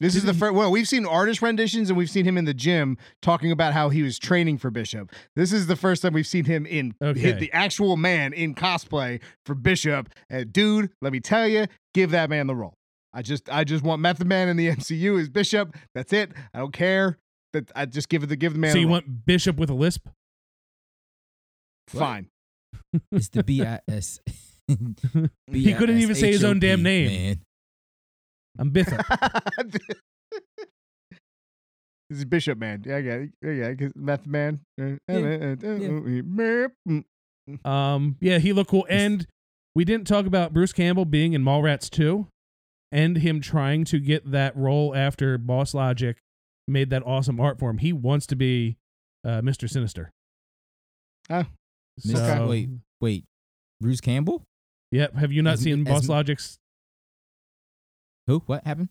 This 0.00 0.14
is 0.14 0.22
the 0.22 0.28
Didn't 0.28 0.38
first. 0.40 0.54
Well, 0.54 0.70
we've 0.70 0.86
seen 0.86 1.04
artist 1.06 1.42
renditions 1.42 1.90
and 1.90 1.96
we've 1.96 2.10
seen 2.10 2.24
him 2.24 2.38
in 2.38 2.44
the 2.44 2.54
gym 2.54 2.96
talking 3.20 3.50
about 3.50 3.72
how 3.72 3.88
he 3.88 4.02
was 4.02 4.18
training 4.18 4.58
for 4.58 4.70
Bishop. 4.70 5.12
This 5.34 5.52
is 5.52 5.66
the 5.66 5.74
first 5.76 6.02
time 6.02 6.12
we've 6.12 6.26
seen 6.26 6.44
him 6.44 6.66
in 6.66 6.94
Okay. 7.02 7.32
the 7.32 7.52
actual 7.52 7.96
man 7.96 8.32
in 8.32 8.54
cosplay 8.54 9.20
for 9.44 9.54
Bishop. 9.56 10.08
And 10.30 10.52
dude, 10.52 10.90
let 11.02 11.12
me 11.12 11.18
tell 11.20 11.48
you, 11.48 11.66
give 11.94 12.12
that 12.12 12.30
man 12.30 12.46
the 12.46 12.54
role. 12.54 12.74
I 13.12 13.22
just, 13.22 13.48
I 13.50 13.64
just 13.64 13.82
want 13.82 14.00
Method 14.00 14.28
Man 14.28 14.48
in 14.48 14.56
the 14.56 14.68
MCU 14.76 15.20
as 15.20 15.28
Bishop. 15.28 15.74
That's 15.94 16.12
it. 16.12 16.30
I 16.54 16.58
don't 16.58 16.72
care. 16.72 17.18
That 17.54 17.72
I 17.74 17.86
just 17.86 18.08
give 18.08 18.22
it 18.22 18.26
the 18.26 18.36
give 18.36 18.52
the 18.52 18.58
man. 18.58 18.70
so 18.70 18.74
the 18.74 18.80
you 18.80 18.86
role. 18.86 18.92
want 18.92 19.26
Bishop 19.26 19.56
with 19.56 19.70
a 19.70 19.74
lisp? 19.74 20.06
fine. 21.88 22.28
It's 23.12 23.28
the 23.30 23.42
BIS. 23.42 24.20
he 25.50 25.74
couldn't 25.74 25.98
even 25.98 26.14
say 26.14 26.30
his 26.30 26.44
own 26.44 26.58
damn 26.60 26.82
name. 26.82 27.40
Man. 28.58 28.66
I'm 28.66 28.70
Bishop. 28.70 29.00
this 32.10 32.18
is 32.18 32.24
Bishop 32.24 32.58
Man. 32.58 32.82
Yeah, 32.86 32.96
I 32.96 33.02
got 33.02 33.20
it. 33.20 33.30
Yeah, 33.42 33.50
yeah. 33.50 33.74
'cause 33.74 33.92
Method 33.94 34.26
Man. 34.28 34.60
Um, 37.64 38.16
yeah, 38.20 38.38
he 38.38 38.52
looked 38.52 38.70
cool. 38.70 38.86
And 38.90 39.26
we 39.74 39.84
didn't 39.84 40.06
talk 40.06 40.26
about 40.26 40.52
Bruce 40.52 40.72
Campbell 40.72 41.04
being 41.04 41.32
in 41.32 41.42
Mallrats 41.42 41.88
2 41.90 42.26
and 42.92 43.18
him 43.18 43.40
trying 43.40 43.84
to 43.86 43.98
get 44.00 44.30
that 44.30 44.56
role 44.56 44.94
after 44.94 45.38
Boss 45.38 45.74
Logic 45.74 46.16
made 46.66 46.90
that 46.90 47.02
awesome 47.06 47.40
art 47.40 47.58
for 47.58 47.70
him. 47.70 47.78
He 47.78 47.92
wants 47.92 48.26
to 48.26 48.36
be 48.36 48.76
uh, 49.24 49.40
Mr. 49.42 49.68
Sinister. 49.68 50.10
Oh. 51.30 51.44
So, 51.98 52.18
Okay. 52.18 52.44
Wait. 52.46 52.68
Wait, 53.00 53.24
Bruce 53.80 54.00
Campbell? 54.00 54.42
Yep. 54.92 55.14
Have 55.16 55.32
you 55.32 55.42
not 55.42 55.54
As- 55.54 55.60
seen 55.60 55.86
as- 55.86 55.92
Boss 55.92 56.08
Logic's? 56.08 56.58
Who? 58.28 58.42
What 58.46 58.64
happened? 58.64 58.90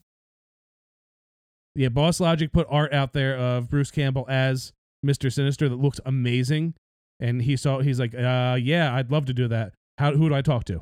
Yeah, 1.75 1.89
Boss 1.89 2.19
Logic 2.19 2.51
put 2.51 2.67
art 2.69 2.91
out 2.91 3.13
there 3.13 3.38
of 3.38 3.69
Bruce 3.69 3.91
Campbell 3.91 4.25
as 4.27 4.73
Mr. 5.05 5.31
Sinister 5.31 5.69
that 5.69 5.75
looks 5.75 5.99
amazing. 6.05 6.73
And 7.19 7.41
he 7.43 7.55
saw, 7.55 7.79
he's 7.79 7.99
like, 7.99 8.13
uh, 8.13 8.57
yeah, 8.61 8.93
I'd 8.93 9.11
love 9.11 9.25
to 9.27 9.33
do 9.33 9.47
that. 9.47 9.73
How, 9.97 10.13
who 10.13 10.27
do 10.29 10.35
I 10.35 10.41
talk 10.41 10.65
to? 10.65 10.81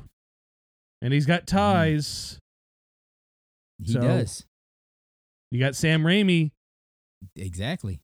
And 1.02 1.12
he's 1.12 1.26
got 1.26 1.46
ties. 1.46 2.38
He 3.78 3.92
So- 3.92 4.00
does. 4.00 4.44
You 5.50 5.60
got 5.60 5.76
Sam 5.76 6.02
Raimi. 6.02 6.50
Exactly. 7.36 8.00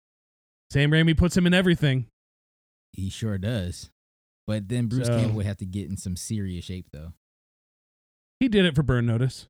Sam 0.70 0.90
Raimi 0.90 1.16
puts 1.16 1.36
him 1.36 1.46
in 1.46 1.52
everything. 1.54 2.06
He 2.92 3.08
sure 3.10 3.36
does. 3.38 3.90
But 4.46 4.68
then 4.68 4.86
Bruce 4.86 5.06
So- 5.06 5.18
Campbell 5.18 5.36
would 5.36 5.46
have 5.46 5.56
to 5.58 5.66
get 5.66 5.88
in 5.88 5.96
some 5.96 6.14
serious 6.16 6.64
shape 6.66 6.88
though. 6.92 7.14
He 8.38 8.48
did 8.48 8.64
it 8.66 8.74
for 8.74 8.82
Burn 8.82 9.06
Notice. 9.06 9.48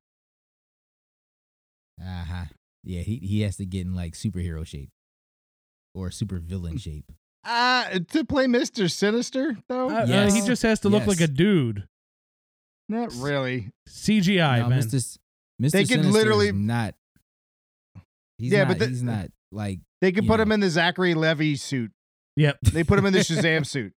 Uh-huh. 2.01 2.45
Yeah, 2.83 3.01
he, 3.01 3.17
he 3.17 3.41
has 3.41 3.57
to 3.57 3.65
get 3.65 3.85
in 3.85 3.93
like 3.95 4.13
superhero 4.13 4.65
shape. 4.65 4.89
Or 5.95 6.09
super 6.11 6.39
villain 6.39 6.77
shape. 6.77 7.11
Uh, 7.45 7.99
to 8.11 8.23
play 8.25 8.45
Mr. 8.47 8.89
Sinister, 8.89 9.57
though? 9.69 9.89
Uh, 9.89 10.05
uh, 10.09 10.31
he 10.31 10.41
just 10.41 10.63
has 10.63 10.79
to 10.81 10.89
look 10.89 11.01
Yes. 11.01 11.07
like 11.09 11.21
a 11.21 11.27
dude. 11.27 11.87
Not 12.89 13.13
really. 13.15 13.69
CGI, 13.87 14.59
no, 14.59 14.69
man. 14.69 14.79
Mr. 14.81 14.95
S- 14.95 15.17
Mr. 15.61 15.71
They 15.71 15.85
could 15.85 16.05
literally- 16.05 16.47
is 16.47 16.53
not 16.53 16.95
He's 18.39 18.51
Yeah, 18.51 18.59
not, 18.63 18.67
but 18.69 18.79
the- 18.79 18.87
he's 18.87 19.03
not 19.03 19.27
like 19.51 19.79
They 20.01 20.11
could 20.11 20.23
You 20.23 20.29
put 20.29 20.39
him 20.39 20.51
in 20.51 20.59
the 20.61 20.69
Zachary 20.69 21.13
Levi 21.13 21.53
suit. 21.55 21.91
Yep. 22.35 22.59
They 22.73 22.83
put 22.83 22.97
him 22.97 23.05
in 23.05 23.13
the 23.13 23.19
Shazam 23.23 23.65
suit. 23.65 23.93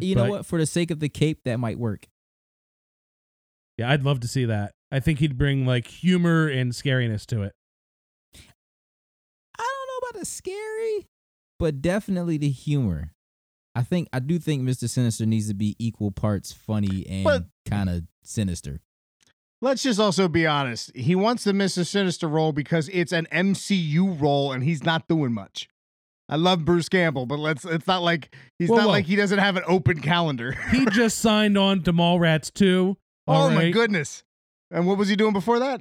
you 0.00 0.14
know 0.14 0.24
But- 0.24 0.30
what? 0.30 0.46
For 0.46 0.58
the 0.58 0.66
sake 0.66 0.90
of 0.90 0.98
the 1.00 1.08
cape, 1.08 1.40
that 1.44 1.58
might 1.58 1.78
work. 1.78 2.06
Yeah, 3.78 3.90
I'd 3.90 4.02
love 4.02 4.20
to 4.20 4.28
see 4.28 4.44
that. 4.44 4.72
I 4.92 5.00
think 5.00 5.18
he'd 5.18 5.36
bring 5.36 5.66
like 5.66 5.86
humor 5.86 6.46
and 6.46 6.72
scariness 6.72 7.26
to 7.26 7.42
it. 7.42 7.52
I 8.36 9.62
don't 9.62 9.88
know 9.88 10.08
about 10.08 10.20
the 10.20 10.26
scary, 10.26 11.08
but 11.58 11.82
definitely 11.82 12.36
the 12.38 12.50
humor. 12.50 13.12
I 13.74 13.82
think 13.82 14.08
I 14.12 14.20
do 14.20 14.38
think 14.38 14.62
Mr. 14.62 14.88
Sinister 14.88 15.26
needs 15.26 15.48
to 15.48 15.54
be 15.54 15.74
equal 15.78 16.12
parts 16.12 16.52
funny 16.52 17.04
and 17.08 17.46
kind 17.68 17.90
of 17.90 18.04
sinister. 18.22 18.80
Let's 19.60 19.82
just 19.82 19.98
also 19.98 20.28
be 20.28 20.46
honest. 20.46 20.94
He 20.94 21.14
wants 21.14 21.44
the 21.44 21.52
Mr. 21.52 21.86
Sinister 21.86 22.28
role 22.28 22.52
because 22.52 22.88
it's 22.90 23.12
an 23.12 23.26
MCU 23.32 24.20
role 24.20 24.52
and 24.52 24.62
he's 24.62 24.84
not 24.84 25.08
doing 25.08 25.32
much. 25.32 25.68
I 26.28 26.36
love 26.36 26.64
Bruce 26.64 26.88
Campbell, 26.88 27.26
but 27.26 27.38
let's 27.38 27.64
it's 27.64 27.86
not 27.86 28.02
like 28.02 28.34
he's 28.58 28.68
Whoa, 28.68 28.76
not 28.76 28.86
whoa. 28.86 28.92
like 28.92 29.06
he 29.06 29.16
doesn't 29.16 29.38
have 29.38 29.56
an 29.56 29.64
open 29.66 30.00
calendar. 30.00 30.52
He 30.70 30.86
just 30.86 31.18
signed 31.20 31.58
on 31.58 31.82
to 31.82 31.92
Mallrats 31.92 32.52
2. 32.52 32.96
Oh 33.28 33.32
All 33.32 33.50
my 33.50 33.70
goodness. 33.70 34.24
And 34.70 34.86
what 34.86 34.98
was 34.98 35.08
he 35.08 35.16
doing 35.16 35.32
before 35.32 35.58
that? 35.60 35.80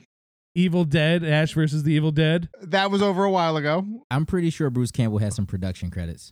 Evil 0.55 0.83
Dead, 0.85 1.23
Ash 1.23 1.53
versus 1.53 1.83
the 1.83 1.93
Evil 1.93 2.11
Dead. 2.11 2.47
That 2.61 2.91
was 2.91 3.01
over 3.01 3.23
a 3.23 3.31
while 3.31 3.57
ago. 3.57 3.85
I'm 4.11 4.25
pretty 4.25 4.49
sure 4.51 4.69
Bruce 4.69 4.91
Campbell 4.91 5.17
has 5.17 5.35
some 5.35 5.45
production 5.47 5.89
credits. 5.89 6.31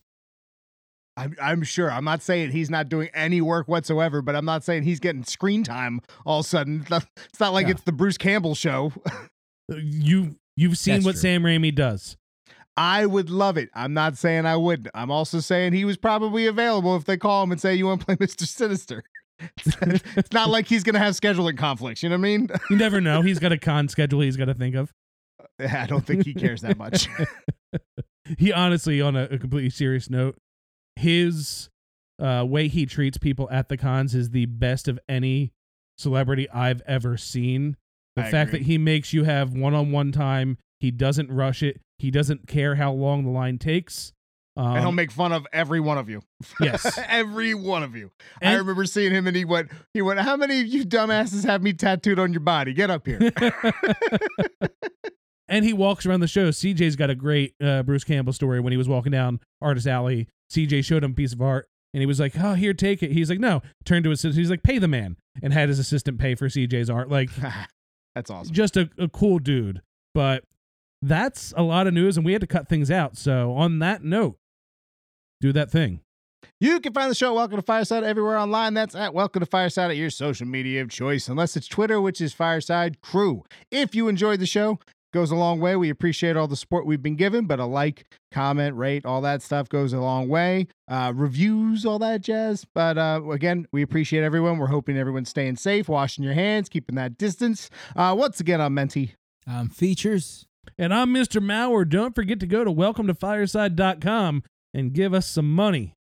I'm, 1.18 1.36
I'm 1.42 1.64
sure. 1.64 1.92
I'm 1.92 2.06
not 2.06 2.22
saying 2.22 2.52
he's 2.52 2.70
not 2.70 2.88
doing 2.88 3.10
any 3.14 3.42
work 3.42 3.68
whatsoever, 3.68 4.22
but 4.22 4.36
I'm 4.36 4.46
not 4.46 4.64
saying 4.64 4.84
he's 4.84 5.00
getting 5.00 5.24
screen 5.24 5.64
time 5.64 6.02
all 6.26 6.40
of 6.40 6.46
a 6.46 6.50
sudden. 6.50 6.86
It's 6.90 7.40
not, 7.40 7.52
like 7.54 7.66
Yeah. 7.66 7.72
it's 7.74 7.84
the 7.84 7.92
Bruce 7.92 8.18
Campbell 8.18 8.56
show. 8.56 8.94
Uh, 9.72 9.76
You 9.78 10.36
you've 10.58 10.78
seen 10.78 10.96
That's 10.96 11.06
what 11.06 11.12
true. 11.14 11.22
Sam 11.22 11.44
Raimi 11.44 11.74
does. 11.74 12.18
I 12.76 13.06
would 13.06 13.30
love 13.30 13.58
it. 13.58 13.70
I'm 13.74 13.94
not 13.94 14.18
saying 14.18 14.46
I 14.46 14.56
wouldn't. 14.58 14.90
I'm 14.94 15.12
also 15.12 15.40
saying 15.40 15.74
he 15.74 15.86
was 15.86 15.98
probably 15.98 16.46
available 16.48 16.96
if 16.96 17.06
they 17.06 17.16
call 17.16 17.44
him 17.44 17.52
and 17.52 17.62
say, 17.62 17.76
You 17.76 17.86
want 17.86 18.02
to 18.02 18.06
play 18.08 18.16
Mr. 18.28 18.46
Sinister? 18.46 19.04
It's 19.66 20.32
not 20.32 20.50
like 20.50 20.68
he's 20.68 20.84
going 20.84 20.94
to 20.94 21.00
have 21.00 21.14
scheduling 21.14 21.58
conflicts. 21.58 22.04
You 22.04 22.10
know 22.10 22.18
what 22.18 22.28
I 22.28 22.38
mean? 22.38 22.50
You 22.70 22.76
never 22.78 23.02
know. 23.02 23.22
He's 23.22 23.40
got 23.40 23.52
a 23.52 23.58
con 23.58 23.88
schedule 23.88 24.22
he's 24.22 24.38
got 24.38 24.46
to 24.46 24.54
think 24.54 24.76
of. 24.76 24.92
I 25.60 25.86
don't 25.86 26.06
think 26.06 26.26
he 26.26 26.34
cares 26.34 26.62
that 26.62 26.78
much. 26.78 27.08
he 28.38 28.52
honestly, 28.52 29.02
on 29.02 29.16
a, 29.16 29.24
a 29.24 29.38
completely 29.38 29.70
serious 29.70 30.10
note, 30.10 30.38
his 30.96 31.70
uh, 32.20 32.46
way 32.48 32.68
he 32.68 32.86
treats 32.86 33.18
people 33.18 33.50
at 33.52 33.70
the 33.70 33.78
cons 33.78 34.16
is 34.16 34.30
the 34.30 34.46
best 34.46 34.88
of 34.88 35.00
any 35.10 35.52
celebrity 35.98 36.50
I've 36.50 36.82
ever 36.88 37.18
seen. 37.18 37.78
The 38.16 38.24
I 38.24 38.32
fact 38.32 38.50
agree. 38.50 38.60
that 38.60 38.66
he 38.66 38.78
makes 38.78 39.14
you 39.14 39.24
have 39.24 39.54
one 39.54 39.74
on 39.74 39.92
one 39.92 40.12
time, 40.12 40.58
he 40.80 40.92
doesn't 40.92 41.32
rush 41.32 41.64
it, 41.64 41.80
he 41.98 42.12
doesn't 42.12 42.48
care 42.48 42.76
how 42.76 42.92
long 42.92 43.24
the 43.24 43.30
line 43.30 43.58
takes. 43.58 44.14
Um, 44.58 44.68
and 44.68 44.80
he'll 44.80 44.92
make 44.92 45.12
fun 45.12 45.32
of 45.32 45.48
every 45.54 45.80
one 45.80 45.98
of 45.98 46.10
you. 46.10 46.22
Yes. 46.60 47.00
every 47.08 47.54
one 47.54 47.84
of 47.84 47.96
you. 47.96 48.12
I 48.42 48.56
remember 48.56 48.86
seeing 48.86 49.12
him 49.12 49.26
and 49.28 49.36
he 49.36 49.46
went, 49.46 49.70
he 49.94 50.02
went, 50.02 50.20
How 50.20 50.36
many 50.36 50.60
of 50.60 50.68
you 50.68 50.84
dumbasses 50.86 51.46
have 51.46 51.64
me 51.64 51.74
tattooed 51.74 52.20
on 52.20 52.34
your 52.34 52.42
body? 52.42 52.74
Get 52.74 52.90
up 52.90 53.08
here. 53.08 53.32
and 55.48 55.64
he 55.64 55.72
walks 55.74 56.06
around 56.06 56.20
the 56.20 56.28
show. 56.28 56.50
CJ's 56.50 56.98
got 56.98 57.10
a 57.10 57.16
great 57.16 57.56
uh, 57.64 57.84
Bruce 57.84 58.04
Campbell 58.04 58.34
story 58.34 58.60
when 58.60 58.72
he 58.72 58.78
was 58.78 58.90
walking 58.90 59.12
down 59.12 59.40
Artist 59.62 59.88
Alley. 59.88 60.28
CJ 60.52 60.84
showed 60.84 61.04
him 61.04 61.12
a 61.12 61.16
piece 61.16 61.32
of 61.32 61.42
art 61.42 61.70
and 61.94 62.02
he 62.02 62.06
was 62.06 62.20
like, 62.20 62.34
Oh, 62.38 62.54
here, 62.54 62.74
take 62.74 63.02
it. 63.02 63.12
He's 63.12 63.30
like, 63.30 63.40
No. 63.40 63.62
Turned 63.86 64.04
to 64.04 64.10
his 64.10 64.20
assistant. 64.20 64.40
He's 64.40 64.50
like, 64.50 64.64
Pay 64.64 64.80
the 64.80 64.88
man. 64.90 65.16
And 65.42 65.54
had 65.54 65.70
his 65.70 65.80
assistant 65.80 66.20
pay 66.20 66.36
for 66.36 66.50
CJ's 66.50 66.90
art. 66.90 67.10
Like, 67.10 67.30
That's 68.16 68.30
awesome. 68.30 68.54
just 68.54 68.76
a, 68.76 68.90
a 68.98 69.08
cool 69.08 69.40
dude. 69.40 69.82
But 70.14 70.44
that's 71.02 71.54
a 71.56 71.64
lot 71.64 71.88
of 71.88 71.94
news 71.94 72.18
and 72.18 72.26
we 72.26 72.34
had 72.34 72.42
to 72.42 72.48
cut 72.48 72.68
things 72.68 72.92
out. 72.92 73.18
So, 73.18 73.54
on 73.54 73.80
that 73.80 74.04
note, 74.04 74.38
do 75.42 75.52
that 75.52 75.70
thing. 75.70 76.00
You 76.60 76.80
can 76.80 76.94
find 76.94 77.10
the 77.10 77.16
show 77.16 77.34
Welcome 77.34 77.58
to 77.58 77.64
Fireside 77.64 78.04
everywhere 78.04 78.38
online. 78.38 78.76
That's 78.76 78.96
at 78.96 79.14
Welcome 79.14 79.42
to 79.42 79.46
Fireside 79.46 79.90
at 79.90 79.98
your 79.98 80.12
social 80.12 80.48
media 80.48 80.82
of 80.82 80.90
choice, 80.90 81.28
unless 81.28 81.58
it's 81.58 81.68
Twitter, 81.68 82.00
which 82.00 82.22
is 82.22 82.34
Fireside 82.34 83.02
Crew. 83.02 83.44
If 83.72 83.96
you 83.96 84.08
enjoyed 84.08 84.40
the 84.40 84.46
show, 84.46 84.80
goes 85.12 85.32
a 85.32 85.36
long 85.36 85.60
way. 85.60 85.76
We 85.76 85.90
appreciate 85.90 86.38
all 86.38 86.48
the 86.48 86.56
support 86.56 86.86
we've 86.86 87.02
been 87.02 87.16
given, 87.16 87.46
but 87.46 87.60
a 87.60 87.66
like, 87.66 88.06
comment, 88.32 88.76
rate, 88.78 89.06
all 89.06 89.22
that 89.22 89.42
stuff 89.42 89.70
goes 89.70 89.92
a 89.94 90.00
long 90.00 90.30
way. 90.30 90.68
Uh, 90.88 91.12
reviews, 91.16 91.86
all 91.86 92.00
that 92.00 92.22
jazz. 92.22 92.66
But 92.76 93.00
uh, 93.00 93.22
again, 93.32 93.66
we 93.72 93.82
appreciate 93.82 94.24
everyone. 94.24 94.60
We're 94.60 94.68
hoping 94.68 94.98
everyone's 94.98 95.30
staying 95.30 95.58
safe, 95.58 95.90
washing 95.90 96.24
your 96.24 96.34
hands, 96.34 96.70
keeping 96.70 96.96
that 96.96 97.18
distance. 97.18 97.70
Uh, 97.96 98.16
once 98.18 98.40
again, 98.40 98.62
I'm 98.62 98.76
Menti. 98.76 99.16
Um, 99.48 99.70
features. 99.70 100.46
And 100.78 100.94
I'm 100.94 101.14
Mr. 101.14 101.42
Mauer. 101.42 101.90
Don't 101.90 102.14
forget 102.14 102.40
to 102.40 102.48
go 102.48 102.64
to 102.64 102.72
welcometofireside.com 102.72 104.44
and 104.74 104.94
give 104.94 105.14
us 105.14 105.28
some 105.28 105.54
money. 105.54 105.96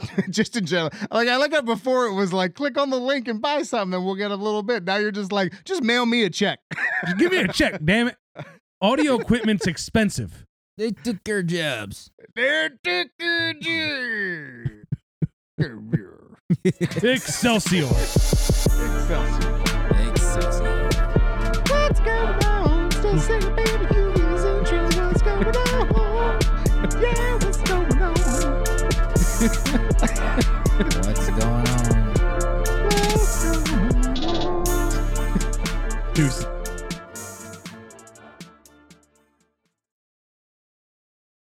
just 0.30 0.56
in 0.56 0.66
general. 0.66 0.90
Like 1.10 1.28
I 1.28 1.36
like 1.36 1.52
it 1.52 1.64
before 1.64 2.06
it 2.06 2.14
was 2.14 2.32
like 2.32 2.54
click 2.54 2.78
on 2.78 2.90
the 2.90 2.98
link 2.98 3.28
and 3.28 3.40
buy 3.40 3.62
something 3.62 3.94
and 3.94 4.04
we'll 4.04 4.16
get 4.16 4.30
a 4.30 4.36
little 4.36 4.62
bit. 4.62 4.84
Now 4.84 4.96
you're 4.96 5.12
just 5.12 5.32
like, 5.32 5.52
just 5.64 5.82
mail 5.82 6.06
me 6.06 6.24
a 6.24 6.30
check. 6.30 6.60
Just 7.04 7.18
give 7.18 7.30
me 7.30 7.38
a 7.38 7.48
check, 7.48 7.80
damn 7.84 8.08
it. 8.08 8.16
Audio 8.80 9.18
equipment's 9.18 9.66
expensive. 9.66 10.44
They 10.76 10.90
took 10.90 11.22
their 11.24 11.42
jobs. 11.42 12.10
They 12.34 12.70
took 12.82 13.08
a 13.20 13.54
Excelsior. 15.58 16.38
Excelsior. 16.64 17.88
Excelsior. 17.88 19.51
What's 29.42 29.58
going 31.30 31.42
on? 31.42 32.14
What's? 32.84 33.64
Deuces. 36.14 36.51